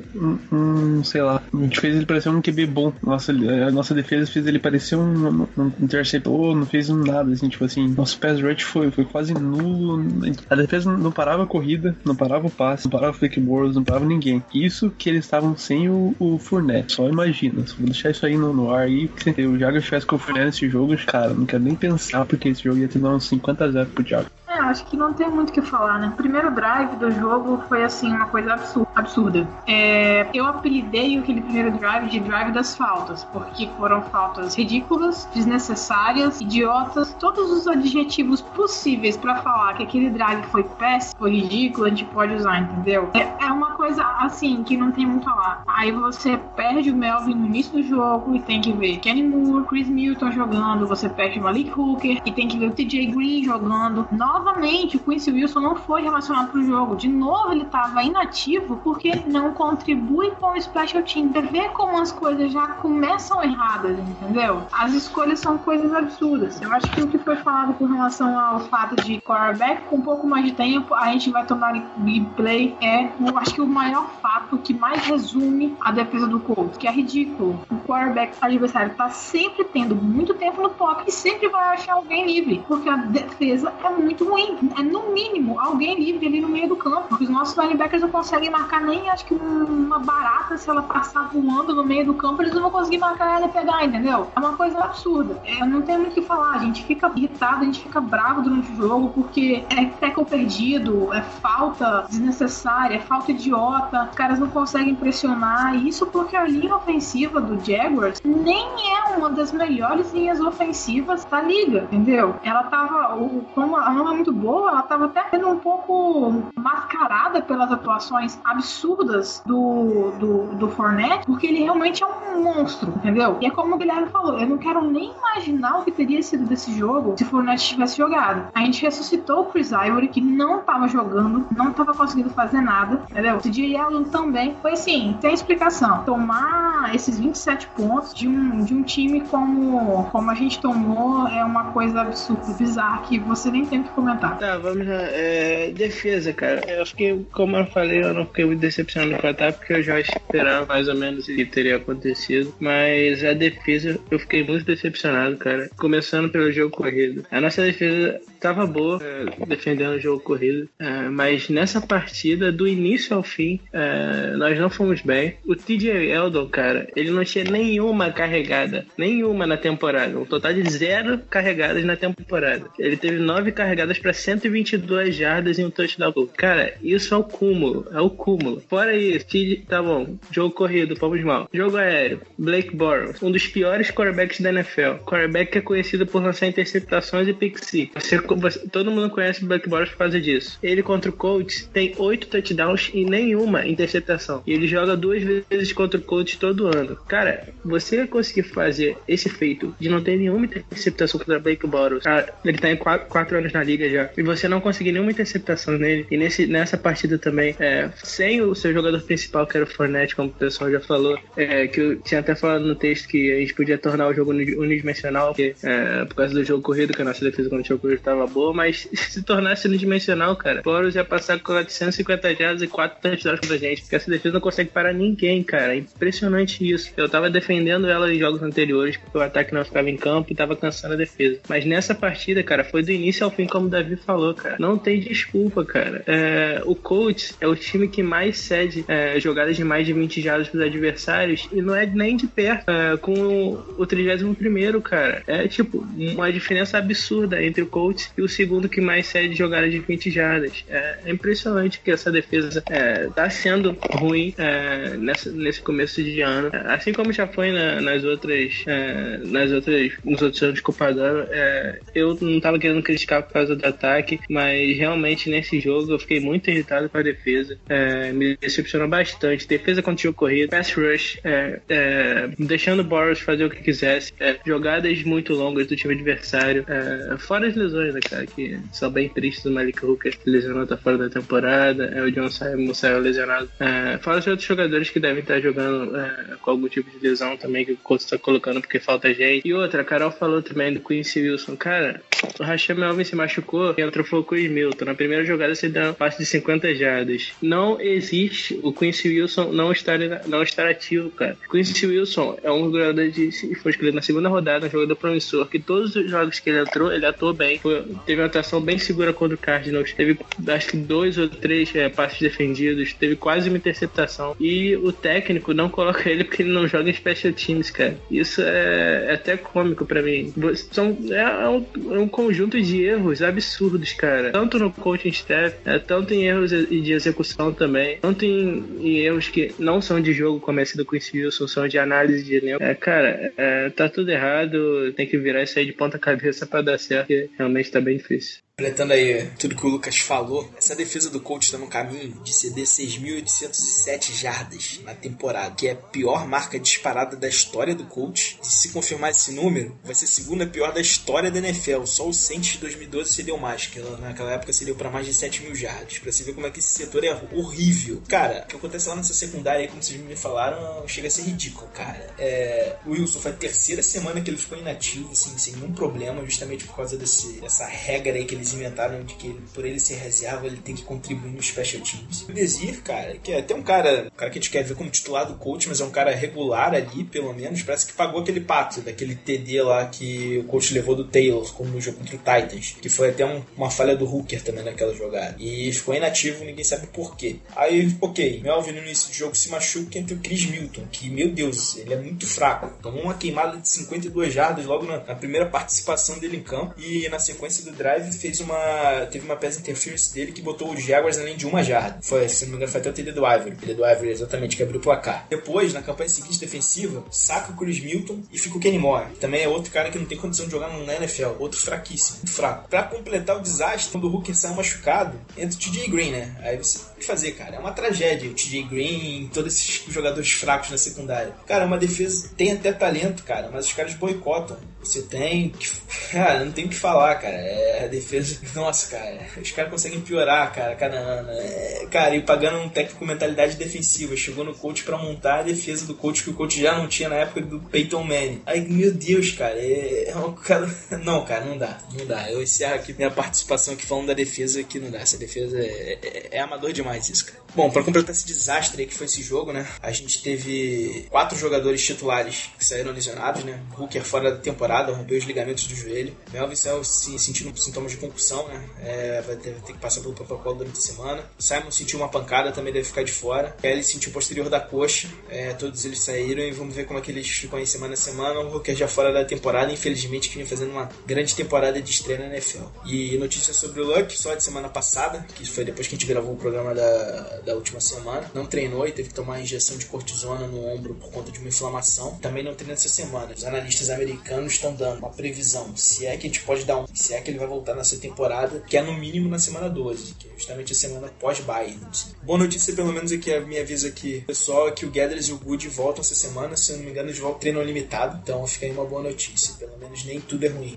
um 0.52 1.04
sei 1.04 1.22
lá, 1.22 1.42
a 1.52 1.56
gente 1.56 1.80
fez 1.80 1.96
ele 1.96 2.06
parecer 2.06 2.28
um 2.28 2.42
QB 2.42 2.66
bom. 2.66 2.92
Nossa, 3.02 3.32
a 3.32 3.70
nossa 3.70 3.94
defesa 3.94 4.30
fez 4.30 4.46
ele 4.46 4.58
parecer 4.58 4.96
um, 4.96 5.46
um, 5.56 5.72
interceptor, 5.80 6.54
não 6.54 6.66
fez 6.66 6.88
nada, 6.88 7.32
assim, 7.32 7.48
tipo 7.48 7.64
assim, 7.64 7.88
nosso 7.88 8.18
pass 8.18 8.40
rush 8.40 8.62
foi, 8.62 8.90
foi 8.90 9.04
quase 9.04 9.34
nulo. 9.34 10.04
A 10.48 10.54
defesa 10.54 10.96
não 10.96 11.12
parava 11.12 11.44
a 11.44 11.46
corrida, 11.46 11.96
não 12.04 12.16
parava 12.16 12.46
o 12.46 12.50
passe, 12.50 12.84
não 12.84 12.90
parava 12.90 13.12
o 13.12 13.18
fake 13.18 13.40
balls, 13.40 13.76
não 13.76 13.84
parava 13.84 14.04
ninguém. 14.04 14.42
Isso 14.54 14.90
que 14.90 15.08
eles 15.08 15.24
estavam 15.24 15.56
sem 15.56 15.88
o, 15.88 16.14
o 16.18 16.38
Fournette, 16.38 16.94
só 16.94 17.08
imagina. 17.08 17.64
Vou 17.78 17.86
deixar 17.86 18.10
isso 18.10 18.24
aí 18.26 18.36
no, 18.36 18.52
no 18.52 18.72
ar 18.72 18.84
aí, 18.84 19.08
porque 19.08 19.30
o 19.46 19.58
Jaguars 19.58 19.84
tivesse 19.84 20.06
com 20.06 20.16
o 20.16 20.18
Fournette 20.18 20.46
nesse 20.46 20.68
jogo, 20.68 20.96
cara, 21.06 21.34
não 21.34 21.46
quero 21.46 21.62
nem 21.62 21.74
pensar, 21.74 22.24
porque 22.24 22.48
esse 22.48 22.64
jogo 22.64 22.78
ia 22.78 22.88
ter 22.88 23.02
uns 23.04 23.28
50 23.28 23.64
a 23.64 23.70
0 23.70 23.86
pro 23.90 24.06
Jaguars. 24.06 24.32
É, 24.54 24.60
acho 24.60 24.84
que 24.86 24.96
não 24.96 25.12
tem 25.12 25.28
muito 25.28 25.50
o 25.50 25.52
que 25.52 25.60
falar, 25.60 25.98
né? 25.98 26.08
O 26.08 26.12
primeiro 26.12 26.48
drive 26.52 26.94
do 26.94 27.10
jogo 27.10 27.60
foi, 27.68 27.82
assim, 27.82 28.08
uma 28.12 28.26
coisa 28.26 28.56
absurda. 28.94 29.48
É, 29.66 30.28
eu 30.32 30.46
apelidei 30.46 31.18
aquele 31.18 31.40
primeiro 31.40 31.72
drive 31.72 32.08
de 32.08 32.20
drive 32.20 32.52
das 32.52 32.76
faltas, 32.76 33.24
porque 33.24 33.68
foram 33.76 34.00
faltas 34.02 34.54
ridículas, 34.54 35.28
desnecessárias, 35.34 36.40
idiotas, 36.40 37.12
todos 37.18 37.50
os 37.50 37.66
adjetivos 37.66 38.40
possíveis 38.40 39.16
para 39.16 39.36
falar 39.36 39.74
que 39.74 39.82
aquele 39.82 40.08
drive 40.10 40.44
foi 40.44 40.62
péssimo, 40.62 41.18
foi 41.18 41.32
ridículo, 41.32 41.86
a 41.86 41.90
gente 41.90 42.04
pode 42.04 42.34
usar, 42.34 42.60
entendeu? 42.60 43.10
É, 43.12 43.46
é 43.46 43.52
uma 43.52 43.72
coisa, 43.72 44.04
assim, 44.20 44.62
que 44.62 44.76
não 44.76 44.92
tem 44.92 45.04
muito 45.04 45.28
a 45.28 45.34
lá. 45.34 45.62
Aí 45.66 45.90
você 45.90 46.36
perde 46.54 46.92
o 46.92 46.96
Melvin 46.96 47.34
no 47.34 47.46
início 47.46 47.72
do 47.72 47.82
jogo 47.82 48.36
e 48.36 48.40
tem 48.40 48.60
que 48.60 48.72
ver 48.72 48.98
Kenny 48.98 49.24
Moore, 49.24 49.64
Chris 49.64 49.88
Milton 49.88 50.30
jogando, 50.30 50.86
você 50.86 51.08
perde 51.08 51.40
o 51.40 51.42
Malik 51.42 51.72
Hooker 51.76 52.22
e 52.24 52.30
tem 52.30 52.46
que 52.46 52.56
ver 52.56 52.68
o 52.68 52.70
TJ 52.70 53.06
Green 53.06 53.42
jogando. 53.42 54.06
Nova 54.12 54.43
novamente 54.44 54.98
o 54.98 55.00
Quincy 55.00 55.30
Wilson 55.30 55.60
não 55.60 55.76
foi 55.76 56.02
relacionado 56.02 56.50
para 56.50 56.60
o 56.60 56.64
jogo. 56.64 56.96
De 56.96 57.08
novo, 57.08 57.52
ele 57.52 57.62
estava 57.62 58.02
inativo 58.02 58.76
porque 58.84 59.10
não 59.26 59.54
contribui 59.54 60.30
com 60.32 60.52
o 60.52 60.60
special 60.60 61.02
team. 61.02 61.32
Você 61.32 61.42
vê 61.42 61.68
como 61.70 61.98
as 61.98 62.12
coisas 62.12 62.52
já 62.52 62.68
começam 62.68 63.42
erradas, 63.42 63.98
entendeu? 63.98 64.62
As 64.70 64.92
escolhas 64.92 65.40
são 65.40 65.56
coisas 65.56 65.92
absurdas. 65.92 66.60
Eu 66.60 66.70
acho 66.72 66.90
que 66.90 67.00
o 67.00 67.08
que 67.08 67.18
foi 67.18 67.36
falado 67.36 67.74
com 67.74 67.86
relação 67.86 68.38
ao 68.38 68.60
fato 68.60 68.96
de 68.96 69.20
quarterback 69.20 69.84
com 69.88 69.96
um 69.96 70.02
pouco 70.02 70.26
mais 70.26 70.44
de 70.44 70.52
tempo, 70.52 70.94
a 70.94 71.06
gente 71.12 71.30
vai 71.30 71.46
tomar 71.46 71.72
big 71.96 72.26
play 72.36 72.76
é, 72.80 73.04
eu 73.26 73.38
acho 73.38 73.54
que 73.54 73.60
o 73.60 73.66
maior 73.66 74.10
fato 74.20 74.58
que 74.58 74.74
mais 74.74 75.06
resume 75.06 75.74
a 75.80 75.90
defesa 75.90 76.26
do 76.26 76.38
Colts, 76.40 76.76
que 76.76 76.86
é 76.86 76.90
ridículo. 76.90 77.64
O 77.70 77.76
quarterback 77.86 78.36
adversário 78.40 78.92
está 78.92 79.08
sempre 79.08 79.64
tendo 79.64 79.96
muito 79.96 80.34
tempo 80.34 80.60
no 80.60 80.70
pocket 80.70 81.08
e 81.08 81.12
sempre 81.12 81.48
vai 81.48 81.74
achar 81.74 81.94
alguém 81.94 82.26
livre, 82.26 82.62
porque 82.68 82.88
a 82.88 82.96
defesa 82.96 83.72
é 83.82 83.88
muito. 83.90 84.33
É 84.76 84.82
no 84.82 85.12
mínimo 85.12 85.58
alguém 85.60 85.98
livre 85.98 86.26
ali 86.26 86.40
no 86.40 86.48
meio 86.48 86.68
do 86.68 86.76
campo. 86.76 87.16
Os 87.20 87.28
nossos 87.28 87.56
linebackers 87.56 88.02
não 88.02 88.10
conseguem 88.10 88.50
marcar 88.50 88.80
nem 88.80 89.08
acho 89.10 89.24
que 89.24 89.34
uma 89.34 89.98
barata 89.98 90.56
se 90.56 90.68
ela 90.68 90.82
passar 90.82 91.30
voando 91.32 91.74
no 91.74 91.84
meio 91.84 92.06
do 92.06 92.14
campo, 92.14 92.42
eles 92.42 92.54
não 92.54 92.62
vão 92.62 92.70
conseguir 92.70 92.98
marcar 92.98 93.36
ela 93.36 93.46
e 93.46 93.48
pegar, 93.48 93.84
entendeu? 93.84 94.28
É 94.34 94.38
uma 94.38 94.56
coisa 94.56 94.78
absurda. 94.78 95.40
É, 95.44 95.64
não 95.64 95.82
tem 95.82 95.96
muito 95.98 96.12
o 96.12 96.14
que 96.14 96.22
falar. 96.22 96.54
A 96.54 96.58
gente 96.58 96.84
fica 96.84 97.10
irritado, 97.16 97.62
a 97.62 97.64
gente 97.64 97.80
fica 97.80 98.00
bravo 98.00 98.42
durante 98.42 98.70
o 98.72 98.76
jogo 98.76 99.08
porque 99.14 99.64
é 99.70 99.86
tackle 99.86 100.24
perdido, 100.24 101.12
é 101.12 101.22
falta 101.22 102.06
desnecessária, 102.08 102.96
é 102.96 103.00
falta 103.00 103.32
idiota. 103.32 104.08
Os 104.10 104.16
caras 104.16 104.38
não 104.38 104.48
conseguem 104.48 104.94
pressionar. 104.94 105.74
E 105.74 105.88
isso 105.88 106.06
porque 106.06 106.36
a 106.36 106.44
linha 106.44 106.76
ofensiva 106.76 107.40
do 107.40 107.58
Jaguars 107.64 108.20
nem 108.24 108.66
é 108.96 109.16
uma 109.16 109.30
das 109.30 109.52
melhores 109.52 110.12
linhas 110.12 110.40
ofensivas 110.40 111.24
da 111.24 111.40
liga, 111.40 111.88
entendeu? 111.90 112.36
Ela 112.42 112.64
tava, 112.64 113.16
como 113.54 113.76
a 113.76 113.92
é 113.92 114.23
muito 114.24 114.32
boa, 114.32 114.70
ela 114.70 114.82
tava 114.82 115.04
até 115.06 115.22
sendo 115.30 115.48
um 115.48 115.58
pouco 115.58 116.44
mascarada 116.56 117.42
pelas 117.42 117.70
atuações 117.70 118.38
absurdas 118.42 119.42
do, 119.44 120.12
do, 120.18 120.54
do 120.54 120.68
Fournette, 120.70 121.26
porque 121.26 121.46
ele 121.46 121.62
realmente 121.62 122.02
é 122.02 122.06
um 122.06 122.42
monstro, 122.42 122.92
entendeu? 122.96 123.36
E 123.40 123.46
é 123.46 123.50
como 123.50 123.74
o 123.74 123.78
Guilherme 123.78 124.08
falou, 124.08 124.38
eu 124.38 124.46
não 124.46 124.56
quero 124.56 124.82
nem 124.82 125.12
imaginar 125.12 125.78
o 125.78 125.84
que 125.84 125.90
teria 125.90 126.22
sido 126.22 126.46
desse 126.46 126.72
jogo 126.72 127.14
se 127.18 127.24
o 127.24 127.26
Fournette 127.26 127.68
tivesse 127.68 127.98
jogado. 127.98 128.48
A 128.54 128.60
gente 128.60 128.82
ressuscitou 128.82 129.42
o 129.42 129.44
Chris 129.46 129.72
Ivory, 129.72 130.08
que 130.08 130.20
não 130.20 130.60
tava 130.60 130.88
jogando, 130.88 131.46
não 131.54 131.72
tava 131.72 131.92
conseguindo 131.92 132.30
fazer 132.30 132.62
nada, 132.62 133.02
entendeu? 133.10 133.36
O 133.36 133.40
DJ 133.40 133.76
Eldon 133.76 134.04
também. 134.04 134.56
Foi 134.62 134.72
assim, 134.72 135.16
tem 135.20 135.34
explicação. 135.34 136.02
Tomar 136.04 136.94
esses 136.94 137.18
27 137.18 137.66
pontos 137.68 138.14
de 138.14 138.26
um, 138.26 138.64
de 138.64 138.74
um 138.74 138.82
time 138.82 139.20
como, 139.22 140.04
como 140.10 140.30
a 140.30 140.34
gente 140.34 140.60
tomou 140.60 141.28
é 141.28 141.44
uma 141.44 141.64
coisa 141.64 142.00
absurda, 142.00 142.54
bizarra, 142.54 143.02
que 143.02 143.18
você 143.18 143.50
nem 143.50 143.66
tem 143.66 143.82
que 143.82 143.90
comentar. 143.90 144.13
Tá, 144.20 144.58
vamos 144.58 144.86
lá. 144.86 145.02
É, 145.10 145.70
defesa, 145.70 146.32
cara. 146.32 146.60
Eu 146.70 146.86
fiquei, 146.86 147.24
como 147.32 147.56
eu 147.56 147.66
falei, 147.66 148.02
eu 148.02 148.14
não 148.14 148.26
fiquei 148.26 148.44
muito 148.44 148.60
decepcionado 148.60 149.20
com 149.20 149.26
o 149.26 149.30
ataque, 149.30 149.58
porque 149.58 149.72
eu 149.74 149.82
já 149.82 150.00
esperava 150.00 150.66
mais 150.66 150.88
ou 150.88 150.94
menos 150.94 151.28
o 151.28 151.34
que 151.34 151.44
teria 151.44 151.76
acontecido. 151.76 152.54
Mas 152.58 153.24
a 153.24 153.32
defesa, 153.32 153.98
eu 154.10 154.18
fiquei 154.18 154.44
muito 154.44 154.64
decepcionado, 154.64 155.36
cara. 155.36 155.70
Começando 155.76 156.30
pelo 156.30 156.52
jogo 156.52 156.76
corrido. 156.76 157.24
A 157.30 157.40
nossa 157.40 157.62
defesa 157.62 158.20
tava 158.44 158.66
boa, 158.66 159.00
é, 159.02 159.46
defendendo 159.46 159.94
o 159.94 159.98
jogo 159.98 160.20
corrido. 160.22 160.68
É, 160.78 161.08
mas 161.08 161.48
nessa 161.48 161.80
partida, 161.80 162.52
do 162.52 162.68
início 162.68 163.16
ao 163.16 163.22
fim, 163.22 163.58
é, 163.72 164.34
nós 164.36 164.58
não 164.58 164.68
fomos 164.68 165.00
bem. 165.00 165.34
O 165.46 165.56
TJ 165.56 166.10
Eldon, 166.10 166.46
cara, 166.48 166.86
ele 166.94 167.10
não 167.10 167.24
tinha 167.24 167.44
nenhuma 167.44 168.10
carregada. 168.12 168.84
Nenhuma 168.98 169.46
na 169.46 169.56
temporada. 169.56 170.18
Um 170.18 170.26
total 170.26 170.52
de 170.52 170.68
zero 170.70 171.18
carregadas 171.30 171.82
na 171.84 171.96
temporada. 171.96 172.66
Ele 172.78 172.98
teve 172.98 173.16
nove 173.18 173.50
carregadas 173.50 173.98
para 173.98 174.12
122 174.12 175.14
jardas 175.14 175.58
e 175.58 175.64
um 175.64 175.70
touchdown. 175.70 176.12
Cara, 176.36 176.74
isso 176.82 177.14
é 177.14 177.16
o 177.16 177.24
cúmulo. 177.24 177.86
É 177.92 178.00
o 178.00 178.10
cúmulo. 178.10 178.62
Fora 178.68 178.94
isso, 178.94 179.26
TJ, 179.26 179.64
tá 179.66 179.82
bom. 179.82 180.16
Jogo 180.30 180.54
corrido, 180.54 180.96
fomos 180.96 181.22
mal. 181.22 181.48
Jogo 181.52 181.78
aéreo, 181.78 182.20
Blake 182.38 182.76
Bortles, 182.76 183.22
um 183.22 183.30
dos 183.30 183.46
piores 183.46 183.90
quarterbacks 183.90 184.40
da 184.40 184.50
NFL. 184.50 185.02
Quarterback 185.06 185.52
que 185.52 185.58
é 185.58 185.60
conhecido 185.62 186.06
por 186.06 186.22
lançar 186.22 186.46
interceptações 186.46 187.26
e 187.28 187.32
pick 187.32 187.58
six. 187.58 187.90
Você, 187.94 188.18
você- 188.18 188.33
todo 188.70 188.90
mundo 188.90 189.10
conhece 189.10 189.44
o 189.44 189.46
Blake 189.46 189.68
Bortles 189.68 189.90
por 189.90 189.98
causa 189.98 190.20
disso. 190.20 190.58
Ele 190.62 190.82
contra 190.82 191.10
o 191.10 191.14
Colts 191.14 191.68
tem 191.72 191.94
oito 191.98 192.26
touchdowns 192.26 192.90
e 192.92 193.04
nenhuma 193.04 193.66
interceptação. 193.66 194.42
E 194.46 194.52
ele 194.52 194.66
joga 194.66 194.96
duas 194.96 195.22
vezes 195.22 195.72
contra 195.72 195.98
o 195.98 196.02
Colts 196.02 196.36
todo 196.36 196.66
ano. 196.66 196.96
Cara, 197.08 197.48
você 197.64 198.06
conseguir 198.06 198.42
fazer 198.44 198.96
esse 199.08 199.28
feito 199.28 199.74
de 199.78 199.88
não 199.88 200.02
ter 200.02 200.16
nenhuma 200.16 200.44
interceptação 200.44 201.18
contra 201.18 201.38
o 201.38 201.40
Blake 201.40 201.66
Bortles, 201.66 202.06
ah, 202.06 202.26
ele 202.44 202.58
tá 202.58 202.70
em 202.70 202.76
quatro, 202.76 203.08
quatro 203.08 203.38
anos 203.38 203.52
na 203.52 203.62
liga 203.62 203.88
já, 203.88 204.10
e 204.16 204.22
você 204.22 204.48
não 204.48 204.60
conseguir 204.60 204.92
nenhuma 204.92 205.10
interceptação 205.10 205.78
nele, 205.78 206.06
e 206.10 206.16
nesse, 206.16 206.46
nessa 206.46 206.76
partida 206.76 207.18
também, 207.18 207.54
é, 207.58 207.90
sem 208.02 208.42
o 208.42 208.54
seu 208.54 208.72
jogador 208.72 209.00
principal, 209.02 209.46
que 209.46 209.56
era 209.56 209.64
o 209.64 209.68
Fournette, 209.68 210.14
como 210.14 210.28
o 210.28 210.32
pessoal 210.32 210.70
já 210.70 210.80
falou, 210.80 211.18
é, 211.36 211.66
que 211.66 211.80
eu 211.80 211.96
tinha 212.00 212.20
até 212.20 212.34
falado 212.34 212.64
no 212.64 212.74
texto 212.74 213.08
que 213.08 213.32
a 213.32 213.40
gente 213.40 213.54
podia 213.54 213.78
tornar 213.78 214.08
o 214.08 214.14
jogo 214.14 214.30
uni- 214.30 214.54
unidimensional, 214.56 215.28
porque, 215.28 215.54
é, 215.62 216.04
por 216.04 216.14
causa 216.14 216.34
do 216.34 216.44
jogo 216.44 216.62
corrido, 216.62 216.92
que 216.94 217.02
a 217.02 217.04
nossa 217.04 217.24
defesa 217.24 217.48
quando 217.48 217.62
o 217.62 217.66
jogo 217.66 217.80
corrido 217.82 218.00
boa, 218.26 218.52
mas 218.52 218.88
se 218.94 219.22
tornasse 219.22 219.66
unidimensional, 219.66 220.36
cara, 220.36 220.60
o 220.60 220.62
Boros 220.62 220.94
ia 220.94 221.04
passar 221.04 221.38
com 221.38 221.44
450 221.44 222.34
jardas 222.34 222.62
e 222.62 222.66
4 222.66 222.98
touchdowns 223.00 223.40
contra 223.40 223.56
a 223.56 223.58
gente, 223.58 223.82
porque 223.82 223.96
essa 223.96 224.10
defesa 224.10 224.34
não 224.34 224.40
consegue 224.40 224.70
parar 224.70 224.92
ninguém, 224.92 225.42
cara, 225.42 225.74
é 225.74 225.78
impressionante 225.78 226.68
isso. 226.68 226.92
Eu 226.96 227.08
tava 227.08 227.30
defendendo 227.30 227.88
ela 227.88 228.12
em 228.12 228.18
jogos 228.18 228.42
anteriores, 228.42 228.96
porque 228.96 229.18
o 229.18 229.20
ataque 229.20 229.54
não 229.54 229.64
ficava 229.64 229.88
em 229.88 229.96
campo 229.96 230.32
e 230.32 230.34
tava 230.34 230.56
cansando 230.56 230.94
a 230.94 230.96
defesa. 230.96 231.40
Mas 231.48 231.64
nessa 231.64 231.94
partida, 231.94 232.42
cara, 232.42 232.64
foi 232.64 232.82
do 232.82 232.90
início 232.90 233.24
ao 233.24 233.30
fim, 233.30 233.46
como 233.46 233.66
o 233.66 233.70
Davi 233.70 233.96
falou, 233.96 234.34
cara. 234.34 234.56
Não 234.58 234.76
tem 234.76 235.00
desculpa, 235.00 235.64
cara. 235.64 236.02
É, 236.06 236.62
o 236.64 236.74
Colts 236.74 237.36
é 237.40 237.46
o 237.46 237.56
time 237.56 237.88
que 237.88 238.02
mais 238.02 238.38
cede 238.38 238.84
é, 238.88 239.18
jogadas 239.18 239.56
de 239.56 239.64
mais 239.64 239.86
de 239.86 239.92
20 239.92 240.20
jardas 240.20 240.48
pros 240.48 240.62
adversários 240.62 241.48
e 241.52 241.60
não 241.60 241.74
é 241.74 241.86
nem 241.86 242.16
de 242.16 242.26
perto 242.26 242.70
é, 242.70 242.96
com 242.96 243.62
o 243.76 243.86
31 243.86 244.34
cara. 244.80 245.22
É 245.26 245.46
tipo 245.48 245.86
uma 245.96 246.32
diferença 246.32 246.78
absurda 246.78 247.42
entre 247.42 247.62
o 247.62 247.66
Colts 247.66 248.12
e 248.16 248.22
o 248.22 248.28
segundo 248.28 248.68
que 248.68 248.80
mais 248.80 249.06
cede 249.06 249.34
jogadas 249.34 249.70
de 249.70 249.78
20 249.78 250.10
jardas. 250.10 250.64
É, 250.68 250.98
é 251.06 251.10
impressionante 251.10 251.80
que 251.82 251.90
essa 251.90 252.10
defesa 252.10 252.62
é, 252.70 253.08
tá 253.14 253.28
sendo 253.30 253.76
ruim 253.92 254.34
é, 254.38 254.96
nessa, 254.96 255.30
nesse 255.30 255.60
começo 255.60 256.02
de 256.02 256.20
ano. 256.20 256.50
Assim 256.66 256.92
como 256.92 257.12
já 257.12 257.26
foi 257.26 257.50
na- 257.52 257.80
nas 257.80 258.04
outras 258.04 258.62
é, 258.66 259.18
nas 259.24 259.50
outras 259.50 259.92
nos 260.04 260.22
outros 260.22 260.42
anos 260.42 260.60
que 260.60 260.70
eu 260.70 260.74
pagando, 260.74 261.26
é, 261.30 261.78
eu 261.94 262.16
não 262.20 262.40
tava 262.40 262.58
querendo 262.58 262.82
criticar 262.82 263.22
por 263.22 263.32
causa 263.32 263.56
do 263.56 263.66
ataque, 263.66 264.20
mas 264.28 264.76
realmente 264.76 265.28
nesse 265.30 265.60
jogo 265.60 265.92
eu 265.92 265.98
fiquei 265.98 266.20
muito 266.20 266.50
irritado 266.50 266.88
com 266.88 266.98
a 266.98 267.02
defesa. 267.02 267.58
É, 267.68 268.12
me 268.12 268.36
decepcionou 268.36 268.88
bastante. 268.88 269.46
Defesa 269.46 269.82
contra 269.82 270.08
o 270.10 270.14
corrido, 270.14 270.50
pass 270.50 270.72
rush, 270.72 271.18
é, 271.24 271.60
é, 271.68 272.28
deixando 272.38 272.80
o 272.80 272.84
Boros 272.84 273.20
fazer 273.20 273.44
o 273.44 273.50
que 273.50 273.62
quisesse, 273.62 274.12
é, 274.20 274.36
jogadas 274.46 275.02
muito 275.02 275.32
longas 275.34 275.66
do 275.66 275.76
time 275.76 275.94
adversário, 275.94 276.64
é, 276.68 277.16
fora 277.18 277.46
as 277.46 277.54
lesões, 277.54 277.93
né, 277.94 278.00
cara, 278.00 278.26
que 278.26 278.58
são 278.72 278.90
bem 278.90 279.08
tristes. 279.08 279.44
O 279.44 279.50
Malik 279.50 279.84
Hooker 279.84 280.16
lesionou, 280.26 280.66
tá 280.66 280.76
fora 280.76 280.98
da 280.98 281.08
temporada, 281.08 281.84
é, 281.86 282.02
o 282.02 282.10
John 282.10 282.28
Simon 282.30 282.74
saiu 282.74 282.98
lesionado. 282.98 283.48
É, 283.60 283.98
fora 283.98 284.18
os 284.18 284.26
outros 284.26 284.46
jogadores 284.46 284.90
que 284.90 285.00
devem 285.00 285.20
estar 285.22 285.40
jogando 285.40 285.96
é, 285.96 286.36
com 286.40 286.50
algum 286.50 286.68
tipo 286.68 286.90
de 286.90 286.98
lesão 287.06 287.36
também, 287.36 287.64
que 287.64 287.72
o 287.72 287.76
coach 287.76 288.06
tá 288.06 288.18
colocando 288.18 288.60
porque 288.60 288.78
falta 288.80 289.12
gente. 289.12 289.46
E 289.46 289.54
outra, 289.54 289.82
a 289.82 289.84
Carol 289.84 290.10
falou 290.10 290.42
também 290.42 290.72
do 290.72 290.80
Quincy 290.80 291.20
Wilson. 291.20 291.56
Cara, 291.56 292.00
o 292.38 292.42
Rasham 292.42 292.76
Melvin 292.76 293.04
se 293.04 293.14
machucou 293.16 293.74
e 293.76 293.82
entrou 293.82 294.04
foi 294.04 294.18
o 294.20 294.24
Chris 294.24 294.50
Milton. 294.50 294.84
Na 294.84 294.94
primeira 294.94 295.24
jogada 295.24 295.54
você 295.54 295.68
deu 295.68 295.90
um 295.90 295.94
passe 295.94 296.18
de 296.18 296.26
50 296.26 296.74
jardas. 296.74 297.32
Não 297.40 297.80
existe 297.80 298.58
o 298.62 298.72
Quincy 298.72 299.08
Wilson 299.08 299.52
não 299.52 299.72
estar, 299.72 299.98
não 300.26 300.42
estar 300.42 300.68
ativo, 300.68 301.10
cara. 301.10 301.36
Quincy 301.50 301.86
Wilson 301.86 302.38
é 302.42 302.50
um 302.50 302.70
jogador 302.70 303.08
de. 303.10 303.30
Foi 303.56 303.70
escolhido 303.70 303.96
na 303.96 304.02
segunda 304.02 304.28
rodada, 304.28 304.66
um 304.66 304.70
jogador 304.70 304.96
promissor. 304.96 305.46
Que 305.46 305.58
todos 305.58 305.94
os 305.96 306.10
jogos 306.10 306.38
que 306.38 306.50
ele 306.50 306.60
entrou, 306.60 306.92
ele 306.92 307.06
atuou 307.06 307.32
bem. 307.32 307.58
Foi- 307.58 307.83
teve 308.06 308.20
uma 308.20 308.26
atuação 308.26 308.60
bem 308.60 308.78
segura 308.78 309.12
contra 309.12 309.34
o 309.34 309.38
Cardinals. 309.38 309.92
Teve 309.92 310.18
acho 310.48 310.68
que 310.68 310.76
dois 310.76 311.18
ou 311.18 311.28
três 311.28 311.74
é, 311.74 311.88
passes 311.88 312.18
defendidos. 312.20 312.92
Teve 312.92 313.16
quase 313.16 313.48
uma 313.48 313.58
interceptação. 313.58 314.36
E 314.40 314.76
o 314.76 314.92
técnico 314.92 315.52
não 315.52 315.68
coloca 315.68 316.08
ele 316.08 316.24
porque 316.24 316.42
ele 316.42 316.52
não 316.52 316.66
joga 316.66 316.90
em 316.90 316.94
special 316.94 317.32
teams, 317.32 317.70
cara. 317.70 317.96
Isso 318.10 318.42
é, 318.42 319.06
é 319.08 319.14
até 319.14 319.36
cômico 319.36 319.84
pra 319.84 320.02
mim. 320.02 320.32
São, 320.70 320.96
é, 321.10 321.20
é 321.20 321.48
um, 321.48 321.66
é 321.94 321.98
um 321.98 322.08
conjunto 322.08 322.60
de 322.60 322.82
erros 322.82 323.22
absurdos, 323.22 323.92
cara. 323.92 324.30
Tanto 324.30 324.58
no 324.58 324.70
coaching 324.72 325.08
staff, 325.08 325.56
é, 325.64 325.78
tanto 325.78 326.14
em 326.14 326.24
erros 326.24 326.50
de 326.50 326.92
execução 326.92 327.52
também, 327.52 327.98
tanto 328.00 328.24
em, 328.24 328.64
em 328.80 328.98
erros 328.98 329.28
que 329.28 329.54
não 329.58 329.80
são 329.80 330.00
de 330.00 330.12
jogo, 330.12 330.40
como 330.40 330.60
é 330.60 330.64
sido 330.64 330.84
com 330.84 330.96
esse 330.96 331.16
Wilson, 331.18 331.46
são 331.46 331.68
de 331.68 331.78
análise 331.78 332.24
de 332.24 332.36
elenco. 332.36 332.62
É, 332.62 332.74
cara, 332.74 333.32
é, 333.36 333.70
tá 333.70 333.88
tudo 333.88 334.10
errado, 334.10 334.92
tem 334.96 335.06
que 335.06 335.16
virar 335.18 335.42
isso 335.42 335.58
aí 335.58 335.66
de 335.66 335.72
ponta 335.72 335.98
cabeça 335.98 336.46
pra 336.46 336.62
dar 336.62 336.78
certo, 336.78 337.12
realmente 337.36 337.70
tá 337.74 337.80
bem 337.80 337.96
difícil. 337.98 338.43
Completando 338.56 338.92
aí 338.92 339.32
tudo 339.36 339.56
que 339.56 339.66
o 339.66 339.68
Lucas 339.68 339.98
falou, 339.98 340.48
essa 340.56 340.76
defesa 340.76 341.10
do 341.10 341.20
Colts 341.20 341.48
está 341.48 341.58
no 341.58 341.66
caminho 341.66 342.12
de 342.22 342.32
ceder 342.32 342.64
6.807 342.64 344.12
jardas 344.12 344.80
na 344.84 344.94
temporada, 344.94 345.56
que 345.56 345.66
é 345.66 345.72
a 345.72 345.76
pior 345.76 346.24
marca 346.28 346.56
disparada 346.56 347.16
da 347.16 347.26
história 347.26 347.74
do 347.74 347.84
Colts. 347.86 348.38
E 348.40 348.46
se 348.46 348.68
confirmar 348.68 349.10
esse 349.10 349.32
número, 349.32 349.76
vai 349.82 349.92
ser 349.92 350.04
a 350.04 350.08
segunda 350.08 350.46
pior 350.46 350.72
da 350.72 350.80
história 350.80 351.32
da 351.32 351.40
NFL. 351.40 351.84
Só 351.84 352.08
o 352.08 352.14
Saints 352.14 352.52
de 352.52 352.58
2012 352.58 353.12
cedeu 353.12 353.36
mais, 353.36 353.66
que 353.66 353.80
naquela 353.80 354.30
época 354.30 354.52
cedeu 354.52 354.76
para 354.76 354.88
mais 354.88 355.04
de 355.04 355.14
7 355.14 355.42
mil 355.42 355.54
jardas. 355.56 355.98
Pra 355.98 356.12
você 356.12 356.22
ver 356.22 356.34
como 356.34 356.46
é 356.46 356.50
que 356.52 356.60
esse 356.60 356.70
setor 356.70 357.02
é 357.02 357.10
horrível. 357.32 358.00
Cara, 358.06 358.44
o 358.44 358.46
que 358.46 358.54
acontece 358.54 358.88
lá 358.88 358.94
nessa 358.94 359.14
secundária 359.14 359.66
como 359.66 359.82
vocês 359.82 360.00
me 360.00 360.14
falaram, 360.14 360.86
chega 360.86 361.08
a 361.08 361.10
ser 361.10 361.22
ridículo, 361.22 361.66
cara. 361.72 362.14
É, 362.20 362.76
o 362.86 362.92
Wilson 362.92 363.18
foi 363.18 363.32
a 363.32 363.34
terceira 363.34 363.82
semana 363.82 364.20
que 364.20 364.30
ele 364.30 364.38
ficou 364.38 364.56
inativo, 364.56 365.10
assim, 365.10 365.36
sem 365.38 365.56
nenhum 365.56 365.72
problema, 365.72 366.24
justamente 366.24 366.64
por 366.66 366.76
causa 366.76 366.96
desse, 366.96 367.40
dessa 367.40 367.66
regra 367.66 368.14
aí 368.14 368.24
que 368.24 368.43
eles 368.44 368.54
inventaram 368.54 369.02
de 369.02 369.14
que 369.14 369.32
por 369.54 369.64
ele 369.64 369.80
ser 369.80 369.94
reserva, 369.96 370.46
ele 370.46 370.58
tem 370.58 370.74
que 370.74 370.82
contribuir 370.82 371.30
no 371.30 371.42
Special 371.42 371.82
Teams. 371.82 372.22
O 372.28 372.32
Desir, 372.32 372.82
cara, 372.82 373.16
que 373.16 373.32
é 373.32 373.38
até 373.38 373.54
um 373.54 373.62
cara, 373.62 374.08
um 374.12 374.16
cara 374.16 374.30
que 374.30 374.38
a 374.38 374.42
gente 374.42 374.50
quer 374.50 374.62
ver 374.62 374.74
como 374.74 374.90
titular 374.90 375.26
do 375.26 375.34
coach, 375.34 375.68
mas 375.68 375.80
é 375.80 375.84
um 375.84 375.90
cara 375.90 376.14
regular 376.14 376.74
ali, 376.74 377.04
pelo 377.04 377.32
menos, 377.32 377.62
parece 377.62 377.86
que 377.86 377.92
pagou 377.94 378.20
aquele 378.20 378.40
pato 378.40 378.80
daquele 378.82 379.14
TD 379.14 379.62
lá 379.62 379.86
que 379.86 380.38
o 380.38 380.44
coach 380.44 380.74
levou 380.74 380.94
do 380.94 381.04
Taylor, 381.04 381.50
como 381.54 381.70
no 381.70 381.80
jogo 381.80 381.98
contra 381.98 382.16
o 382.16 382.18
Titans, 382.18 382.76
que 382.80 382.88
foi 382.88 383.10
até 383.10 383.24
um- 383.24 383.42
uma 383.56 383.70
falha 383.70 383.96
do 383.96 384.04
Hooker 384.04 384.42
também 384.42 384.64
naquela 384.64 384.94
jogada. 384.94 385.36
E 385.38 385.72
ficou 385.72 385.94
inativo, 385.94 386.44
ninguém 386.44 386.64
sabe 386.64 386.86
por 386.88 387.16
quê. 387.16 387.36
Aí, 387.56 387.94
ok, 388.00 388.40
Melvin 388.42 388.72
no 388.72 388.78
início 388.78 389.08
do 389.08 389.14
jogo 389.14 389.34
se 389.34 389.48
machuca 389.48 389.98
entre 389.98 390.14
o 390.14 390.18
Chris 390.18 390.44
Milton, 390.46 390.82
que, 390.92 391.08
meu 391.08 391.30
Deus, 391.30 391.76
ele 391.76 391.94
é 391.94 391.96
muito 391.96 392.26
fraco. 392.26 392.70
Tomou 392.82 393.02
uma 393.04 393.14
queimada 393.14 393.56
de 393.58 393.68
52 393.68 394.32
jardas 394.32 394.64
logo 394.66 394.84
na, 394.84 394.98
na 394.98 395.14
primeira 395.14 395.46
participação 395.46 396.18
dele 396.18 396.36
em 396.38 396.42
campo. 396.42 396.74
E 396.78 397.08
na 397.08 397.18
sequência 397.18 397.64
do 397.64 397.72
drive 397.72 398.12
fez 398.12 398.33
uma. 398.40 399.06
teve 399.10 399.24
uma 399.24 399.36
pass 399.36 399.58
interference 399.58 400.12
dele 400.12 400.32
que 400.32 400.42
botou 400.42 400.72
os 400.72 400.82
Jaguars 400.82 401.18
além 401.18 401.36
de 401.36 401.46
uma 401.46 401.62
jarda. 401.62 401.98
Foi, 402.02 402.28
se 402.28 402.44
não 402.44 402.52
me 402.52 402.56
engano, 402.56 402.72
foi 402.72 402.80
até 402.80 402.90
o 402.90 402.92
TD 402.92 403.12
do 403.12 403.26
Ivory. 403.26 403.50
O 403.50 403.56
TD 403.56 403.74
do 403.74 403.86
Ivory, 403.86 404.10
exatamente, 404.10 404.56
que 404.56 404.62
abriu 404.62 404.80
o 404.80 404.82
placar. 404.82 405.26
Depois, 405.28 405.72
na 405.72 405.82
campanha 405.82 406.08
seguinte 406.08 406.38
defensiva, 406.38 407.04
saca 407.10 407.52
o 407.52 407.56
Chris 407.56 407.80
Milton 407.80 408.22
e 408.32 408.38
fica 408.38 408.56
o 408.56 408.60
Kenny 408.60 408.78
Moore. 408.78 409.14
Também 409.20 409.42
é 409.42 409.48
outro 409.48 409.70
cara 409.70 409.90
que 409.90 409.98
não 409.98 410.06
tem 410.06 410.18
condição 410.18 410.46
de 410.46 410.52
jogar 410.52 410.68
na 410.68 410.94
NFL. 410.94 411.36
Outro 411.38 411.58
fraquíssimo, 411.60 412.18
muito 412.18 412.32
fraco. 412.32 412.68
Pra 412.68 412.82
completar 412.82 413.36
o 413.36 413.40
desastre, 413.40 413.92
quando 413.92 414.04
o 414.04 414.14
Hooker 414.14 414.36
saiu 414.36 414.54
machucado, 414.54 415.18
entra 415.36 415.56
o 415.56 415.58
TJ 415.58 415.88
Green, 415.88 416.12
né? 416.12 416.36
Aí 416.40 416.56
você 416.56 416.78
tem 416.78 416.98
que 416.98 417.06
fazer, 417.06 417.32
cara. 417.32 417.56
É 417.56 417.58
uma 417.58 417.72
tragédia. 417.72 418.30
O 418.30 418.34
TJ 418.34 418.62
Green, 418.64 419.30
todos 419.32 419.54
esses 419.54 419.92
jogadores 419.92 420.30
fracos 420.32 420.70
na 420.70 420.78
secundária. 420.78 421.34
Cara, 421.46 421.66
uma 421.66 421.78
defesa 421.78 422.30
tem 422.36 422.52
até 422.52 422.72
talento, 422.72 423.22
cara, 423.24 423.50
mas 423.52 423.66
os 423.66 423.72
caras 423.72 423.94
boicotam. 423.94 424.56
Você 424.80 425.02
tem 425.02 425.48
que. 425.48 425.72
Cara, 426.12 426.44
não 426.44 426.52
tem 426.52 426.66
o 426.66 426.68
que 426.68 426.76
falar, 426.76 427.16
cara. 427.16 427.34
É, 427.34 427.84
a 427.84 427.88
defesa 427.88 428.23
Nossa, 428.54 428.90
cara, 428.90 429.18
os 429.40 429.50
caras 429.50 429.70
conseguem 429.70 430.00
piorar, 430.00 430.52
cara, 430.52 430.74
cada 430.74 430.96
ano. 430.96 431.30
É, 431.30 431.86
cara, 431.90 432.14
e 432.16 432.22
pagando 432.22 432.58
um 432.58 432.68
técnico 432.68 432.98
com 432.98 433.06
mentalidade 433.06 433.56
defensiva. 433.56 434.16
Chegou 434.16 434.44
no 434.44 434.54
coach 434.54 434.84
pra 434.84 434.98
montar 434.98 435.40
a 435.40 435.42
defesa 435.42 435.86
do 435.86 435.94
coach 435.94 436.22
que 436.22 436.30
o 436.30 436.34
coach 436.34 436.60
já 436.60 436.76
não 436.76 436.88
tinha 436.88 437.08
na 437.08 437.16
época 437.16 437.40
do 437.42 437.60
Peyton 437.60 438.02
Manning. 438.02 438.42
Aí, 438.46 438.60
meu 438.60 438.92
Deus, 438.92 439.32
cara, 439.32 439.58
é, 439.58 440.10
é 440.10 440.16
um 440.16 440.32
cara. 440.32 440.64
Não, 441.04 441.24
cara, 441.24 441.44
não 441.44 441.58
dá, 441.58 441.78
não 441.92 442.06
dá. 442.06 442.30
Eu 442.30 442.42
encerro 442.42 442.74
aqui 442.74 442.92
minha 442.94 443.10
participação 443.10 443.74
aqui 443.74 443.84
falando 443.84 444.06
da 444.06 444.14
defesa 444.14 444.62
que 444.62 444.78
não 444.78 444.90
dá. 444.90 445.00
Essa 445.00 445.18
defesa 445.18 445.58
é, 445.58 445.98
é, 446.02 446.28
é 446.32 446.40
amador 446.40 446.72
demais, 446.72 447.08
isso, 447.08 447.26
cara. 447.26 447.38
Bom, 447.54 447.70
pra 447.70 447.84
completar 447.84 448.12
esse 448.12 448.26
desastre 448.26 448.82
aí 448.82 448.88
que 448.88 448.94
foi 448.94 449.06
esse 449.06 449.22
jogo, 449.22 449.52
né? 449.52 449.66
A 449.80 449.92
gente 449.92 450.22
teve 450.22 451.06
quatro 451.10 451.38
jogadores 451.38 451.84
titulares 451.84 452.50
que 452.58 452.64
saíram 452.64 452.92
lesionados, 452.92 453.44
né? 453.44 453.60
Hooker 453.78 454.02
fora 454.02 454.32
da 454.32 454.38
temporada, 454.38 454.92
rompeu 454.92 455.18
os 455.18 455.24
ligamentos 455.24 455.66
do 455.66 455.74
joelho. 455.74 456.16
Melvin 456.32 456.56
Cell 456.56 456.82
se 456.82 457.16
sentindo 457.18 457.56
sintomas 457.56 457.92
de 457.92 457.98
concussão, 458.14 458.46
né? 458.48 458.64
É, 458.80 459.22
vai 459.22 459.36
ter, 459.36 459.54
ter 459.54 459.72
que 459.72 459.78
passar 459.78 460.00
pelo 460.00 460.14
protocolo 460.14 460.56
durante 460.56 460.78
a 460.78 460.80
semana. 460.80 461.24
Simon 461.38 461.70
sentiu 461.70 461.98
uma 461.98 462.08
pancada, 462.08 462.52
também 462.52 462.72
deve 462.72 462.86
ficar 462.86 463.02
de 463.02 463.12
fora. 463.12 463.56
Kelly 463.60 463.82
sentiu 463.82 464.10
o 464.10 464.12
posterior 464.12 464.48
da 464.48 464.60
coxa. 464.60 465.08
É, 465.28 465.52
todos 465.54 465.84
eles 465.84 466.00
saíram 466.00 466.42
e 466.42 466.52
vamos 466.52 466.74
ver 466.74 466.86
como 466.86 466.98
é 466.98 467.02
que 467.02 467.10
eles 467.10 467.28
ficam 467.28 467.58
aí 467.58 467.66
semana 467.66 467.94
a 467.94 467.96
semana. 467.96 468.40
O 468.40 468.54
Hooker 468.54 468.76
já 468.76 468.86
fora 468.86 469.12
da 469.12 469.24
temporada, 469.24 469.72
infelizmente, 469.72 470.30
que 470.30 470.36
vem 470.36 470.46
fazendo 470.46 470.70
uma 470.70 470.88
grande 471.04 471.34
temporada 471.34 471.82
de 471.82 471.90
estreia 471.90 472.20
na 472.20 472.26
NFL. 472.26 472.64
E 472.86 473.18
notícias 473.18 473.56
sobre 473.56 473.80
o 473.80 473.84
Luck, 473.84 474.16
só 474.16 474.34
de 474.34 474.42
semana 474.42 474.68
passada, 474.68 475.26
que 475.34 475.44
foi 475.44 475.64
depois 475.64 475.88
que 475.88 475.94
a 475.94 475.98
gente 475.98 476.06
gravou 476.06 476.34
o 476.34 476.36
programa 476.36 476.74
da, 476.74 477.40
da 477.44 477.54
última 477.54 477.80
semana. 477.80 478.30
Não 478.32 478.46
treinou 478.46 478.86
e 478.86 478.92
teve 478.92 479.08
que 479.08 479.14
tomar 479.14 479.40
injeção 479.40 479.76
de 479.76 479.86
cortisona 479.86 480.46
no 480.46 480.66
ombro 480.66 480.94
por 480.94 481.10
conta 481.10 481.32
de 481.32 481.40
uma 481.40 481.48
inflamação. 481.48 482.16
Também 482.18 482.44
não 482.44 482.54
treina 482.54 482.74
essa 482.74 482.88
semana. 482.88 483.32
Os 483.34 483.44
analistas 483.44 483.90
americanos 483.90 484.52
estão 484.52 484.74
dando 484.74 484.98
uma 484.98 485.10
previsão, 485.10 485.76
se 485.76 486.06
é 486.06 486.16
que 486.16 486.26
a 486.26 486.30
gente 486.30 486.42
pode 486.42 486.64
dar 486.64 486.78
um, 486.78 486.86
se 486.94 487.14
é 487.14 487.20
que 487.20 487.30
ele 487.30 487.38
vai 487.38 487.46
voltar 487.46 487.74
nessa 487.74 487.96
temporada, 488.08 488.60
que 488.60 488.76
é 488.76 488.82
no 488.82 488.92
mínimo 488.92 489.28
na 489.28 489.38
semana 489.38 489.68
12, 489.68 490.14
que 490.14 490.28
é 490.28 490.32
justamente 490.34 490.72
a 490.72 490.76
semana 490.76 491.08
pós-bye. 491.18 491.78
Boa 492.22 492.38
notícia, 492.38 492.74
pelo 492.74 492.92
menos, 492.92 493.12
é 493.12 493.18
que 493.18 493.32
a 493.32 493.40
minha 493.40 493.62
avisa 493.62 493.88
aqui, 493.88 494.22
pessoal, 494.26 494.68
é 494.68 494.72
que 494.72 494.84
o 494.84 494.90
Gathers 494.90 495.28
e 495.28 495.32
o 495.32 495.38
Good 495.38 495.68
voltam 495.68 496.02
essa 496.02 496.14
semana. 496.14 496.56
Se 496.56 496.72
eu 496.72 496.76
não 496.76 496.84
me 496.84 496.90
engano, 496.90 497.08
eles 497.08 497.18
voltam 497.18 497.40
treino 497.40 497.62
limitado. 497.62 498.20
Então 498.22 498.46
fica 498.46 498.66
aí 498.66 498.72
uma 498.72 498.84
boa 498.84 499.02
notícia. 499.02 499.54
Pelo 499.54 499.78
menos 499.78 500.04
nem 500.04 500.20
tudo 500.20 500.44
é 500.44 500.48
ruim. 500.48 500.76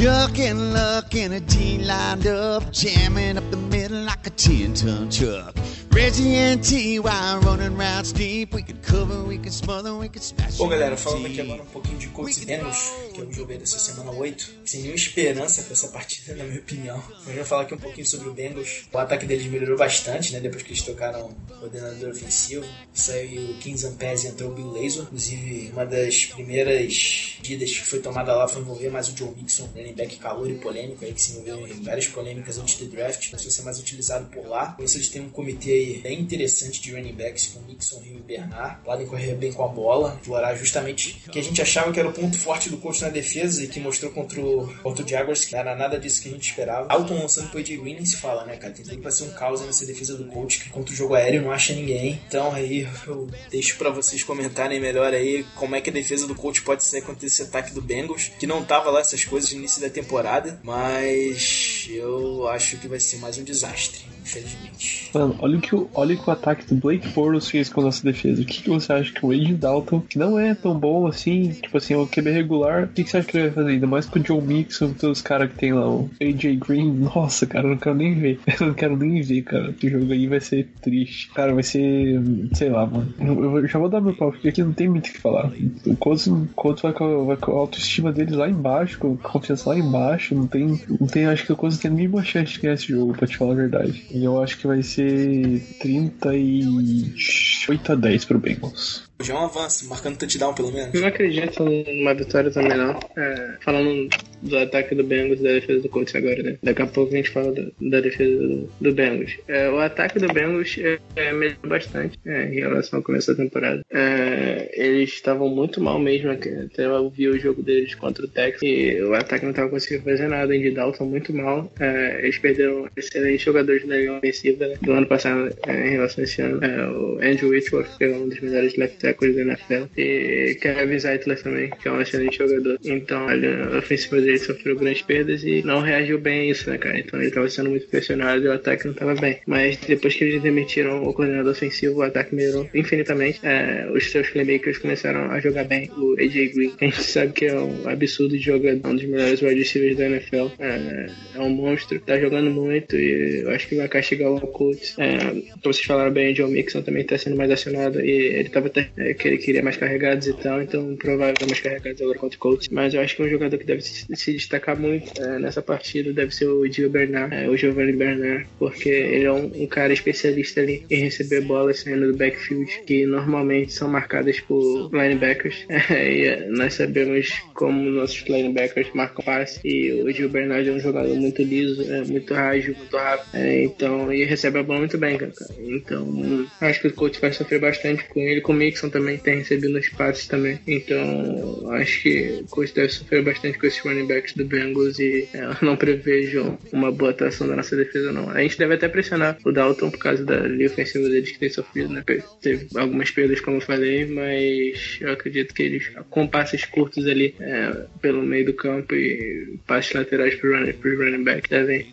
We 0.00 0.06
Chuck 0.06 0.38
and 0.38 0.72
Luck 0.72 1.14
and 1.14 1.34
a 1.34 1.40
T 1.40 1.76
lined 1.76 2.26
up, 2.26 2.72
jamming 2.72 3.36
up 3.36 3.50
the 3.50 3.58
middle 3.58 4.00
like 4.00 4.26
a 4.26 4.30
10 4.30 4.72
ton 4.72 5.10
truck. 5.10 5.54
Reggie 5.92 6.36
and 6.36 6.62
T.Y. 6.62 7.40
running 7.42 7.76
routes 7.76 8.12
deep. 8.12 8.54
We 8.54 8.62
could 8.62 8.80
cover, 8.80 9.24
we 9.24 9.38
could 9.38 9.52
smother, 9.52 9.92
we 9.96 10.08
could 10.08 10.22
smash. 10.22 10.56
Bom, 10.56 10.68
galera, 10.68 10.96
falando 10.96 11.26
aqui 11.26 11.40
agora 11.40 11.62
um 11.62 11.66
pouquinho 11.66 11.98
de 11.98 12.06
Colts 12.08 12.38
e 12.38 12.46
Bengals, 12.46 12.92
que 13.12 13.20
é 13.20 13.24
o 13.24 13.32
jogo 13.32 13.52
dessa 13.58 13.78
semana 13.78 14.12
8. 14.12 14.60
Sem 14.64 14.82
nenhuma 14.82 14.96
esperança 14.96 15.62
pra 15.62 15.72
essa 15.72 15.88
partida, 15.88 16.36
na 16.36 16.44
minha 16.44 16.60
opinião. 16.60 17.02
Mas 17.26 17.34
vou 17.34 17.44
falar 17.44 17.62
aqui 17.62 17.74
um 17.74 17.78
pouquinho 17.78 18.06
sobre 18.06 18.28
o 18.28 18.32
Bengals. 18.32 18.84
O 18.92 18.98
ataque 18.98 19.26
deles 19.26 19.46
melhorou 19.46 19.76
bastante, 19.76 20.32
né? 20.32 20.38
Depois 20.38 20.62
que 20.62 20.70
eles 20.70 20.82
trocaram 20.82 21.26
o 21.26 21.54
coordenador 21.58 22.10
ofensivo. 22.10 22.64
Saiu 22.94 23.50
o 23.50 23.54
Kings 23.54 23.84
Ampez 23.84 24.22
e 24.22 24.28
entrou 24.28 24.52
o 24.52 24.54
Bill 24.54 24.70
Lazor. 24.70 25.02
Inclusive, 25.02 25.70
uma 25.72 25.84
das 25.84 26.26
primeiras 26.26 27.36
medidas 27.38 27.70
que 27.72 27.84
foi 27.84 27.98
tomada 27.98 28.32
lá 28.36 28.46
foi 28.46 28.62
envolver 28.62 28.90
mais 28.90 29.08
o 29.08 29.16
Joe 29.16 29.34
Mixon, 29.36 29.68
running 29.74 29.94
back 29.94 30.16
calor 30.18 30.48
e 30.48 30.54
polêmico, 30.54 31.04
aí 31.04 31.12
que 31.12 31.20
se 31.20 31.32
envolveu 31.32 31.66
em 31.66 31.82
várias 31.82 32.06
polêmicas 32.06 32.58
antes 32.58 32.76
do 32.76 32.86
draft. 32.86 33.28
Começou 33.28 33.48
a 33.48 33.50
ser 33.50 33.62
mais 33.62 33.80
utilizado 33.80 34.26
por 34.26 34.46
lá. 34.46 34.76
Vocês 34.78 35.08
têm 35.08 35.22
um 35.22 35.30
comitê 35.30 35.79
aí 35.80 35.98
bem 35.98 36.20
interessante 36.20 36.80
de 36.80 36.92
running 36.92 37.14
backs 37.14 37.48
com 37.48 37.60
Mixon, 37.60 38.00
Rio 38.00 38.18
e 38.18 38.22
Bernard. 38.22 38.82
Podem 38.84 39.06
correr 39.06 39.34
bem 39.34 39.52
com 39.52 39.64
a 39.64 39.68
bola, 39.68 40.16
explorar 40.20 40.54
justamente 40.54 41.22
o 41.26 41.30
que 41.30 41.38
a 41.38 41.42
gente 41.42 41.60
achava 41.60 41.92
que 41.92 41.98
era 41.98 42.08
o 42.08 42.12
ponto 42.12 42.38
forte 42.38 42.68
do 42.68 42.76
coach 42.78 43.02
na 43.02 43.08
defesa 43.08 43.64
e 43.64 43.68
que 43.68 43.80
mostrou 43.80 44.10
contra 44.12 44.40
o, 44.40 44.72
contra 44.82 45.04
o 45.04 45.08
Jaguars, 45.08 45.44
que 45.44 45.52
não 45.52 45.60
era 45.60 45.76
nada 45.76 45.98
disso 45.98 46.22
que 46.22 46.28
a 46.28 46.32
gente 46.32 46.50
esperava. 46.50 46.92
Alton 46.92 47.14
lançando 47.14 47.50
pro 47.50 47.58
AJ 47.58 47.78
Green 47.80 47.94
nem 47.94 48.04
se 48.04 48.16
fala, 48.16 48.44
né, 48.44 48.56
cara? 48.56 48.72
Tem 48.72 48.84
tudo 48.84 48.98
pra 48.98 49.10
ser 49.10 49.24
um 49.24 49.30
caos 49.30 49.60
nessa 49.60 49.86
defesa 49.86 50.16
do 50.16 50.24
coach, 50.26 50.60
que 50.60 50.70
contra 50.70 50.92
o 50.92 50.96
jogo 50.96 51.14
aéreo 51.14 51.42
não 51.42 51.50
acha 51.50 51.72
ninguém. 51.74 52.20
Então 52.26 52.52
aí 52.52 52.88
eu 53.06 53.28
deixo 53.50 53.76
pra 53.76 53.90
vocês 53.90 54.22
comentarem 54.22 54.80
melhor 54.80 55.12
aí 55.12 55.44
como 55.54 55.74
é 55.74 55.80
que 55.80 55.90
a 55.90 55.92
defesa 55.92 56.26
do 56.26 56.34
coach 56.34 56.62
pode 56.62 56.84
ser 56.84 57.02
contra 57.02 57.26
esse 57.26 57.42
ataque 57.42 57.72
do 57.72 57.80
Bengals, 57.80 58.30
que 58.38 58.46
não 58.46 58.64
tava 58.64 58.90
lá 58.90 59.00
essas 59.00 59.24
coisas 59.24 59.52
no 59.52 59.58
início 59.58 59.80
da 59.80 59.88
temporada, 59.88 60.60
mas 60.62 61.88
eu 61.90 62.48
acho 62.48 62.76
que 62.78 62.88
vai 62.88 63.00
ser 63.00 63.18
mais 63.18 63.38
um 63.38 63.44
desastre, 63.44 64.00
infelizmente. 64.22 65.10
Mano, 65.12 65.36
olha 65.40 65.58
o 65.58 65.60
que 65.60 65.74
o, 65.74 65.90
olha 65.94 66.14
o, 66.14 66.18
que 66.18 66.28
o 66.28 66.32
ataque 66.32 66.66
do 66.66 66.74
Blake 66.74 67.08
Bortles 67.08 67.48
fez 67.48 67.68
com 67.68 67.80
a 67.80 67.84
nossa 67.84 68.02
defesa. 68.02 68.42
O 68.42 68.44
que, 68.44 68.62
que 68.62 68.68
você 68.68 68.92
acha 68.92 69.12
que 69.12 69.24
o 69.24 69.32
Andy 69.32 69.54
Dalton, 69.54 70.00
que 70.00 70.18
não 70.18 70.38
é 70.38 70.54
tão 70.54 70.78
bom 70.78 71.06
assim, 71.06 71.50
tipo 71.50 71.76
assim, 71.76 71.94
o 71.94 72.06
QB 72.06 72.30
regular, 72.30 72.84
o 72.84 72.88
que, 72.88 73.04
que 73.04 73.10
você 73.10 73.18
acha 73.18 73.28
que 73.28 73.36
ele 73.36 73.46
vai 73.48 73.54
fazer? 73.54 73.70
Ainda 73.72 73.86
mais 73.86 74.06
com 74.06 74.18
o 74.18 74.24
Joe 74.24 74.40
Mixon, 74.40 74.92
todos 74.92 75.18
os 75.18 75.22
caras 75.22 75.50
que 75.50 75.58
tem 75.58 75.72
lá, 75.72 75.88
o 75.88 76.10
AJ 76.20 76.56
Green. 76.58 76.92
Nossa, 77.14 77.46
cara, 77.46 77.66
eu 77.66 77.70
não 77.70 77.78
quero 77.78 77.96
nem 77.96 78.14
ver. 78.14 78.38
Eu 78.60 78.66
não 78.66 78.74
quero 78.74 78.96
nem 78.96 79.22
ver, 79.22 79.42
cara. 79.42 79.74
O 79.82 79.88
jogo 79.88 80.12
aí 80.12 80.26
vai 80.26 80.40
ser 80.40 80.68
triste. 80.82 81.30
Cara, 81.30 81.54
vai 81.54 81.62
ser. 81.62 82.20
Sei 82.52 82.68
lá, 82.68 82.84
mano. 82.84 83.12
Eu, 83.18 83.58
eu 83.58 83.66
já 83.66 83.78
vou 83.78 83.88
dar 83.88 84.00
meu 84.00 84.14
pau, 84.14 84.30
porque 84.30 84.48
aqui 84.48 84.62
não 84.62 84.72
tem 84.72 84.88
muito 84.88 85.08
o 85.08 85.12
que 85.12 85.18
falar. 85.18 85.50
O 85.86 85.96
Colts, 85.96 86.26
o 86.26 86.48
Colts 86.54 86.82
vai, 86.82 86.92
com, 86.92 87.26
vai 87.26 87.36
com 87.36 87.52
a 87.52 87.60
autoestima 87.60 88.12
deles 88.12 88.34
lá 88.34 88.48
embaixo, 88.48 88.98
com 88.98 89.14
a 89.14 89.28
confiança 89.28 89.70
lá 89.70 89.78
embaixo. 89.78 90.34
Não 90.34 90.46
tem. 90.46 90.80
Não 91.00 91.06
tem 91.06 91.26
acho 91.26 91.46
que 91.46 91.52
o 91.52 91.56
Colts 91.56 91.78
tem 91.78 91.90
a 91.90 91.94
mínima 91.94 92.22
chance 92.22 92.52
de 92.52 92.60
ganhar 92.60 92.74
esse 92.74 92.88
jogo, 92.88 93.14
pra 93.14 93.26
te 93.26 93.36
falar 93.36 93.52
a 93.52 93.56
verdade. 93.56 94.04
E 94.12 94.24
eu 94.24 94.42
acho 94.42 94.58
que 94.58 94.66
vai 94.66 94.82
ser 94.82 95.62
38 95.78 97.92
a 97.92 97.94
10 97.94 98.24
pro 98.24 98.38
Bengals. 98.38 99.09
Já 99.20 99.34
é 99.34 99.36
um 99.36 99.44
avanço, 99.44 99.88
marcando 99.88 100.16
touchdown 100.16 100.54
pelo 100.54 100.72
menos. 100.72 100.98
Não 100.98 101.06
acredito 101.06 101.62
numa 101.62 102.14
vitória 102.14 102.50
também, 102.50 102.76
não. 102.76 102.98
É, 103.16 103.56
falando 103.60 104.08
do 104.42 104.58
ataque 104.58 104.94
do 104.94 105.04
Bengals 105.04 105.40
e 105.40 105.42
da 105.42 105.52
defesa 105.52 105.82
do 105.82 105.88
Colts 105.88 106.14
agora, 106.14 106.42
né? 106.42 106.58
Daqui 106.62 106.82
a 106.82 106.86
pouco 106.86 107.12
a 107.12 107.16
gente 107.16 107.30
fala 107.30 107.52
da, 107.52 107.62
da 107.80 108.00
defesa 108.00 108.36
do, 108.36 108.70
do 108.80 108.92
Bengals. 108.92 109.36
É, 109.46 109.68
o 109.68 109.78
ataque 109.78 110.18
do 110.18 110.32
Bengals 110.32 110.78
é, 110.78 110.98
é, 111.16 111.54
bastante 111.66 112.18
é, 112.24 112.46
em 112.46 112.60
relação 112.60 112.98
ao 112.98 113.02
começo 113.02 113.34
da 113.34 113.42
temporada. 113.42 113.82
É, 113.92 114.70
eles 114.72 115.10
estavam 115.10 115.48
muito 115.48 115.80
mal 115.80 115.98
mesmo, 115.98 116.30
até 116.30 116.86
eu 116.86 117.10
vi 117.10 117.28
o 117.28 117.38
jogo 117.38 117.62
deles 117.62 117.94
contra 117.94 118.24
o 118.24 118.28
Texas 118.28 118.62
e 118.62 119.00
o 119.02 119.14
ataque 119.14 119.44
não 119.44 119.50
estava 119.50 119.68
conseguindo 119.68 120.04
fazer 120.04 120.28
nada. 120.28 120.54
Andy 120.54 120.70
Dalton 120.70 121.04
muito 121.04 121.34
mal. 121.34 121.70
É, 121.78 122.20
eles 122.22 122.38
perderam 122.38 122.88
excelentes 122.96 123.42
jogadores 123.42 123.86
da 123.86 123.96
linha 123.96 124.14
ofensiva 124.14 124.66
né, 124.66 124.74
do 124.80 124.92
ano 124.92 125.06
passado 125.06 125.54
é, 125.66 125.88
em 125.88 125.90
relação 125.90 126.22
a 126.22 126.24
esse 126.24 126.40
ano. 126.40 126.60
O 126.60 127.18
Andrew 127.22 127.50
Whitworth, 127.50 127.98
que 127.98 128.04
é 128.04 128.16
um 128.16 128.28
dos 128.28 128.40
melhores 128.40 128.76
left 128.76 129.06
tackles 129.10 129.36
da 129.36 129.42
NFL. 129.42 129.84
E 129.96 130.56
Kevin 130.60 130.98
Zeitler 130.98 131.42
também, 131.42 131.70
que 131.70 131.88
é 131.88 131.92
um 131.92 132.00
excelente 132.00 132.38
jogador. 132.38 132.78
Então, 132.84 133.26
olha, 133.26 133.64
a 133.66 133.78
ofensiva 133.78 134.20
dele 134.20 134.38
sofreu 134.38 134.76
grandes 134.76 135.02
perdas 135.02 135.42
e 135.44 135.62
não 135.62 135.80
reagiu 135.80 136.18
bem 136.18 136.40
a 136.40 136.44
isso, 136.52 136.70
né, 136.70 136.78
cara? 136.78 136.98
Então 136.98 137.18
ele 137.18 137.28
estava 137.28 137.48
sendo 137.48 137.70
muito 137.70 137.86
pressionado 137.88 138.44
e 138.44 138.48
o 138.48 138.52
ataque 138.52 138.86
não 138.86 138.92
estava 138.92 139.14
bem. 139.14 139.38
Mas 139.46 139.76
depois 139.76 140.14
que 140.14 140.24
eles 140.24 140.42
demitiram 140.42 141.02
o 141.02 141.12
coordenador 141.12 141.52
ofensivo, 141.52 141.98
o 141.98 142.02
ataque 142.02 142.34
melhorou 142.34 142.68
infinitamente. 142.74 143.40
É, 143.42 143.88
os 143.92 144.10
seus 144.10 144.28
playmakers 144.30 144.78
começaram 144.78 145.30
a 145.30 145.40
jogar 145.40 145.64
bem. 145.64 145.90
O 145.96 146.14
AJ 146.18 146.54
Green, 146.54 146.72
a 146.80 146.84
gente 146.84 147.02
sabe 147.02 147.32
que 147.32 147.46
é 147.46 147.54
um 147.54 147.88
absurdo 147.88 148.36
de 148.36 148.44
jogador, 148.44 148.88
um 148.88 148.94
dos 148.94 149.04
melhores 149.04 149.42
wide 149.42 149.58
receivers 149.58 149.96
da 149.96 150.06
NFL. 150.06 150.46
É, 150.58 151.06
é 151.34 151.40
um 151.40 151.50
monstro, 151.50 151.98
tá 152.00 152.18
jogando 152.18 152.50
muito 152.50 152.96
e 152.96 153.42
eu 153.42 153.50
acho 153.50 153.68
que 153.68 153.74
vai 153.74 153.88
castigar 153.88 154.30
o 154.30 154.40
Colts. 154.40 154.94
É, 154.98 155.18
como 155.18 155.74
vocês 155.74 155.84
falaram 155.84 156.12
bem, 156.12 156.32
o 156.32 156.36
Joe 156.36 156.50
Mixon 156.50 156.82
também 156.82 157.04
tá 157.04 157.16
sendo 157.18 157.36
mais 157.36 157.50
acionado 157.50 158.00
e 158.00 158.10
ele 158.10 158.48
tava 158.48 158.66
até 158.66 158.88
é, 159.00 159.14
que 159.14 159.28
ele 159.28 159.38
queria 159.38 159.62
mais 159.62 159.76
carregados 159.76 160.26
e 160.26 160.32
tal, 160.34 160.60
então 160.62 160.94
provável 160.96 161.34
mais 161.46 161.60
carregados 161.60 162.00
agora 162.00 162.18
contra 162.18 162.36
o 162.36 162.40
Colts. 162.40 162.68
Mas 162.68 162.94
eu 162.94 163.00
acho 163.00 163.16
que 163.16 163.22
um 163.22 163.28
jogador 163.28 163.58
que 163.58 163.64
deve 163.64 163.82
se, 163.82 164.06
se 164.14 164.32
destacar 164.32 164.78
muito 164.78 165.10
é, 165.20 165.38
nessa 165.38 165.62
partida 165.62 166.12
deve 166.12 166.34
ser 166.34 166.46
o 166.46 166.70
Gio 166.70 166.90
Bernard, 166.90 167.34
é, 167.34 167.48
o 167.48 167.56
Giovanni 167.56 167.92
Bernard, 167.92 168.46
porque 168.58 168.88
ele 168.88 169.24
é 169.24 169.32
um, 169.32 169.50
um 169.62 169.66
cara 169.66 169.92
especialista 169.92 170.60
ali 170.60 170.84
em 170.90 171.04
receber 171.04 171.40
bolas 171.42 171.80
saindo 171.80 172.12
do 172.12 172.16
backfield, 172.16 172.82
que 172.86 173.06
normalmente 173.06 173.72
são 173.72 173.88
marcadas 173.88 174.38
por 174.40 174.90
linebackers. 174.92 175.66
É, 175.90 176.12
e 176.12 176.24
é, 176.26 176.46
nós 176.48 176.74
sabemos 176.74 177.40
como 177.54 177.90
nossos 177.90 178.22
linebackers 178.28 178.92
marcam 178.94 179.24
passe, 179.24 179.60
e 179.64 180.02
o 180.02 180.12
Gio 180.12 180.28
Bernard 180.28 180.68
é 180.68 180.72
um 180.72 180.78
jogador 180.78 181.14
muito 181.16 181.42
liso, 181.42 181.82
é, 181.90 182.04
muito 182.04 182.34
ágil, 182.34 182.76
muito 182.76 182.96
rápido, 182.96 183.34
é, 183.34 183.64
então, 183.64 184.12
e 184.12 184.24
recebe 184.24 184.58
a 184.58 184.62
bola 184.62 184.80
muito 184.80 184.98
bem, 184.98 185.16
cara. 185.16 185.32
Então, 185.58 186.46
acho 186.60 186.80
que 186.80 186.88
o 186.88 186.92
coach 186.92 187.20
vai 187.20 187.32
sofrer 187.32 187.60
bastante 187.60 188.04
com 188.04 188.20
ele, 188.20 188.40
com 188.40 188.52
o 188.52 188.54
Mixon 188.54 188.89
também 188.90 189.18
tem 189.18 189.38
recebido 189.38 189.78
os 189.78 189.88
passes 189.90 190.26
também. 190.26 190.58
Então, 190.66 191.70
acho 191.72 192.02
que 192.02 192.42
o 192.42 192.48
coach 192.48 192.74
deve 192.74 192.88
sofrer 192.88 193.22
bastante 193.22 193.58
com 193.58 193.66
esses 193.66 193.80
running 193.80 194.06
backs 194.06 194.34
do 194.34 194.44
Bengals 194.44 194.98
e 194.98 195.28
é, 195.32 195.64
não 195.64 195.76
prevejo 195.76 196.58
uma 196.72 196.90
boa 196.90 197.10
atuação 197.10 197.46
da 197.46 197.56
nossa 197.56 197.76
defesa, 197.76 198.12
não. 198.12 198.30
A 198.30 198.40
gente 198.40 198.58
deve 198.58 198.74
até 198.74 198.88
pressionar 198.88 199.38
o 199.44 199.52
Dalton 199.52 199.90
por 199.90 199.98
causa 199.98 200.24
da 200.24 200.38
linha 200.40 200.66
ofensiva 200.66 201.08
deles 201.08 201.32
que 201.32 201.38
tem 201.38 201.50
sofrido, 201.50 201.92
né? 201.92 202.02
Teve 202.40 202.68
algumas 202.76 203.10
perdas, 203.10 203.40
como 203.40 203.58
eu 203.58 203.60
falei, 203.60 204.06
mas 204.06 204.98
eu 205.00 205.12
acredito 205.12 205.54
que 205.54 205.62
eles, 205.62 205.90
com 206.08 206.26
passes 206.26 206.64
curtos 206.64 207.06
ali 207.06 207.34
é, 207.40 207.86
pelo 208.00 208.22
meio 208.22 208.46
do 208.46 208.54
campo 208.54 208.94
e 208.94 209.58
passes 209.66 209.92
laterais 209.92 210.34
para 210.34 210.58
running, 210.58 210.74
running 210.82 211.24
back, 211.24 211.48
devem, 211.48 211.86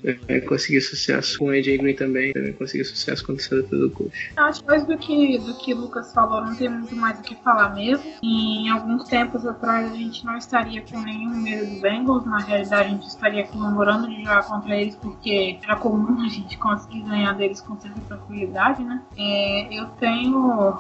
conseguir 0.46 0.82
sucesso. 0.82 1.38
Com 1.38 1.46
o 1.46 1.50
AJ 1.50 1.78
Green 1.78 1.96
também, 1.96 2.34
devem 2.34 2.54
conseguir 2.54 2.86
sucesso 2.86 3.26
contra 3.26 3.38
defesa 3.48 3.78
do 3.78 3.90
coach. 3.92 4.32
Acho 4.36 4.66
mais 4.66 4.86
do 4.86 4.98
que, 4.98 5.38
do 5.40 5.58
que 5.58 5.74
o 5.74 5.78
Lucas 5.78 6.14
falou, 6.14 6.46
não 6.46 6.56
tem 6.56 6.70
muito 6.78 6.96
mais 6.96 7.20
o 7.20 7.24
que 7.24 7.36
falar 7.36 7.74
mesmo. 7.74 8.12
Em 8.22 8.70
alguns 8.70 9.04
tempos 9.06 9.46
atrás 9.46 9.92
a 9.92 9.96
gente 9.96 10.26
não 10.26 10.38
estaria 10.38 10.82
com 10.82 11.00
nenhum 11.00 11.30
medo 11.30 11.76
do 11.76 11.82
Bengals, 11.82 12.26
na 12.26 12.40
realidade 12.40 12.88
a 12.88 12.92
gente 12.92 13.08
estaria 13.08 13.48
comemorando 13.48 14.08
de 14.08 14.24
jogar 14.24 14.44
contra 14.44 14.76
eles 14.76 14.96
porque 14.96 15.60
era 15.64 15.76
comum 15.76 16.22
a 16.22 16.30
gente 16.30 16.58
conseguir 16.58 17.02
ganhar 17.02 17.34
deles 17.34 17.62
com 17.62 17.78
certa 17.78 18.00
tranquilidade, 18.02 18.84
né? 18.84 19.02
É, 19.18 19.68
eu 19.74 19.88
tenho 20.00 20.78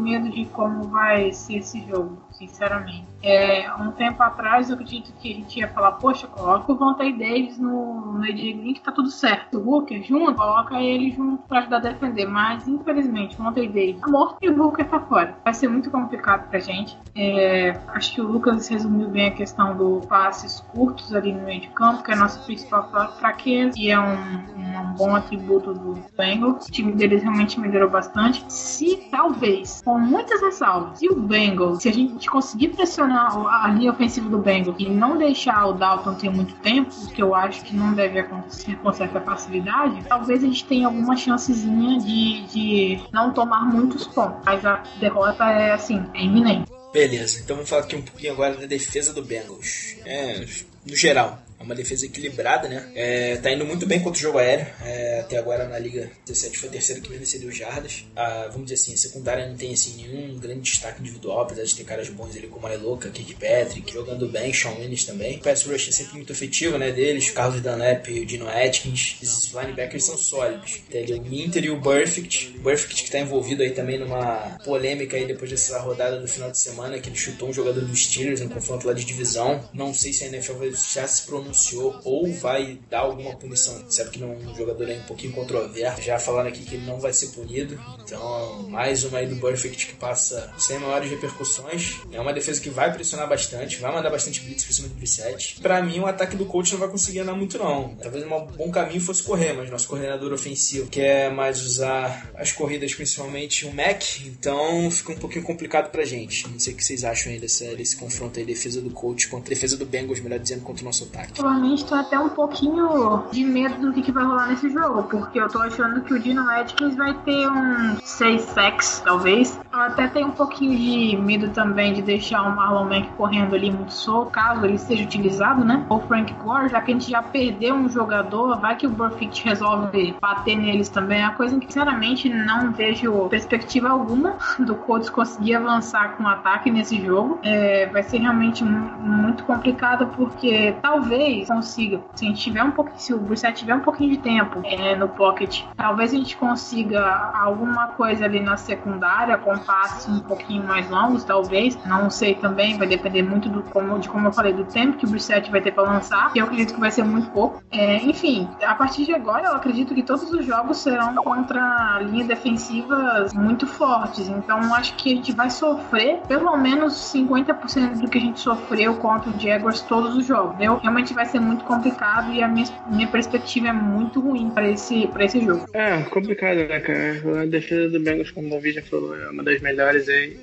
medo 0.00 0.30
de 0.30 0.44
como 0.46 0.84
vai 0.84 1.32
ser 1.32 1.58
esse 1.58 1.80
jogo, 1.86 2.18
sinceramente. 2.40 3.06
É, 3.22 3.70
um 3.74 3.90
tempo 3.92 4.22
atrás 4.22 4.70
eu 4.70 4.74
acredito 4.74 5.12
que 5.20 5.32
a 5.32 5.36
gente 5.36 5.58
ia 5.58 5.68
falar, 5.68 5.92
poxa, 5.92 6.26
coloca 6.26 6.72
o 6.72 6.76
Vontae 6.76 7.12
Davis 7.12 7.58
no, 7.58 8.12
no 8.12 8.20
Green 8.20 8.72
que 8.72 8.80
tá 8.80 8.90
tudo 8.90 9.10
certo. 9.10 9.58
O 9.58 9.60
Booker 9.60 10.02
junto, 10.02 10.34
coloca 10.34 10.80
ele 10.80 11.10
junto 11.10 11.42
pra 11.46 11.58
ajudar 11.58 11.76
a 11.76 11.80
defender. 11.80 12.26
Mas 12.26 12.66
infelizmente, 12.66 13.38
o 13.38 13.44
Vontae 13.44 13.68
Davis 13.68 14.00
tá 14.00 14.08
morto 14.08 14.38
e 14.40 14.48
o 14.48 14.56
Booker 14.56 14.88
tá 14.88 15.00
fora. 15.00 15.36
Vai 15.44 15.52
ser 15.52 15.68
muito 15.68 15.90
complicado 15.90 16.48
pra 16.48 16.58
gente. 16.58 16.98
É, 17.14 17.78
acho 17.88 18.14
que 18.14 18.20
o 18.20 18.26
Lucas 18.26 18.68
resumiu 18.68 19.08
bem 19.08 19.28
a 19.28 19.30
questão 19.32 19.76
do 19.76 20.00
passes 20.08 20.60
curtos 20.60 21.14
ali 21.14 21.32
no 21.32 21.42
meio 21.42 21.60
de 21.60 21.68
campo, 21.68 22.02
que 22.02 22.10
é 22.10 22.14
a 22.14 22.16
nossa 22.16 22.38
principal 22.40 22.90
fraqueza 23.18 23.78
e 23.78 23.90
é 23.90 24.00
um, 24.00 24.14
um 24.14 24.94
bom 24.96 25.14
atributo 25.14 25.74
do 25.74 26.02
Bengals. 26.16 26.66
O 26.66 26.72
time 26.72 26.92
deles 26.92 27.22
realmente 27.22 27.60
melhorou 27.60 27.90
bastante. 27.90 28.44
Se 28.50 29.08
talvez, 29.10 29.82
com 29.84 29.98
muitas 29.98 30.40
ressalvas, 30.40 30.98
se 30.98 31.08
o 31.08 31.16
Bengals, 31.16 31.82
se 31.82 31.88
a 31.88 31.92
gente 31.92 32.29
conseguir 32.30 32.68
pressionar 32.68 33.36
a 33.36 33.68
linha 33.68 33.90
ofensiva 33.90 34.28
do 34.28 34.38
Bengals 34.38 34.76
e 34.78 34.88
não 34.88 35.18
deixar 35.18 35.66
o 35.66 35.72
Dalton 35.72 36.14
ter 36.14 36.30
muito 36.30 36.54
tempo, 36.56 36.90
que 37.08 37.22
eu 37.22 37.34
acho 37.34 37.62
que 37.62 37.74
não 37.74 37.92
deve 37.92 38.20
acontecer 38.20 38.76
com 38.76 38.92
certa 38.92 39.20
facilidade, 39.20 40.02
talvez 40.08 40.42
a 40.42 40.46
gente 40.46 40.64
tenha 40.64 40.86
alguma 40.86 41.16
chancezinha 41.16 41.98
de, 41.98 42.46
de 42.46 43.00
não 43.12 43.32
tomar 43.32 43.64
muitos 43.66 44.06
pontos. 44.06 44.40
Mas 44.44 44.64
a 44.64 44.82
derrota 44.98 45.44
é 45.44 45.72
assim, 45.72 46.02
é 46.14 46.22
iminente. 46.22 46.70
Beleza, 46.92 47.40
então 47.42 47.56
vamos 47.56 47.70
falar 47.70 47.82
aqui 47.82 47.96
um 47.96 48.02
pouquinho 48.02 48.32
agora 48.32 48.56
da 48.56 48.66
defesa 48.66 49.12
do 49.12 49.22
Bengals. 49.22 49.96
É, 50.04 50.44
no 50.86 50.96
geral, 50.96 51.38
uma 51.64 51.74
defesa 51.74 52.06
equilibrada, 52.06 52.68
né? 52.68 52.90
É, 52.94 53.36
tá 53.36 53.52
indo 53.52 53.66
muito 53.66 53.86
bem 53.86 54.00
contra 54.00 54.18
o 54.18 54.22
jogo 54.22 54.38
aéreo. 54.38 54.66
É, 54.82 55.20
até 55.20 55.36
agora 55.36 55.68
na 55.68 55.78
Liga 55.78 56.10
17 56.26 56.58
foi 56.58 56.68
a 56.68 56.72
terceira 56.72 57.00
que 57.00 57.10
menos 57.10 57.28
cedeu 57.28 57.52
jardas. 57.52 58.04
Ah, 58.16 58.48
vamos 58.50 58.70
dizer 58.70 58.82
assim, 58.82 58.94
a 58.94 58.96
secundária 58.96 59.46
não 59.46 59.56
tem 59.56 59.72
assim, 59.72 59.96
nenhum 59.96 60.38
grande 60.38 60.62
destaque 60.62 61.00
individual, 61.00 61.42
apesar 61.42 61.62
de 61.62 61.76
ter 61.76 61.84
caras 61.84 62.08
bons 62.08 62.34
ali 62.34 62.46
como 62.46 62.66
a 62.66 62.74
Louca, 62.74 63.10
Kirkpatrick, 63.10 63.92
jogando 63.92 64.28
bem, 64.28 64.52
Sean 64.52 64.72
Willis 64.78 65.04
também. 65.04 65.36
O 65.36 65.40
pass 65.40 65.64
rush 65.64 65.88
é 65.88 65.92
sempre 65.92 66.14
muito 66.14 66.32
efetivo, 66.32 66.78
né? 66.78 66.90
Deles, 66.90 67.30
Carlos 67.30 67.60
Dunlap 67.60 68.08
e 68.08 68.20
o 68.20 68.26
Dino 68.26 68.48
Atkins. 68.48 69.16
Esses 69.22 69.52
linebackers 69.52 70.04
são 70.04 70.16
sólidos. 70.16 70.80
Tem 70.90 71.02
ali 71.02 71.14
o 71.14 71.22
Minter 71.22 71.64
e 71.64 71.70
o 71.70 71.78
Burfict. 71.78 72.54
O 72.56 72.60
Burfict 72.60 73.04
que 73.04 73.10
tá 73.10 73.18
envolvido 73.18 73.62
aí 73.62 73.70
também 73.70 73.98
numa 73.98 74.58
polêmica 74.64 75.16
aí 75.16 75.26
depois 75.26 75.50
dessa 75.50 75.78
rodada 75.78 76.18
do 76.18 76.26
final 76.26 76.50
de 76.50 76.58
semana, 76.58 76.98
que 76.98 77.08
ele 77.08 77.16
chutou 77.16 77.48
um 77.48 77.52
jogador 77.52 77.84
dos 77.84 78.04
Steelers 78.04 78.40
no 78.40 78.48
confronto 78.48 78.86
lá 78.86 78.94
de 78.94 79.04
divisão. 79.04 79.68
Não 79.74 79.92
sei 79.92 80.12
se 80.12 80.24
a 80.24 80.28
NFL 80.28 80.64
já 80.94 81.06
se 81.06 81.22
pronunciou 81.26 81.49
anunciou 81.50 82.00
ou 82.04 82.32
vai 82.32 82.78
dar 82.88 83.00
alguma 83.00 83.34
punição. 83.36 83.84
Sabe 83.88 84.10
que 84.10 84.18
não, 84.18 84.34
um 84.34 84.54
jogador 84.54 84.88
é 84.88 84.94
um 84.94 85.02
pouquinho 85.02 85.32
controverso. 85.32 86.00
Já 86.02 86.18
falaram 86.18 86.48
aqui 86.48 86.64
que 86.64 86.76
ele 86.76 86.86
não 86.86 86.98
vai 86.98 87.12
ser 87.12 87.28
punido. 87.28 87.78
Então, 88.02 88.62
mais 88.68 89.04
uma 89.04 89.18
aí 89.18 89.26
do 89.26 89.36
Perfect 89.36 89.86
que 89.86 89.94
passa 89.94 90.52
sem 90.56 90.78
maiores 90.78 91.10
repercussões. 91.10 91.96
É 92.12 92.20
uma 92.20 92.32
defesa 92.32 92.60
que 92.60 92.70
vai 92.70 92.92
pressionar 92.92 93.28
bastante, 93.28 93.78
vai 93.78 93.92
mandar 93.92 94.10
bastante 94.10 94.40
blitz 94.40 94.64
pra 94.64 94.72
cima 94.72 94.88
do 94.88 94.94
Brissette. 94.94 95.60
Pra 95.60 95.82
mim, 95.82 95.98
o 95.98 96.06
ataque 96.06 96.36
do 96.36 96.46
coach 96.46 96.72
não 96.72 96.78
vai 96.78 96.88
conseguir 96.88 97.20
andar 97.20 97.34
muito, 97.34 97.58
não. 97.58 97.94
Talvez 97.96 98.24
um 98.24 98.28
bom 98.28 98.70
caminho 98.70 99.00
fosse 99.00 99.22
correr, 99.22 99.52
mas 99.52 99.70
nosso 99.70 99.88
coordenador 99.88 100.32
ofensivo 100.32 100.88
quer 100.88 101.30
mais 101.30 101.62
usar 101.62 102.30
as 102.34 102.52
corridas, 102.52 102.94
principalmente 102.94 103.66
o 103.66 103.74
Mac. 103.74 104.02
Então, 104.24 104.90
fica 104.90 105.12
um 105.12 105.16
pouquinho 105.16 105.44
complicado 105.44 105.90
pra 105.90 106.04
gente. 106.04 106.48
Não 106.48 106.58
sei 106.58 106.72
o 106.72 106.76
que 106.76 106.84
vocês 106.84 107.04
acham 107.04 107.32
aí 107.32 107.38
desse 107.38 107.96
confronto 107.96 108.38
aí, 108.38 108.44
defesa 108.44 108.80
do 108.80 108.90
coach 108.90 109.28
contra 109.28 109.50
defesa 109.50 109.76
do 109.76 109.84
Bengals, 109.84 110.20
melhor 110.20 110.38
dizendo, 110.38 110.62
contra 110.62 110.82
o 110.82 110.84
nosso 110.84 111.04
ataque 111.04 111.39
particularmente 111.40 111.84
tô 111.86 111.94
até 111.94 112.18
um 112.18 112.28
pouquinho 112.28 113.24
de 113.32 113.44
medo 113.44 113.80
do 113.80 113.92
que, 113.92 114.02
que 114.02 114.12
vai 114.12 114.24
rolar 114.24 114.48
nesse 114.48 114.68
jogo, 114.70 115.04
porque 115.04 115.40
eu 115.40 115.48
tô 115.48 115.60
achando 115.60 116.02
que 116.02 116.12
o 116.12 116.18
Dino 116.18 116.48
Atkins 116.48 116.94
vai 116.96 117.14
ter 117.14 117.50
um 117.50 117.96
6 118.02 118.42
sacks, 118.42 119.00
talvez. 119.04 119.58
Até 119.72 120.08
tenho 120.08 120.28
um 120.28 120.32
pouquinho 120.32 120.76
de 120.76 121.16
medo 121.16 121.50
também 121.50 121.92
de 121.92 122.02
deixar 122.02 122.42
o 122.42 122.54
Marlon 122.54 122.84
Mack 122.84 123.08
correndo 123.16 123.54
ali 123.54 123.70
muito 123.70 123.92
solto, 123.92 124.30
caso 124.30 124.64
ele 124.64 124.78
seja 124.78 125.04
utilizado, 125.04 125.64
né? 125.64 125.86
Ou 125.88 126.00
Frank 126.00 126.32
Gore, 126.34 126.68
já 126.68 126.80
que 126.80 126.90
a 126.90 126.94
gente 126.94 127.10
já 127.10 127.22
perdeu 127.22 127.74
um 127.74 127.88
jogador, 127.88 128.58
vai 128.58 128.76
que 128.76 128.86
o 128.86 128.90
Burfict 128.90 129.44
resolve 129.44 130.16
bater 130.20 130.56
neles 130.56 130.88
também. 130.88 131.20
É 131.20 131.24
uma 131.24 131.34
coisa 131.34 131.58
que, 131.58 131.66
sinceramente, 131.66 132.28
não 132.28 132.72
vejo 132.72 133.28
perspectiva 133.28 133.88
alguma 133.88 134.36
do 134.58 134.74
Colts 134.74 135.08
conseguir 135.08 135.54
avançar 135.54 136.16
com 136.16 136.24
o 136.24 136.28
ataque 136.28 136.70
nesse 136.70 137.00
jogo. 137.00 137.38
É, 137.42 137.86
vai 137.86 138.02
ser 138.02 138.18
realmente 138.18 138.64
muito 138.64 139.44
complicado, 139.44 140.08
porque 140.16 140.74
talvez 140.82 141.46
consiga, 141.48 142.00
se 142.14 142.24
a 142.24 142.28
gente 142.28 142.40
tiver 142.40 142.64
um 142.64 142.72
pouquinho, 142.72 142.98
se 142.98 143.14
o 143.14 143.18
Brissett 143.18 143.58
tiver 143.58 143.74
um 143.74 143.80
pouquinho 143.80 144.10
de 144.10 144.18
tempo 144.18 144.60
é, 144.64 144.96
no 144.96 145.08
pocket, 145.08 145.62
talvez 145.76 146.12
a 146.12 146.16
gente 146.16 146.36
consiga 146.36 147.30
alguma 147.34 147.88
coisa 147.88 148.24
ali 148.24 148.40
na 148.40 148.56
secundária, 148.56 149.38
com 149.38 149.59
passes 149.60 150.08
um 150.08 150.20
pouquinho 150.20 150.64
mais 150.64 150.88
longos, 150.90 151.24
talvez. 151.24 151.78
Não 151.86 152.10
sei 152.10 152.34
também, 152.34 152.78
vai 152.78 152.86
depender 152.86 153.22
muito 153.22 153.48
do 153.48 153.62
como, 153.62 153.98
de 153.98 154.08
como 154.08 154.26
eu 154.28 154.32
falei, 154.32 154.52
do 154.52 154.64
tempo 154.64 154.96
que 154.96 155.04
o 155.04 155.08
Brissett 155.08 155.50
vai 155.50 155.60
ter 155.60 155.72
para 155.72 155.84
lançar, 155.84 156.32
que 156.32 156.40
eu 156.40 156.44
acredito 156.44 156.74
que 156.74 156.80
vai 156.80 156.90
ser 156.90 157.04
muito 157.04 157.30
pouco. 157.30 157.62
É, 157.70 157.96
enfim, 157.96 158.48
a 158.62 158.74
partir 158.74 159.04
de 159.04 159.14
agora 159.14 159.48
eu 159.48 159.54
acredito 159.54 159.94
que 159.94 160.02
todos 160.02 160.30
os 160.30 160.44
jogos 160.44 160.78
serão 160.78 161.14
contra 161.16 162.00
linhas 162.02 162.26
defensivas 162.26 163.32
muito 163.32 163.66
fortes. 163.66 164.28
Então 164.28 164.74
acho 164.74 164.94
que 164.96 165.12
a 165.12 165.16
gente 165.16 165.32
vai 165.32 165.50
sofrer 165.50 166.20
pelo 166.28 166.56
menos 166.56 166.94
50% 167.14 168.00
do 168.00 168.08
que 168.08 168.18
a 168.18 168.20
gente 168.20 168.40
sofreu 168.40 168.94
contra 168.96 169.30
o 169.30 169.38
Jaguars 169.38 169.80
todos 169.82 170.16
os 170.16 170.26
jogos. 170.26 170.56
Eu 170.60 170.76
realmente 170.76 171.14
vai 171.14 171.26
ser 171.26 171.40
muito 171.40 171.64
complicado 171.64 172.32
e 172.32 172.42
a 172.42 172.48
minha, 172.48 172.66
minha 172.90 173.08
perspectiva 173.08 173.68
é 173.68 173.72
muito 173.72 174.20
ruim 174.20 174.50
para 174.50 174.68
esse, 174.70 175.06
pra 175.08 175.24
esse 175.24 175.40
jogo. 175.44 175.66
É, 175.72 176.02
complicado, 176.02 176.56
né, 176.56 176.80
cara? 176.80 177.42
A 177.42 177.46
defesa 177.46 177.90
do 177.90 178.00
Bengals, 178.00 178.30
como 178.30 178.48
o 178.48 178.50
Davi 178.50 178.72
já 178.72 178.82
falou, 178.82 179.16
é 179.16 179.30
uma 179.30 179.42
das 179.50 179.60
melhores 179.60 180.08
aí. 180.08 180.36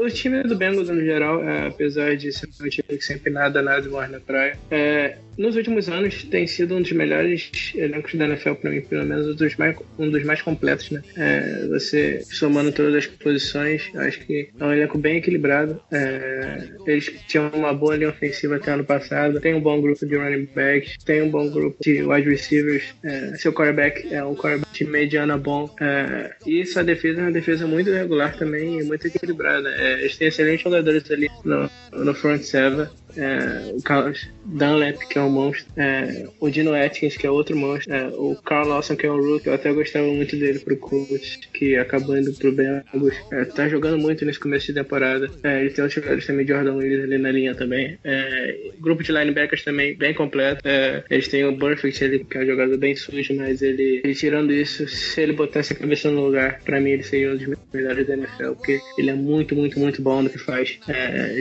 O 0.00 0.10
time 0.10 0.42
do 0.42 0.56
Bengals, 0.56 0.88
no 0.88 1.00
geral, 1.04 1.42
é, 1.42 1.68
apesar 1.68 2.16
de 2.16 2.32
ser 2.32 2.48
um 2.60 2.68
time 2.68 2.98
que 2.98 3.02
sempre 3.02 3.30
nada, 3.30 3.62
nada 3.62 3.88
morre 3.88 4.08
na 4.08 4.20
praia, 4.20 4.58
é, 4.70 5.16
nos 5.38 5.54
últimos 5.54 5.88
anos 5.88 6.24
tem 6.24 6.46
sido 6.48 6.74
um 6.74 6.82
dos 6.82 6.90
melhores 6.90 7.72
elencos 7.76 8.14
da 8.16 8.26
NFL 8.26 8.54
para 8.54 8.70
mim, 8.70 8.80
pelo 8.80 9.06
menos 9.06 9.28
um 9.28 9.34
dos 9.34 9.54
mais, 9.56 9.76
um 9.96 10.10
dos 10.10 10.24
mais 10.24 10.42
completos, 10.42 10.90
né? 10.90 11.00
É, 11.16 11.66
você 11.68 12.20
somando 12.24 12.72
todas 12.72 12.94
as 12.96 13.06
posições, 13.06 13.88
acho 13.94 14.18
que 14.26 14.50
é 14.58 14.64
um 14.64 14.72
elenco 14.72 14.98
bem 14.98 15.18
equilibrado. 15.18 15.80
É, 15.92 16.68
eles 16.86 17.14
tinham 17.28 17.48
uma 17.50 17.72
boa 17.72 17.94
linha 17.94 18.10
ofensiva 18.10 18.56
até 18.56 18.72
ano 18.72 18.84
passado, 18.84 19.40
tem 19.40 19.54
um 19.54 19.60
bom 19.60 19.80
grupo 19.80 20.04
de 20.04 20.16
running 20.16 20.48
backs, 20.52 20.96
tem 21.04 21.22
um 21.22 21.30
bom 21.30 21.48
grupo 21.48 21.76
de 21.80 22.02
wide 22.02 22.28
receivers. 22.28 22.94
É, 23.04 23.36
seu 23.36 23.52
quarterback 23.52 24.12
é 24.12 24.24
um 24.24 24.34
quarterback 24.34 24.72
de 24.72 24.84
mediana 24.84 25.38
bom. 25.38 25.72
É, 25.80 26.32
e 26.44 26.66
sua 26.66 26.82
defesa 26.82 27.20
é 27.20 27.22
uma 27.22 27.32
defesa 27.32 27.64
muito 27.64 27.92
regular 27.92 28.36
também 28.36 28.47
e 28.56 28.82
muito 28.84 29.06
equilibrada. 29.06 29.68
É, 29.70 30.00
eles 30.00 30.16
têm 30.16 30.28
excelentes 30.28 30.62
jogadores 30.62 31.10
ali 31.10 31.30
no, 31.44 31.70
no 31.92 32.14
front 32.14 32.42
seven. 32.42 32.86
É, 33.16 33.72
o 33.74 34.48
Dunlap, 34.48 34.98
que 35.08 35.18
é 35.18 35.22
um 35.22 35.30
monstro, 35.30 35.66
é, 35.76 36.26
o 36.40 36.50
Dino 36.50 36.74
Atkins, 36.74 37.16
que 37.16 37.26
é 37.26 37.30
outro 37.30 37.56
monstro, 37.56 37.92
é, 37.92 38.08
o 38.08 38.36
Carl 38.36 38.68
Lawson, 38.68 38.96
que 38.96 39.06
é 39.06 39.12
um 39.12 39.20
rook, 39.20 39.46
eu 39.46 39.54
até 39.54 39.72
gostava 39.72 40.06
muito 40.06 40.36
dele 40.36 40.58
pro 40.58 40.76
Colts, 40.76 41.38
que 41.52 41.76
acabou 41.76 42.16
indo 42.16 42.32
pro 42.32 42.52
Bengals. 42.52 43.14
É, 43.30 43.44
tá 43.44 43.68
jogando 43.68 43.98
muito 43.98 44.24
nesse 44.24 44.40
começo 44.40 44.66
de 44.66 44.74
temporada. 44.74 45.30
É, 45.42 45.60
ele 45.60 45.70
tem 45.70 45.82
outros 45.82 45.94
jogadores 45.94 46.26
também, 46.26 46.46
Jordan 46.46 46.76
Willis 46.76 47.04
ali 47.04 47.18
na 47.18 47.30
linha 47.30 47.54
também. 47.54 47.98
É, 48.04 48.70
grupo 48.80 49.02
de 49.02 49.12
linebackers 49.12 49.62
também 49.64 49.94
bem 49.94 50.14
completo. 50.14 50.66
É, 50.66 51.04
eles 51.10 51.28
têm 51.28 51.44
o 51.44 51.52
Burfict, 51.52 52.02
ele, 52.02 52.24
que 52.24 52.38
é 52.38 52.42
um 52.42 52.46
jogador 52.46 52.76
bem 52.78 52.96
sujo, 52.96 53.34
mas 53.34 53.60
ele, 53.60 54.00
ele, 54.02 54.14
tirando 54.14 54.52
isso, 54.52 54.88
se 54.88 55.20
ele 55.20 55.32
botasse 55.32 55.72
a 55.72 55.76
cabeça 55.76 56.10
no 56.10 56.26
lugar, 56.26 56.60
pra 56.64 56.80
mim 56.80 56.90
ele 56.90 57.02
seria 57.02 57.32
um 57.32 57.36
dos 57.36 57.56
melhores 57.72 58.06
da 58.06 58.14
NFL, 58.14 58.52
porque 58.52 58.80
ele 58.96 59.10
é 59.10 59.14
muito, 59.14 59.54
muito, 59.54 59.78
muito 59.78 60.00
bom 60.00 60.22
no 60.22 60.30
que 60.30 60.38
faz. 60.38 60.78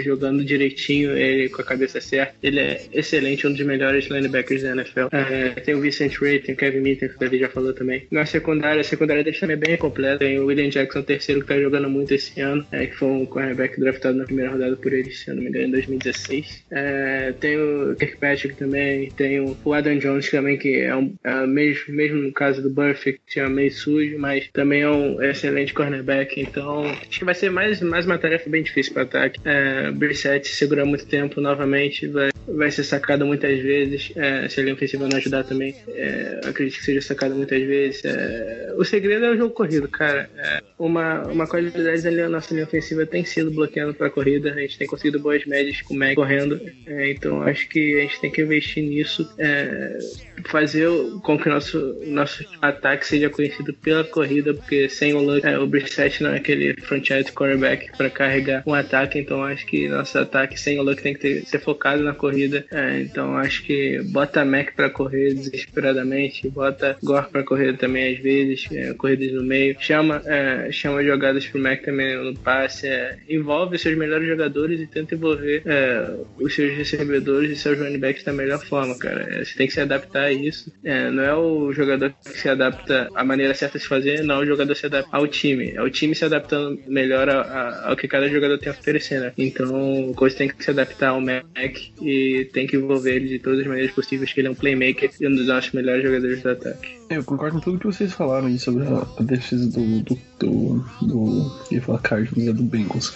Jogando 0.04 0.44
direitinho, 0.44 1.12
ele 1.18 1.50
com 1.58 1.62
a 1.64 1.66
cabeça 1.66 2.00
certa, 2.00 2.36
ele 2.42 2.60
é 2.60 2.82
excelente, 2.94 3.48
um 3.48 3.52
dos 3.52 3.66
melhores 3.66 4.06
linebackers 4.06 4.62
da 4.62 4.72
NFL. 4.72 5.08
É, 5.12 5.50
tem 5.62 5.76
o 5.76 5.82
Vincent 5.82 6.16
Ray, 6.22 6.40
tem 6.40 6.56
o 6.56 6.58
Kevin 6.58 6.80
Minter, 6.80 7.10
que 7.10 7.16
o 7.16 7.20
David 7.20 7.42
já 7.42 7.50
falou 7.50 7.74
também. 7.74 8.08
Na 8.12 8.26
secundária, 8.26 8.82
a 8.82 8.84
secundária 8.84 9.24
deles 9.24 9.40
também 9.40 9.58
bem 9.58 9.78
completa. 9.78 10.20
Tem 10.20 10.40
o 10.40 10.46
William 10.46 10.70
Jackson, 10.70 11.02
terceiro, 11.02 11.42
que 11.42 11.48
tá 11.48 11.60
jogando 11.60 11.90
muito 11.90 12.14
esse 12.14 12.40
ano, 12.40 12.66
é, 12.72 12.86
que 12.86 12.96
foi 12.96 13.10
um 13.10 13.26
cornerback 13.26 13.80
draftado 13.80 14.18
na 14.18 14.26
primeira 14.26 14.52
rodada 14.52 14.76
por 14.76 14.94
eles, 14.94 15.20
se 15.20 15.30
eu 15.30 15.36
não 15.36 15.44
me 15.44 15.50
engano, 15.50 15.66
em 15.66 15.72
2016. 15.72 16.66
É, 16.72 17.34
tem 17.40 17.58
o 17.58 17.96
Kirkpatrick 17.96 18.56
também, 18.56 19.10
tem 19.12 19.40
o 19.40 19.74
Adam 19.74 19.98
Jones 19.98 20.30
também, 20.30 20.58
que 20.58 20.76
é, 20.76 20.96
um, 20.96 21.14
é 21.24 21.46
mesmo, 21.48 21.94
mesmo 21.94 22.22
no 22.22 22.32
caso 22.32 22.62
do 22.62 22.70
Burfict, 22.70 23.40
é 23.40 23.48
meio 23.50 23.72
sujo, 23.72 24.18
mas 24.20 24.48
também 24.54 24.82
é 24.82 24.90
um 24.90 25.22
excelente 25.22 25.74
cornerback. 25.74 26.40
Então, 26.40 26.86
acho 26.86 27.20
que 27.20 27.26
vai 27.26 27.36
ser 27.36 27.50
mais, 27.50 27.82
mais 27.82 28.06
uma 28.06 28.18
tarefa 28.18 28.50
bem 28.50 28.64
difícil 28.64 28.94
para 28.94 29.04
ataque. 29.04 29.40
É, 29.44 29.92
Brissett 29.92 30.48
segura 30.48 30.86
muito 30.86 31.06
tempo 31.06 31.42
novamente, 31.48 32.08
vai, 32.08 32.30
vai 32.48 32.70
ser 32.72 32.84
sacado 32.84 33.26
muitas 33.26 33.60
vezes. 33.60 34.12
É, 34.16 34.48
se 34.50 34.60
a 34.60 34.64
linha 34.64 34.76
ofensiva 34.76 35.08
não 35.08 35.18
ajudar 35.18 35.44
também, 35.44 35.76
é, 35.88 36.42
acredito 36.46 36.80
que 36.80 36.86
seja 36.86 37.02
sacado 37.02 37.36
muitas 37.36 37.62
vezes. 37.62 38.04
É, 38.04 38.74
o 38.78 38.84
segredo 38.84 39.26
é 39.26 39.32
o 39.32 39.38
jogo 39.38 39.54
corrido, 39.54 39.88
cara. 39.88 40.30
É, 40.38 40.62
uma, 40.78 41.24
uma 41.24 41.48
qualidade 41.48 42.02
da 42.02 42.30
nossa 42.30 42.54
linha 42.54 42.66
ofensiva 42.66 43.06
tem 43.06 43.24
sido 43.24 43.52
bloqueando 43.52 43.94
para 43.94 44.08
a 44.08 44.12
corrida. 44.12 44.52
A 44.52 44.60
gente 44.60 44.78
tem 44.78 44.88
conseguido 44.88 45.20
boas 45.20 45.46
médias 45.46 45.82
com 45.82 45.94
o 45.94 45.98
Mac 45.98 46.16
correndo. 46.16 46.60
É, 46.86 47.12
então 47.12 47.42
acho 47.42 47.68
que 47.70 47.96
a 47.96 48.02
gente 48.02 48.20
tem 48.20 48.32
que 48.32 48.42
investir 48.42 48.84
nisso. 48.84 49.28
É, 49.38 49.98
fazer 50.46 50.88
com 51.24 51.38
que 51.38 51.50
o 51.50 51.52
nosso, 51.52 51.98
nosso 52.06 52.46
ataque 52.62 53.06
seja 53.06 53.30
conhecido 53.30 53.74
pela 53.74 54.04
corrida, 54.04 54.54
porque 54.54 54.90
sem 54.90 55.14
o 55.14 55.22
Luck, 55.22 55.46
o 55.48 55.68
Brissett 55.68 56.24
não 56.24 56.32
é 56.32 56.38
aquele 56.38 56.74
franchise 56.82 57.32
quarterback 57.32 57.92
para 57.98 58.10
carregar 58.10 58.64
um 58.66 58.74
ataque, 58.74 59.20
então 59.20 59.44
acho 59.44 59.66
que 59.66 59.88
nosso 59.88 60.18
ataque 60.18 60.60
sem 60.60 60.80
o 60.80 60.84
Luck 60.84 61.02
tem 61.02 61.14
que 61.14 61.20
ter, 61.20 61.37
ser 61.46 61.60
focado 61.60 62.04
na 62.04 62.14
corrida. 62.14 62.66
É, 62.72 63.02
então 63.02 63.38
acho 63.38 63.64
que 63.64 64.02
bota 64.04 64.46
Mac 64.46 64.74
para 64.76 64.90
correr 64.90 65.34
desesperadamente, 65.34 66.50
bota 66.50 66.98
Gore 67.04 67.30
para 67.32 67.44
correr 67.44 67.78
também 67.78 68.16
às 68.16 68.20
vezes, 68.20 68.68
é, 68.72 68.94
corridas 68.94 69.34
no 69.34 69.44
meio, 69.44 69.76
chama, 69.80 70.22
é, 70.26 70.72
chama 70.72 71.04
jogadas 71.04 71.46
pro 71.46 71.62
Mac 71.62 71.82
também 71.82 72.16
no 72.18 72.38
passe, 72.38 72.88
é, 72.88 73.18
envolve 73.30 73.78
seus 73.78 73.98
melhores 73.98 74.28
jogadores 74.28 74.80
e 74.82 74.88
tenta 74.88 75.16
envolver 75.16 75.62
é, 75.66 76.16
os 76.40 76.54
seus 76.54 76.76
recebedores 76.76 77.52
e 77.52 77.56
seus 77.56 77.78
running 77.78 78.00
backs 78.00 78.24
da 78.24 78.34
melhor 78.34 78.64
forma, 78.66 78.98
cara. 78.98 79.28
É, 79.30 79.44
você 79.44 79.56
tem 79.56 79.68
que 79.68 79.74
se 79.74 79.82
adaptar 79.82 80.26
a 80.26 80.32
isso. 80.32 80.72
não 81.14 81.24
é 81.24 81.36
o 81.36 81.72
jogador 81.72 82.14
que 82.24 82.38
se 82.38 82.50
adapta 82.50 83.10
à 83.16 83.24
maneira 83.24 83.54
certa 83.54 83.78
de 83.78 83.84
se 83.84 83.90
fazer, 83.90 84.24
não, 84.24 84.40
o 84.40 84.46
jogador 84.46 84.76
se 84.76 84.86
adapta 84.86 85.16
ao 85.16 85.28
time. 85.28 85.72
É 85.76 85.82
o 85.82 85.90
time 85.90 86.16
se 86.16 86.26
adaptando 86.26 86.80
melhor 86.88 87.30
a, 87.30 87.42
a, 87.42 87.90
ao 87.90 87.96
que 87.96 88.08
cada 88.08 88.28
jogador 88.28 88.58
tem 88.58 88.72
a 88.72 88.76
oferecer, 88.76 89.20
né? 89.20 89.34
Então 89.38 90.10
o 90.10 90.14
coach 90.14 90.36
tem 90.36 90.48
que 90.48 90.64
se 90.64 90.72
adaptar 90.72 91.10
ao 91.10 91.22
Mac 91.28 91.78
e 92.02 92.50
tem 92.54 92.66
que 92.66 92.76
envolver 92.76 93.16
ele 93.16 93.28
de 93.28 93.40
todas 93.40 93.60
as 93.60 93.68
maneiras 93.68 93.92
possíveis, 93.92 94.32
que 94.34 94.40
ele 94.40 94.48
é 94.48 94.52
um 94.52 94.56
playmaker 94.56 95.12
e 95.20 95.28
um 95.28 95.36
dos 95.36 95.48
nossos 95.48 95.72
melhores 95.72 96.04
jogadores 96.04 96.42
do 96.42 96.50
ataque. 96.50 96.98
Eu 97.10 97.24
concordo 97.24 97.56
com 97.56 97.62
tudo 97.62 97.80
que 97.80 97.86
vocês 97.86 98.12
falaram 98.12 98.48
aí 98.48 98.60
sobre 98.60 98.86
a, 98.86 99.06
a 99.18 99.24
defesa 99.24 99.70
do. 99.70 100.02
do. 100.02 100.20
do. 100.40 100.86
do 101.02 101.58
ia 101.72 101.82
falar 101.82 102.00
Cardinals, 102.00 102.50
é 102.50 102.54
do 102.54 102.64
Bengals. 102.64 103.14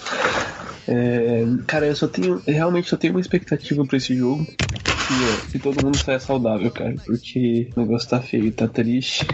É, 0.87 1.45
cara, 1.67 1.87
eu 1.87 1.95
só 1.95 2.07
tenho. 2.07 2.41
Realmente 2.47 2.89
só 2.89 2.97
tenho 2.97 3.13
uma 3.13 3.21
expectativa 3.21 3.85
pra 3.85 3.97
esse 3.97 4.15
jogo. 4.15 4.45
Que, 4.45 5.51
que 5.51 5.59
todo 5.59 5.83
mundo 5.83 5.97
saia 5.97 6.19
saudável, 6.19 6.71
cara. 6.71 6.95
Porque 7.05 7.69
o 7.75 7.81
negócio 7.81 8.09
tá 8.09 8.21
feio, 8.21 8.51
tá 8.51 8.67
triste. 8.67 9.25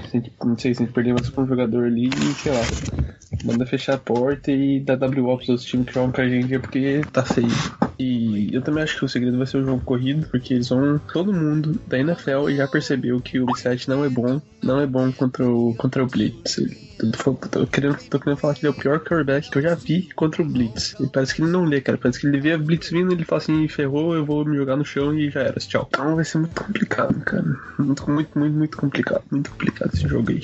Não 0.43 0.57
sei 0.57 0.73
se 0.73 0.81
a 0.81 0.85
gente 0.85 0.93
perder 0.93 1.13
mais 1.13 1.31
um 1.37 1.47
jogador 1.47 1.85
ali 1.85 2.09
e 2.09 2.33
sei 2.41 2.51
lá. 2.51 2.61
Manda 3.43 3.65
fechar 3.65 3.93
a 3.95 3.99
porta 3.99 4.51
e 4.51 4.79
dar 4.79 4.97
WO 4.97 5.37
pros 5.37 5.49
outros 5.49 5.65
times 5.65 5.85
que 5.85 5.93
jogam 5.93 6.11
com 6.11 6.21
a 6.21 6.27
gente 6.27 6.57
porque 6.59 7.01
tá 7.11 7.23
feio. 7.23 7.47
E 7.99 8.53
eu 8.53 8.61
também 8.61 8.83
acho 8.83 8.97
que 8.97 9.05
o 9.05 9.09
segredo 9.09 9.37
vai 9.37 9.47
ser 9.47 9.57
o 9.57 9.65
jogo 9.65 9.83
corrido, 9.83 10.27
porque 10.29 10.53
eles 10.53 10.69
vão. 10.69 10.99
Todo 11.11 11.33
mundo 11.33 11.79
da 11.87 11.99
NFL 11.99 12.49
já 12.55 12.67
percebeu 12.67 13.19
que 13.19 13.39
o 13.39 13.45
reset 13.45 13.87
não 13.87 14.03
é 14.03 14.09
bom. 14.09 14.41
Não 14.63 14.81
é 14.81 14.87
bom 14.87 15.11
contra 15.11 15.47
o, 15.47 15.73
contra 15.75 16.03
o 16.03 16.07
Blitz. 16.07 16.59
Tô, 17.23 17.33
tô, 17.35 17.67
querendo, 17.67 17.97
tô 18.09 18.19
querendo 18.19 18.39
falar 18.39 18.53
que 18.55 18.65
ele 18.65 18.67
é 18.67 18.71
o 18.71 18.79
pior 18.79 18.99
quarterback 18.99 19.49
que 19.49 19.57
eu 19.57 19.61
já 19.61 19.75
vi 19.75 20.09
contra 20.13 20.41
o 20.41 20.45
Blitz. 20.45 20.95
E 20.99 21.07
parece 21.07 21.35
que 21.35 21.41
ele 21.41 21.51
não 21.51 21.63
lê, 21.63 21.79
cara. 21.79 21.97
Parece 21.97 22.19
que 22.19 22.27
ele 22.27 22.39
vê 22.39 22.53
a 22.53 22.57
Blitz 22.57 22.89
vindo 22.89 23.11
ele 23.11 23.23
fala 23.23 23.41
assim: 23.41 23.67
ferrou, 23.67 24.15
eu 24.15 24.25
vou 24.25 24.43
me 24.43 24.57
jogar 24.57 24.75
no 24.75 24.85
chão 24.85 25.17
e 25.17 25.29
já 25.29 25.41
era. 25.41 25.59
Tchau. 25.59 25.87
Então 25.89 26.15
vai 26.15 26.25
ser 26.25 26.39
muito 26.39 26.61
complicado, 26.61 27.19
cara. 27.21 27.45
Muito, 27.77 28.09
muito, 28.09 28.39
muito, 28.39 28.57
muito 28.57 28.77
complicado. 28.77 29.23
Muito 29.31 29.51
complicado 29.51 29.93
esse 29.93 30.07
jogo 30.07 30.31
aí. 30.31 30.41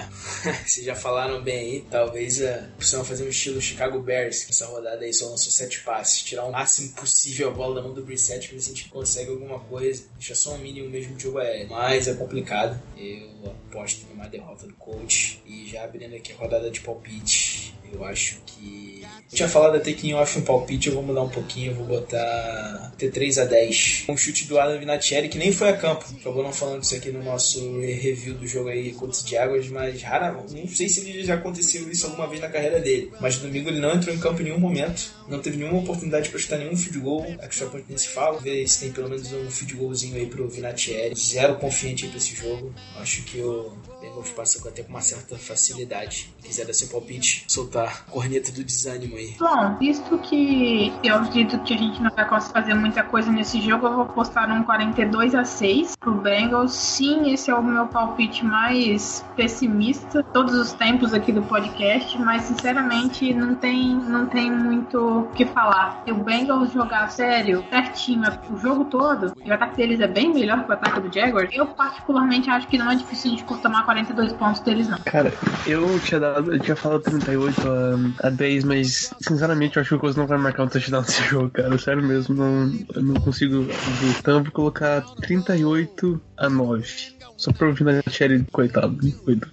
Vocês 0.66 0.84
já 0.84 0.94
falaram 0.94 1.42
bem 1.42 1.58
aí, 1.58 1.86
talvez 1.90 2.40
é, 2.40 2.68
precisam 2.76 3.04
fazer 3.04 3.24
um 3.24 3.28
estilo 3.28 3.60
Chicago 3.60 4.00
Bears, 4.00 4.44
que 4.44 4.50
essa 4.50 4.66
rodada 4.66 5.04
aí 5.04 5.12
só 5.12 5.28
lançou 5.28 5.52
sete 5.52 5.80
passes, 5.82 6.22
tirar 6.22 6.44
o 6.44 6.52
máximo 6.52 6.92
possível 6.92 7.48
a 7.48 7.52
bola 7.52 7.76
da 7.76 7.82
mão 7.82 7.92
do 7.92 8.04
Brissett 8.04 8.48
pra 8.48 8.56
ver 8.56 8.62
se 8.62 8.70
a 8.70 8.74
gente 8.74 8.88
consegue 8.88 9.30
alguma 9.30 9.60
coisa, 9.60 10.04
deixa 10.14 10.34
só 10.34 10.54
um 10.54 10.58
mínimo 10.58 10.88
mesmo 10.90 11.16
de 11.16 11.22
jogo 11.22 11.38
aéreo. 11.38 11.70
Mas 11.70 12.08
é 12.08 12.14
complicado, 12.14 12.80
eu 12.96 13.30
aposto 13.46 14.06
numa 14.10 14.28
derrota 14.28 14.66
do 14.66 14.74
coach. 14.74 15.42
E 15.46 15.66
já 15.66 15.84
abrindo 15.84 16.14
aqui 16.14 16.32
a 16.32 16.36
rodada 16.36 16.70
de 16.70 16.80
palpite, 16.80 17.53
eu 17.94 18.04
acho 18.04 18.40
que. 18.46 19.02
Eu 19.30 19.36
tinha 19.36 19.48
falado 19.48 19.76
até 19.76 19.92
que 19.92 20.08
em 20.08 20.14
off 20.14 20.38
um 20.38 20.42
palpite, 20.42 20.88
eu 20.88 20.94
vou 20.94 21.02
mudar 21.02 21.22
um 21.22 21.28
pouquinho, 21.28 21.72
eu 21.72 21.74
vou 21.74 21.86
botar 21.86 22.92
T3 22.98 23.42
a 23.42 23.44
10. 23.44 24.04
Um 24.08 24.16
chute 24.16 24.46
do 24.46 24.58
Adam 24.58 24.78
Vinatieri, 24.78 25.28
que 25.28 25.38
nem 25.38 25.52
foi 25.52 25.70
a 25.70 25.76
campo. 25.76 26.04
Acabou 26.20 26.42
não 26.42 26.52
falando 26.52 26.82
isso 26.82 26.94
aqui 26.94 27.10
no 27.10 27.22
nosso 27.22 27.80
review 27.80 28.34
do 28.34 28.46
jogo 28.46 28.68
aí, 28.68 28.92
Colts 28.92 29.24
de 29.24 29.36
Águas, 29.36 29.68
mas 29.68 30.02
rara, 30.02 30.32
não 30.32 30.68
sei 30.68 30.88
se 30.88 31.08
ele 31.08 31.24
já 31.24 31.34
aconteceu 31.34 31.90
isso 31.90 32.06
alguma 32.06 32.28
vez 32.28 32.40
na 32.40 32.48
carreira 32.48 32.80
dele. 32.80 33.12
Mas 33.20 33.36
domingo 33.36 33.68
ele 33.68 33.80
não 33.80 33.94
entrou 33.94 34.14
em 34.14 34.18
campo 34.18 34.40
em 34.40 34.44
nenhum 34.44 34.60
momento, 34.60 35.12
não 35.28 35.40
teve 35.40 35.56
nenhuma 35.56 35.80
oportunidade 35.80 36.28
para 36.28 36.38
chutar 36.38 36.58
nenhum 36.58 36.76
field 36.76 36.98
goal, 37.00 37.26
extra 37.40 37.66
point 37.66 37.86
nem 37.88 37.98
se 37.98 38.08
fala. 38.08 38.38
Ver 38.38 38.66
se 38.68 38.80
tem 38.80 38.92
pelo 38.92 39.08
menos 39.08 39.32
um 39.32 39.50
field 39.50 39.74
goalzinho 39.74 40.16
aí 40.16 40.26
pro 40.26 40.48
Vinatieri. 40.48 41.14
Zero 41.18 41.56
confiante 41.56 42.04
aí 42.04 42.10
pra 42.10 42.18
esse 42.18 42.36
jogo. 42.36 42.72
Acho 42.96 43.22
que 43.24 43.40
o 43.40 43.72
Bengals 44.14 44.30
passa 44.30 44.68
até 44.68 44.82
com 44.82 44.90
uma 44.90 45.00
certa 45.00 45.36
facilidade. 45.36 46.32
Se 46.40 46.48
quiser 46.48 46.66
dar 46.66 46.72
seu 46.72 46.88
palpite, 46.88 47.44
soltar 47.48 48.06
corneta 48.06 48.52
do 48.52 48.62
desânimo 48.62 49.16
aí. 49.16 49.34
Bom, 49.38 49.76
visto 49.78 50.18
que 50.18 50.92
eu 51.02 51.16
acredito 51.16 51.58
que 51.60 51.74
a 51.74 51.76
gente 51.76 52.00
não 52.00 52.10
vai 52.10 52.28
conseguir 52.28 52.52
fazer 52.52 52.74
muita 52.74 53.02
coisa 53.02 53.30
nesse 53.30 53.60
jogo, 53.60 53.86
eu 53.86 53.96
vou 53.96 54.06
postar 54.06 54.50
um 54.50 54.62
42 54.62 55.34
a 55.34 55.44
6 55.44 55.96
pro 55.96 56.12
Bengals. 56.14 56.72
Sim, 56.72 57.32
esse 57.32 57.50
é 57.50 57.54
o 57.54 57.62
meu 57.62 57.86
palpite 57.88 58.44
mais 58.44 59.24
pessimista 59.36 60.22
todos 60.22 60.54
os 60.54 60.72
tempos 60.72 61.12
aqui 61.12 61.32
do 61.32 61.42
podcast, 61.42 62.16
mas 62.20 62.42
sinceramente 62.42 63.34
não 63.34 63.54
tem, 63.54 63.94
não 63.96 64.26
tem 64.26 64.50
muito 64.50 64.98
o 64.98 65.28
que 65.30 65.44
falar. 65.46 66.02
Se 66.04 66.12
o 66.12 66.16
Bengals 66.16 66.72
jogar 66.72 67.10
sério, 67.10 67.64
certinho, 67.68 68.22
o 68.50 68.56
jogo 68.58 68.84
todo, 68.84 69.34
e 69.44 69.50
o 69.50 69.54
ataque 69.54 69.76
deles 69.76 70.00
é 70.00 70.06
bem 70.06 70.32
melhor 70.32 70.64
que 70.64 70.70
o 70.70 70.74
ataque 70.74 71.00
do 71.00 71.12
Jaguars, 71.12 71.50
eu 71.52 71.66
particularmente 71.66 72.48
acho 72.50 72.68
que 72.68 72.78
não 72.78 72.90
é 72.90 72.94
difícil 72.94 73.32
a 73.32 73.36
gente 73.36 73.44
tomar 73.60 73.84
42 74.04 74.32
pontos 74.34 74.60
deles, 74.60 74.88
não. 74.88 74.98
Cara, 74.98 75.32
eu 75.66 75.98
tinha 76.00 76.20
dado, 76.20 76.52
eu 76.52 76.60
tinha 76.60 76.76
falado 76.76 77.02
38 77.02 77.60
a, 78.20 78.26
a 78.26 78.30
10, 78.30 78.64
mas 78.64 79.10
sinceramente 79.20 79.76
eu 79.76 79.80
acho 79.80 79.90
que 79.90 79.94
o 79.94 79.98
Coisa 79.98 80.20
não 80.20 80.26
vai 80.26 80.38
marcar 80.38 80.64
um 80.64 80.68
touchdown 80.68 81.02
nesse 81.02 81.22
jogo, 81.28 81.50
cara. 81.50 81.76
Sério 81.78 82.02
mesmo, 82.02 82.34
não, 82.34 82.72
eu 82.94 83.02
não 83.02 83.14
consigo 83.14 83.62
ver. 83.62 83.74
Então 84.18 84.38
eu 84.38 84.42
vou 84.44 84.52
colocar 84.52 85.02
38 85.20 86.20
a 86.36 86.48
9. 86.48 87.14
Só 87.36 87.52
pra 87.52 87.66
ouvir 87.66 87.84
na 87.84 88.00
Cherry, 88.08 88.44
coitado. 88.52 88.96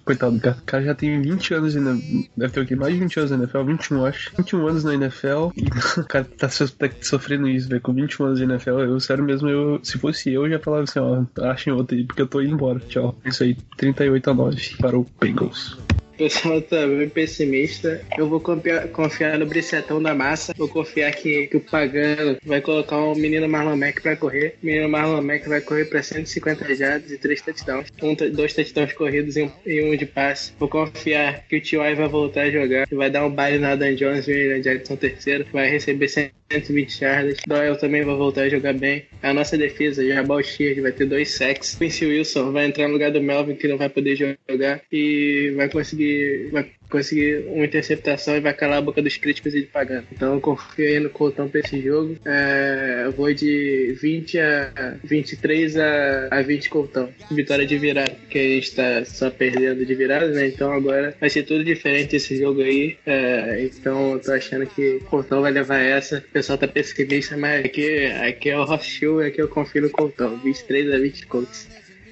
Coitado, 0.05 0.39
cara. 0.39 0.57
O 0.57 0.65
cara 0.65 0.83
já 0.83 0.95
tem 0.95 1.21
20 1.21 1.53
anos 1.53 1.75
na 1.75 1.93
Deve 2.37 2.53
ter 2.53 2.61
o 2.61 2.65
quê? 2.65 2.75
Mais 2.75 2.93
de 2.93 2.99
20 2.99 3.17
anos 3.17 3.31
na 3.31 3.37
NFL, 3.37 3.63
21, 3.63 4.05
acho. 4.05 4.31
21 4.37 4.67
anos 4.67 4.83
na 4.83 4.93
NFL 4.93 5.51
e 5.55 5.63
o 5.99 6.05
cara 6.07 6.25
tá, 6.25 6.47
tá 6.47 6.89
sofrendo 7.01 7.47
isso, 7.47 7.67
velho. 7.67 7.81
Com 7.81 7.93
21 7.93 8.25
anos 8.25 8.39
de 8.39 8.45
NFL, 8.45 8.79
eu, 8.79 8.99
sério 8.99 9.23
mesmo, 9.23 9.49
eu, 9.49 9.79
se 9.83 9.97
fosse 9.97 10.31
eu, 10.31 10.49
já 10.49 10.59
falava 10.59 10.83
assim, 10.83 10.99
ó, 10.99 11.25
achem 11.49 11.73
outro 11.73 11.95
aí, 11.97 12.05
porque 12.05 12.21
eu 12.21 12.27
tô 12.27 12.41
indo 12.41 12.53
embora. 12.53 12.79
Tchau. 12.79 13.17
Isso 13.25 13.43
aí, 13.43 13.57
38 13.77 14.29
a 14.29 14.33
9 14.33 14.40
para 14.79 14.97
o 14.97 15.05
Bengals 15.19 15.77
pessoal 16.21 16.61
tá 16.61 16.85
bem 16.85 17.09
pessimista. 17.09 18.05
Eu 18.15 18.27
vou 18.27 18.39
confiar, 18.39 18.87
confiar 18.89 19.39
no 19.39 19.45
Bricetão 19.47 20.01
da 20.01 20.13
massa. 20.13 20.53
Vou 20.55 20.67
confiar 20.67 21.11
que, 21.13 21.47
que 21.47 21.57
o 21.57 21.61
Pagano 21.61 22.37
vai 22.45 22.61
colocar 22.61 22.97
o 22.97 23.15
menino 23.15 23.49
Marlon 23.49 23.75
Mack 23.75 24.01
pra 24.01 24.15
correr. 24.15 24.55
O 24.61 24.65
menino 24.65 24.87
Marlon 24.87 25.21
Mack 25.23 25.49
vai 25.49 25.61
correr 25.61 25.85
pra 25.85 26.03
150 26.03 26.75
jardas 26.75 27.11
e 27.11 27.17
3 27.17 27.41
touchdowns. 27.41 27.87
Um, 28.03 28.13
dois 28.13 28.53
touchdowns 28.53 28.93
corridos 28.93 29.35
e 29.35 29.43
um, 29.43 29.51
e 29.65 29.81
um 29.81 29.97
de 29.97 30.05
passe. 30.05 30.53
Vou 30.59 30.69
confiar 30.69 31.43
que 31.47 31.57
o 31.57 31.61
T.Y. 31.61 31.95
vai 31.95 32.07
voltar 32.07 32.41
a 32.41 32.51
jogar. 32.51 32.87
Vai 32.91 33.09
dar 33.09 33.25
um 33.25 33.31
baile 33.31 33.57
na 33.57 33.71
Adam 33.71 33.95
Jones 33.95 34.27
e 34.27 34.31
o 34.31 34.61
Jackson 34.61 34.95
terceiro. 34.95 35.45
Vai 35.51 35.69
receber 35.69 36.07
100 36.07 36.31
120 36.51 36.99
jardas. 36.99 37.37
Doyle 37.47 37.77
também 37.77 38.03
vai 38.03 38.15
voltar 38.15 38.41
a 38.41 38.49
jogar 38.49 38.73
bem. 38.73 39.05
A 39.21 39.33
nossa 39.33 39.57
defesa, 39.57 40.05
Jabal 40.05 40.43
Sheard, 40.43 40.81
vai 40.81 40.91
ter 40.91 41.05
dois 41.05 41.31
sacks. 41.31 41.75
Quincy 41.75 42.05
Wilson 42.05 42.51
vai 42.51 42.65
entrar 42.65 42.87
no 42.87 42.93
lugar 42.93 43.11
do 43.11 43.21
Melvin, 43.21 43.55
que 43.55 43.67
não 43.67 43.77
vai 43.77 43.89
poder 43.89 44.15
jogar. 44.15 44.81
E 44.91 45.53
vai 45.55 45.69
conseguir, 45.69 46.10
vai 46.51 46.69
conseguir 46.91 47.45
uma 47.47 47.65
interceptação 47.65 48.35
e 48.35 48.41
vai 48.41 48.53
calar 48.53 48.79
a 48.79 48.81
boca 48.81 49.01
dos 49.01 49.15
críticos 49.15 49.55
e 49.55 49.61
de 49.61 49.67
pagando. 49.67 50.05
Então 50.11 50.33
eu 50.33 50.41
confio 50.41 50.85
aí 50.85 50.99
no 50.99 51.09
Coltão 51.09 51.47
pra 51.47 51.61
esse 51.61 51.81
jogo. 51.81 52.17
É, 52.25 53.03
eu 53.05 53.11
vou 53.13 53.33
de 53.33 53.97
20 53.99 54.39
a 54.39 54.97
23 55.03 55.77
a, 55.77 56.27
a 56.29 56.41
20 56.41 56.69
Coltão. 56.69 57.09
Vitória 57.31 57.65
de 57.65 57.77
virada, 57.77 58.11
porque 58.11 58.37
a 58.37 58.41
gente 58.41 58.75
tá 58.75 59.05
só 59.05 59.29
perdendo 59.29 59.85
de 59.85 59.95
virada, 59.95 60.27
né? 60.27 60.47
Então 60.47 60.71
agora 60.71 61.15
vai 61.19 61.29
ser 61.29 61.43
tudo 61.43 61.63
diferente 61.63 62.17
esse 62.17 62.37
jogo 62.37 62.61
aí. 62.61 62.97
É, 63.05 63.63
então 63.63 64.13
eu 64.13 64.19
tô 64.19 64.33
achando 64.33 64.67
que 64.67 64.97
o 64.97 65.05
Coltão 65.05 65.41
vai 65.41 65.51
levar 65.51 65.79
essa. 65.79 66.17
O 66.17 66.31
pessoal 66.33 66.57
tá 66.57 66.67
pessimista, 66.67 67.37
mas 67.37 67.65
aqui, 67.65 68.05
aqui 68.05 68.49
é 68.49 68.57
o 68.57 68.63
hostil, 68.63 69.21
aqui 69.21 69.41
eu 69.41 69.47
confio 69.47 69.83
no 69.83 69.89
Coltão. 69.89 70.37
23 70.37 70.93
a 70.93 70.97
20 70.97 71.27
Colts. 71.27 71.67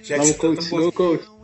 Vamos, 0.07 0.31
Colts, 0.37 0.69
go, 0.69 0.91
Colts. 0.91 1.38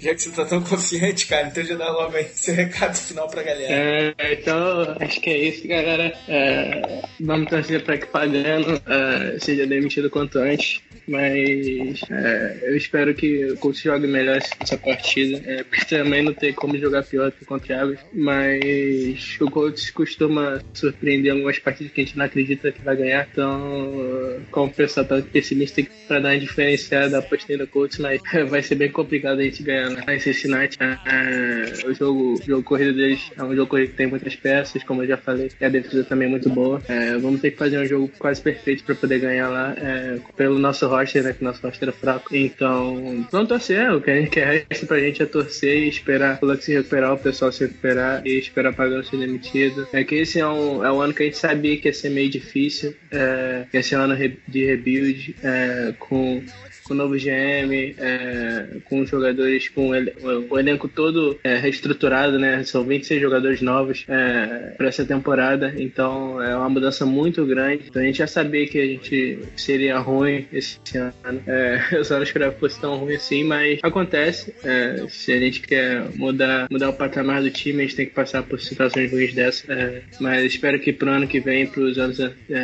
Já 0.00 0.14
que 0.14 0.22
você 0.22 0.30
tá 0.30 0.44
tão 0.44 0.62
confiante, 0.62 1.26
cara, 1.26 1.48
então 1.48 1.64
já 1.64 1.76
dá 1.76 1.90
logo 1.90 2.16
aí 2.16 2.24
seu 2.34 2.54
recado 2.54 2.96
final 2.96 3.28
pra 3.28 3.42
galera. 3.42 4.14
É, 4.18 4.32
então, 4.32 4.96
acho 5.00 5.20
que 5.20 5.30
é 5.30 5.38
isso, 5.38 5.66
galera. 5.66 6.12
É, 6.28 7.02
vamos 7.20 7.48
torcer 7.48 7.82
para 7.82 7.98
que 7.98 8.06
Pagano 8.06 8.80
é, 8.86 9.38
seja 9.38 9.66
demitido 9.66 10.10
quanto 10.10 10.38
antes. 10.38 10.80
Mas 11.06 12.00
é, 12.10 12.58
eu 12.62 12.76
espero 12.76 13.14
que 13.14 13.52
o 13.52 13.56
Colts 13.58 13.82
jogue 13.82 14.06
melhor 14.06 14.38
essa 14.60 14.76
partida. 14.78 15.42
É, 15.44 15.62
porque 15.62 15.84
também 15.84 16.22
não 16.22 16.32
tem 16.32 16.52
como 16.52 16.78
jogar 16.78 17.02
pior 17.02 17.30
que 17.30 17.44
contra 17.44 17.64
o 17.64 17.66
Thiago. 17.66 17.96
Mas 18.12 19.36
o 19.40 19.50
Colts 19.50 19.90
costuma 19.90 20.62
surpreender 20.72 21.32
algumas 21.32 21.58
partidas 21.58 21.92
que 21.92 22.00
a 22.00 22.04
gente 22.04 22.16
não 22.16 22.24
acredita 22.24 22.72
que 22.72 22.82
vai 22.82 22.96
ganhar. 22.96 23.28
Então, 23.30 24.40
como 24.50 24.66
o 24.66 24.74
pessoal 24.74 25.06
tá 25.06 25.20
pessimista 25.20 25.82
para 26.08 26.20
dar 26.20 26.30
uma 26.30 26.38
diferenciada, 26.38 27.18
apostei 27.18 27.56
no 27.56 27.66
Colts, 27.66 27.98
mas 27.98 28.20
vai 28.48 28.62
ser 28.62 28.76
bem 28.76 28.90
complicado 28.90 29.40
a 29.40 29.44
gente 29.44 29.62
ganhar 29.64 29.90
lá 29.90 30.14
em 30.14 30.20
Cincinnati. 30.20 30.78
É, 30.80 31.86
o 31.86 31.94
jogo, 31.94 32.40
jogo 32.46 32.62
corrido 32.62 32.94
deles 32.94 33.30
é 33.36 33.42
um 33.42 33.54
jogo 33.54 33.68
corrido 33.68 33.90
que 33.90 33.96
tem 33.96 34.06
muitas 34.06 34.36
peças, 34.36 34.82
como 34.84 35.02
eu 35.02 35.08
já 35.08 35.16
falei, 35.16 35.50
e 35.60 35.64
a 35.64 35.68
defesa 35.68 36.04
também 36.04 36.28
é 36.28 36.30
muito 36.30 36.50
boa. 36.50 36.82
É, 36.88 37.16
vamos 37.16 37.40
ter 37.40 37.52
que 37.52 37.56
fazer 37.56 37.78
um 37.78 37.86
jogo 37.86 38.10
quase 38.18 38.40
perfeito 38.40 38.84
para 38.84 38.94
poder 38.94 39.18
ganhar 39.18 39.48
lá, 39.48 39.74
é, 39.76 40.18
pelo 40.36 40.58
nosso 40.58 40.86
roster, 40.86 41.22
né? 41.22 41.32
Que 41.32 41.42
o 41.42 41.44
nosso 41.44 41.62
roster 41.62 41.88
é 41.88 41.92
fraco. 41.92 42.34
Então, 42.34 43.26
vamos 43.30 43.48
torcer. 43.48 43.92
O 43.92 44.00
que 44.00 44.10
a 44.10 44.16
gente 44.16 44.30
quer 44.30 44.66
resta 44.70 44.86
pra 44.86 44.98
gente 44.98 45.22
é 45.22 45.26
torcer 45.26 45.84
e 45.84 45.88
esperar 45.88 46.38
o 46.42 46.46
Lux 46.46 46.64
se 46.64 46.72
recuperar, 46.72 47.14
o 47.14 47.18
pessoal 47.18 47.52
se 47.52 47.64
recuperar 47.64 48.22
e 48.26 48.38
esperar 48.38 48.72
o 48.72 48.76
Pagano 48.76 49.04
ser 49.04 49.18
demitido. 49.18 49.86
É 49.92 50.02
que 50.04 50.14
esse 50.16 50.40
é 50.40 50.46
um, 50.46 50.84
é 50.84 50.90
um 50.92 51.00
ano 51.00 51.14
que 51.14 51.22
a 51.22 51.26
gente 51.26 51.38
sabia 51.38 51.76
que 51.76 51.88
ia 51.88 51.94
ser 51.94 52.10
meio 52.10 52.30
difícil, 52.30 52.94
é, 53.10 53.64
que 53.70 53.76
ia 53.76 53.82
ser 53.82 53.96
um 53.96 54.02
ano 54.02 54.16
de 54.48 54.64
rebuild, 54.64 55.36
é, 55.42 55.94
com 55.98 56.42
com 56.84 56.92
o 56.94 56.96
novo 56.96 57.16
GM, 57.16 57.94
é, 57.98 58.66
com 58.84 59.04
jogadores, 59.06 59.68
com 59.68 59.94
ele- 59.94 60.12
o 60.50 60.58
elenco 60.58 60.88
todo 60.88 61.38
é, 61.42 61.56
reestruturado, 61.56 62.38
né? 62.38 62.62
São 62.64 62.84
26 62.84 63.20
jogadores 63.20 63.60
novos 63.62 64.04
é, 64.08 64.74
para 64.76 64.88
essa 64.88 65.04
temporada, 65.04 65.74
então 65.78 66.42
é 66.42 66.54
uma 66.56 66.68
mudança 66.68 67.06
muito 67.06 67.44
grande. 67.46 67.84
Então 67.88 68.02
a 68.02 68.04
gente 68.04 68.18
já 68.18 68.26
sabia 68.26 68.66
que 68.66 68.78
a 68.78 68.86
gente 68.86 69.38
seria 69.56 69.98
ruim 69.98 70.46
esse 70.52 70.78
ano. 70.98 71.42
É, 71.46 71.80
eu 71.92 72.04
só 72.04 72.16
não 72.16 72.22
esperava 72.22 72.52
que 72.52 72.60
fosse 72.60 72.80
tão 72.80 72.96
ruim 72.96 73.14
assim, 73.14 73.44
mas 73.44 73.78
acontece. 73.82 74.54
É, 74.62 75.06
se 75.08 75.32
a 75.32 75.38
gente 75.38 75.60
quer 75.62 76.04
mudar, 76.16 76.66
mudar 76.70 76.90
o 76.90 76.92
patamar 76.92 77.42
do 77.42 77.50
time, 77.50 77.80
a 77.80 77.82
gente 77.86 77.96
tem 77.96 78.06
que 78.06 78.12
passar 78.14 78.42
por 78.42 78.60
situações 78.60 79.10
ruins 79.10 79.32
dessa. 79.32 79.72
É, 79.72 80.02
mas 80.20 80.44
espero 80.44 80.78
que 80.78 80.92
pro 80.92 81.10
ano 81.10 81.26
que 81.26 81.40
vem, 81.40 81.66
para 81.66 81.80
os 81.82 81.98
anos 81.98 82.18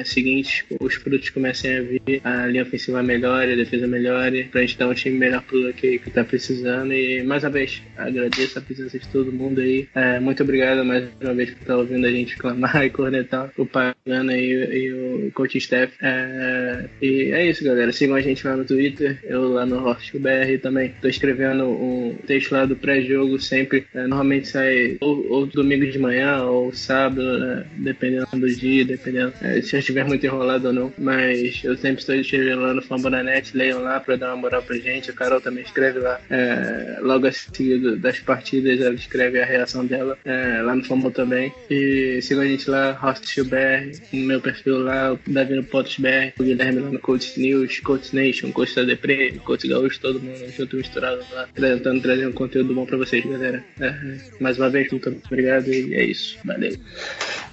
seguintes, 0.04 0.64
os 0.80 0.94
frutos 0.94 1.30
comecem 1.30 1.76
a 1.76 1.82
vir, 1.82 2.20
a 2.22 2.46
linha 2.46 2.62
ofensiva 2.62 3.02
melhore, 3.02 3.52
a 3.52 3.56
defesa 3.56 3.86
melhore, 4.10 4.44
pra 4.44 4.60
gente 4.60 4.78
dar 4.78 4.88
um 4.88 4.94
time 4.94 5.16
melhor 5.16 5.42
pro 5.42 5.58
Luke 5.58 5.98
que 5.98 6.10
tá 6.10 6.24
precisando. 6.24 6.92
E 6.92 7.22
mais 7.22 7.44
uma 7.44 7.50
vez, 7.50 7.82
agradeço 7.96 8.58
a 8.58 8.62
presença 8.62 8.98
de 8.98 9.08
todo 9.08 9.32
mundo 9.32 9.60
aí. 9.60 9.88
É, 9.94 10.18
muito 10.18 10.42
obrigado 10.42 10.84
mais 10.84 11.08
uma 11.20 11.34
vez 11.34 11.50
por 11.50 11.60
estar 11.60 11.76
ouvindo 11.76 12.06
a 12.06 12.10
gente 12.10 12.36
clamar 12.38 12.84
e 12.84 12.90
cornetar 12.90 13.50
o 13.56 13.64
Pagana 13.64 14.36
e, 14.36 14.52
e 14.52 14.92
o 14.92 15.32
coach 15.32 15.58
staff. 15.58 15.92
É, 16.02 16.88
e 17.00 17.30
é 17.32 17.46
isso, 17.46 17.64
galera. 17.64 17.92
Sigam 17.92 18.16
a 18.16 18.20
gente 18.20 18.46
lá 18.46 18.56
no 18.56 18.64
Twitter, 18.64 19.18
eu 19.24 19.52
lá 19.52 19.64
no 19.64 19.86
HostBR 19.86 20.58
também. 20.60 20.94
Tô 21.00 21.08
escrevendo 21.08 21.64
um 21.64 22.16
texto 22.26 22.52
lá 22.52 22.66
do 22.66 22.76
pré-jogo 22.76 23.38
sempre. 23.40 23.86
É, 23.94 24.00
normalmente 24.02 24.48
sai 24.48 24.98
ou, 25.00 25.26
ou 25.30 25.46
domingo 25.46 25.86
de 25.86 25.98
manhã 25.98 26.42
ou 26.42 26.72
sábado, 26.72 27.38
né, 27.38 27.64
dependendo 27.76 28.26
do 28.32 28.48
dia, 28.48 28.84
dependendo 28.84 29.32
é, 29.42 29.60
se 29.60 29.76
eu 29.76 29.80
estiver 29.80 30.04
muito 30.04 30.24
enrolado 30.24 30.68
ou 30.68 30.72
não. 30.72 30.92
Mas 30.98 31.62
eu 31.64 31.76
sempre 31.76 32.00
estou 32.00 32.14
escrevendo 32.14 32.62
lá 32.62 32.74
no 32.74 32.82
Fambonanet, 32.82 33.56
leiam 33.56 33.82
lá 33.82 33.99
pra 34.00 34.16
dar 34.16 34.28
uma 34.28 34.36
moral 34.36 34.62
pra 34.62 34.76
gente. 34.76 35.10
A 35.10 35.14
Carol 35.14 35.40
também 35.40 35.64
escreve 35.64 35.98
lá. 35.98 36.20
É, 36.30 36.98
logo 37.00 37.26
a 37.26 37.32
seguir 37.32 37.96
das 37.96 38.18
partidas, 38.20 38.80
ela 38.80 38.94
escreve 38.94 39.40
a 39.40 39.44
reação 39.44 39.84
dela 39.84 40.18
é, 40.24 40.62
lá 40.62 40.74
no 40.74 40.84
Fambol 40.84 41.10
também. 41.10 41.52
E 41.70 42.20
sigam 42.22 42.42
a 42.42 42.46
gente 42.46 42.68
lá, 42.68 42.98
HostBR, 43.02 44.00
no 44.12 44.26
meu 44.26 44.40
perfil 44.40 44.78
lá, 44.78 45.12
o 45.12 45.18
Davi 45.26 45.54
no 45.54 45.64
Potos 45.64 45.96
BR, 45.98 46.32
o 46.38 46.42
Guilherme 46.42 46.80
lá 46.80 46.90
no 46.90 46.98
Coach 46.98 47.38
News, 47.38 47.80
Coach 47.80 48.14
Nation, 48.14 48.52
Coach 48.52 48.74
da 48.74 48.82
Depre, 48.82 49.38
Coach 49.40 49.68
Gaúcho, 49.68 50.00
todo 50.00 50.20
mundo 50.20 50.38
junto 50.56 50.76
misturado 50.76 51.24
lá, 51.32 51.48
tentando 51.54 52.00
trazer 52.00 52.26
um 52.26 52.32
conteúdo 52.32 52.74
bom 52.74 52.86
pra 52.86 52.96
vocês, 52.96 53.24
galera. 53.24 53.64
É, 53.80 53.94
mais 54.40 54.58
uma 54.58 54.70
vez, 54.70 54.90
muito 54.90 55.08
obrigado 55.26 55.68
e 55.68 55.94
é 55.94 56.04
isso. 56.04 56.38
Valeu. 56.44 56.76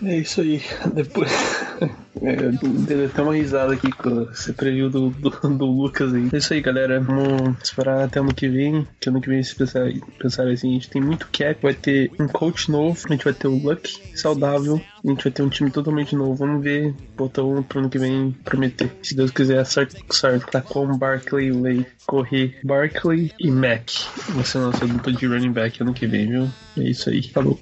É 0.03 0.17
isso 0.17 0.41
aí. 0.41 0.61
Depois. 0.93 1.31
É, 2.21 2.51
dei 2.85 3.05
até 3.05 3.21
uma 3.21 3.35
risada 3.35 3.73
aqui 3.73 3.91
com 3.91 4.29
esse 4.31 4.53
preview 4.53 4.89
do, 4.89 5.09
do, 5.09 5.29
do 5.29 5.65
Lucas 5.65 6.13
aí. 6.13 6.29
É 6.31 6.37
isso 6.37 6.53
aí, 6.53 6.61
galera. 6.61 6.99
Vamos 6.99 7.57
esperar 7.63 8.03
até 8.03 8.19
ano 8.19 8.33
que 8.33 8.47
vem. 8.47 8.87
Que 8.99 9.09
ano 9.09 9.21
que 9.21 9.29
vem, 9.29 9.41
se 9.43 9.55
pensar, 9.55 9.89
pensar 10.19 10.47
assim, 10.47 10.71
a 10.71 10.73
gente 10.73 10.89
tem 10.89 11.01
muito 11.01 11.27
cap. 11.31 11.61
Vai 11.61 11.73
ter 11.73 12.11
um 12.19 12.27
coach 12.27 12.71
novo. 12.71 12.99
A 13.05 13.13
gente 13.13 13.23
vai 13.23 13.33
ter 13.33 13.47
o 13.47 13.57
Luck 13.57 14.17
saudável. 14.17 14.81
A 15.03 15.07
gente 15.09 15.23
vai 15.23 15.31
ter 15.31 15.43
um 15.43 15.49
time 15.49 15.69
totalmente 15.71 16.15
novo. 16.15 16.35
Vamos 16.35 16.63
ver. 16.63 16.93
Um 17.39 17.63
pro 17.63 17.79
ano 17.79 17.89
que 17.89 17.99
vem 17.99 18.31
prometer. 18.43 18.91
Se 19.01 19.15
Deus 19.15 19.31
quiser, 19.31 19.65
certo. 19.65 19.97
Tá 20.51 20.61
com 20.61 20.97
Barkley, 20.97 21.51
Lay, 21.51 21.85
correr 22.05 22.59
Barkley 22.63 23.31
e 23.39 23.51
Mac. 23.51 23.89
Vai 24.29 24.45
ser 24.45 24.59
nossa 24.59 24.87
dupla 24.87 25.11
de 25.13 25.27
running 25.27 25.51
back 25.51 25.81
ano 25.81 25.93
que 25.93 26.07
vem, 26.07 26.29
viu? 26.29 26.49
É 26.77 26.89
isso 26.89 27.09
aí. 27.09 27.23
Falou. 27.23 27.59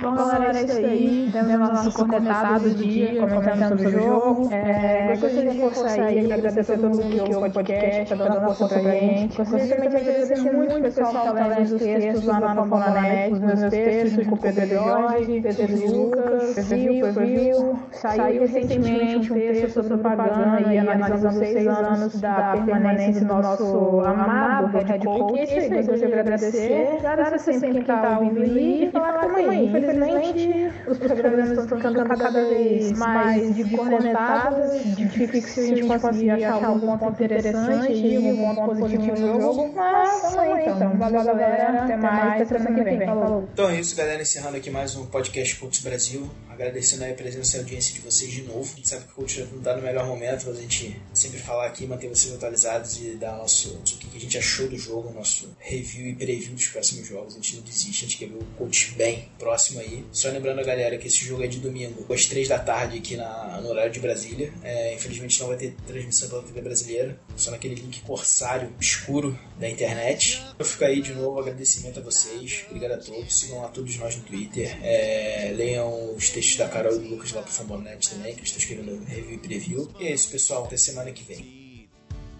Bom, 0.00 0.14
galera, 0.14 0.58
é 0.58 0.62
isso 0.64 0.76
aí. 0.76 1.30
Temos 1.32 1.58
nosso 1.58 1.92
cornetado 1.94 2.68
do 2.68 2.74
dia, 2.74 3.20
comentando 3.20 3.68
sobre 3.68 3.86
o 3.86 3.90
jogo. 3.90 4.52
É, 4.52 5.16
gostaria 5.16 5.50
de 5.50 5.58
reforçar 5.58 6.02
aí, 6.02 6.32
agradecer 6.32 6.72
a 6.72 6.76
todo 6.76 6.90
mundo 6.90 7.24
que 7.24 7.34
ouve 7.34 7.48
o 7.48 7.52
podcast, 7.52 8.16
tá 8.16 8.24
dando 8.24 8.54
força 8.54 8.68
pra 8.68 8.90
gente. 8.92 9.36
Gostaria 9.36 9.76
também 9.76 9.88
de 9.88 9.96
agradecer 9.96 10.52
muito 10.52 10.76
o 10.76 10.82
pessoal 10.82 11.12
que 11.12 11.18
tá 11.18 11.46
lendo 11.46 11.74
os 11.74 11.82
textos 11.82 12.24
lá 12.24 12.40
na 12.40 12.54
Fambonanet, 12.54 13.32
os 13.32 13.40
meus 13.40 13.70
textos 13.70 14.26
com 14.26 14.34
o 14.34 14.38
Pedro 14.38 14.66
Jorge, 14.66 15.40
Pedro 15.40 15.96
Lucas, 15.96 16.54
preview, 16.54 17.14
preview. 17.14 17.78
Saiu 17.92 18.40
recentemente 18.42 19.32
um 19.32 19.34
texto 19.34 19.70
sobre 19.70 19.96
propaganda 19.96 20.72
e 20.72 20.78
analisando 20.78 21.32
seis 21.38 21.66
anos 21.66 22.20
da 22.20 22.54
permanência 22.64 23.24
do 23.24 23.34
nosso 23.34 24.00
amado 24.00 24.72
coach. 25.04 25.38
É 25.38 25.44
isso 25.44 25.74
aí, 25.74 25.82
gostaria 25.82 26.06
de 26.08 26.20
agradecer. 26.20 27.06
Agradecer 27.06 27.52
sempre 27.54 27.84
quem 27.84 27.84
tá 27.84 28.18
ouvindo 28.18 28.58
e 28.58 28.90
falar 28.90 29.26
que 29.28 29.85
Infelizmente, 29.86 30.72
os 30.88 30.98
programas 30.98 31.50
estão 31.50 31.68
ficando 31.68 32.04
cada 32.04 32.30
vez 32.30 32.92
mais 32.92 33.54
de 33.54 33.64
conectadas, 33.76 34.96
difícil 34.96 35.54
que 35.54 35.60
a 35.60 35.76
gente 35.76 36.00
conseguir 36.00 36.30
achar 36.30 36.64
algum 36.64 36.98
ponto 36.98 37.22
interessante 37.22 37.92
e 37.92 38.36
ponto 38.36 38.80
positivo 38.80 39.20
no 39.20 39.40
jogo, 39.40 39.72
mas 39.74 40.22
tamo 40.22 40.40
aí 40.40 40.62
então. 40.62 40.98
Valeu, 40.98 41.24
galera. 41.24 41.84
Até 41.84 41.96
mais, 41.96 42.42
até 42.42 42.58
semana 42.58 42.76
que 42.76 42.84
vem. 42.84 43.06
Falou. 43.06 43.48
Então 43.52 43.70
é 43.70 43.80
isso, 43.80 43.94
galera. 43.94 44.20
Encerrando 44.20 44.56
aqui 44.56 44.70
mais 44.70 44.96
um 44.96 45.06
podcast 45.06 45.56
Coach 45.56 45.82
Brasil. 45.82 46.28
Agradecendo 46.50 47.04
a 47.04 47.08
presença 47.08 47.56
e 47.56 47.60
a 47.60 47.62
audiência 47.62 47.94
de 47.94 48.00
vocês 48.00 48.30
de 48.30 48.42
novo. 48.42 48.62
A 48.72 48.76
gente 48.76 48.88
sabe 48.88 49.04
que 49.04 49.12
o 49.12 49.14
Coach 49.14 49.46
não 49.52 49.60
tá 49.60 49.76
no 49.76 49.82
melhor 49.82 50.06
momento, 50.06 50.46
mas 50.46 50.58
a 50.58 50.60
gente 50.62 51.00
sempre 51.12 51.38
falar 51.38 51.66
aqui, 51.66 51.86
manter 51.86 52.08
vocês 52.08 52.34
atualizados 52.34 52.98
e 52.98 53.10
dar 53.10 53.36
nosso, 53.36 53.74
o 53.74 53.82
que 53.82 54.16
a 54.16 54.20
gente 54.20 54.38
achou 54.38 54.66
do 54.66 54.78
jogo, 54.78 55.12
nosso 55.12 55.54
review 55.58 56.06
e 56.06 56.14
preview 56.14 56.54
dos 56.54 56.66
próximos 56.66 57.06
jogos. 57.06 57.34
A 57.34 57.36
gente 57.36 57.56
não 57.56 57.62
desiste, 57.62 58.04
a 58.04 58.08
gente 58.08 58.18
quer 58.18 58.28
ver 58.28 58.38
o 58.38 58.44
Coach 58.56 58.94
bem 58.96 59.28
próximo 59.38 59.75
aí. 59.80 60.04
Só 60.12 60.28
lembrando 60.28 60.60
a 60.60 60.64
galera 60.64 60.96
que 60.98 61.08
esse 61.08 61.24
jogo 61.24 61.42
é 61.42 61.46
de 61.46 61.58
domingo, 61.58 62.12
às 62.12 62.26
3 62.26 62.48
da 62.48 62.58
tarde 62.58 62.98
aqui 62.98 63.16
na, 63.16 63.60
no 63.60 63.68
horário 63.68 63.92
de 63.92 64.00
Brasília. 64.00 64.52
É, 64.62 64.94
infelizmente 64.94 65.40
não 65.40 65.48
vai 65.48 65.56
ter 65.56 65.74
transmissão 65.86 66.28
pela 66.28 66.42
TV 66.42 66.60
brasileira, 66.60 67.18
só 67.36 67.50
naquele 67.50 67.74
link 67.74 68.00
corsário 68.02 68.72
escuro 68.80 69.38
da 69.58 69.68
internet. 69.68 70.42
Eu 70.58 70.64
fico 70.64 70.84
aí 70.84 71.00
de 71.00 71.12
novo, 71.14 71.38
agradecimento 71.38 72.00
a 72.00 72.02
vocês, 72.02 72.64
obrigado 72.68 72.92
a 72.92 72.98
todos. 72.98 73.38
Sigam 73.38 73.60
lá 73.60 73.68
todos 73.68 73.96
nós 73.96 74.16
no 74.16 74.22
Twitter, 74.24 74.78
é, 74.82 75.52
leiam 75.54 76.14
os 76.14 76.30
textos 76.30 76.56
da 76.56 76.68
Carol 76.68 76.94
e 76.94 76.98
do 76.98 77.08
Lucas 77.08 77.32
lá 77.32 77.42
pro 77.42 77.52
Fambonet 77.52 78.10
também, 78.10 78.34
que 78.34 78.40
eu 78.40 78.44
estou 78.44 78.58
escrevendo 78.58 79.04
review 79.04 79.34
e 79.34 79.38
preview. 79.38 79.90
E 80.00 80.06
é 80.06 80.12
isso, 80.12 80.30
pessoal, 80.30 80.64
até 80.64 80.76
semana 80.76 81.10
que 81.12 81.22
vem. 81.22 81.55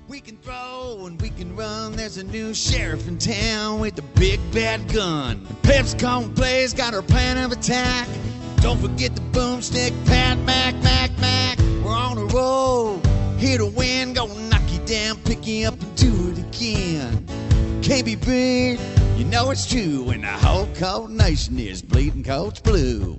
We 0.09 0.21
can 0.21 0.37
throw 0.37 1.07
and 1.07 1.21
we 1.21 1.31
can 1.31 1.57
run. 1.57 1.97
There's 1.97 2.17
a 2.17 2.23
new 2.23 2.55
sheriff 2.55 3.09
in 3.09 3.19
town 3.19 3.81
with 3.81 3.99
a 3.99 4.03
big 4.03 4.39
bad 4.53 4.93
gun. 4.93 5.45
Pep's 5.65 5.95
Cone 5.95 6.33
Play's 6.33 6.73
got 6.73 6.95
her 6.95 7.03
plan 7.03 7.37
of 7.39 7.51
attack. 7.51 8.07
Don't 8.59 8.79
forget 8.79 9.17
the 9.17 9.23
boomstick, 9.33 9.93
pat, 10.07 10.39
mac, 10.39 10.77
mac, 10.85 11.11
mac. 11.19 11.59
We're 11.85 11.91
on 11.91 12.19
a 12.19 12.25
roll. 12.27 13.01
Here 13.37 13.59
to 13.59 13.67
win, 13.67 14.13
gonna 14.13 14.39
knock 14.49 14.63
you 14.71 14.79
down, 14.87 15.17
pick 15.25 15.45
you 15.45 15.67
up, 15.67 15.75
and 15.81 15.97
do 15.97 16.31
it 16.31 16.39
again. 16.39 17.27
Can't 17.83 18.05
be 18.05 18.15
beat, 18.15 18.79
you 19.17 19.25
know 19.25 19.51
it's 19.51 19.67
true 19.67 20.05
when 20.05 20.21
the 20.21 20.29
whole 20.29 20.69
cold 20.77 21.11
nation 21.11 21.59
is 21.59 21.83
bleeding 21.83 22.23
coach 22.23 22.63
blue. 22.63 23.19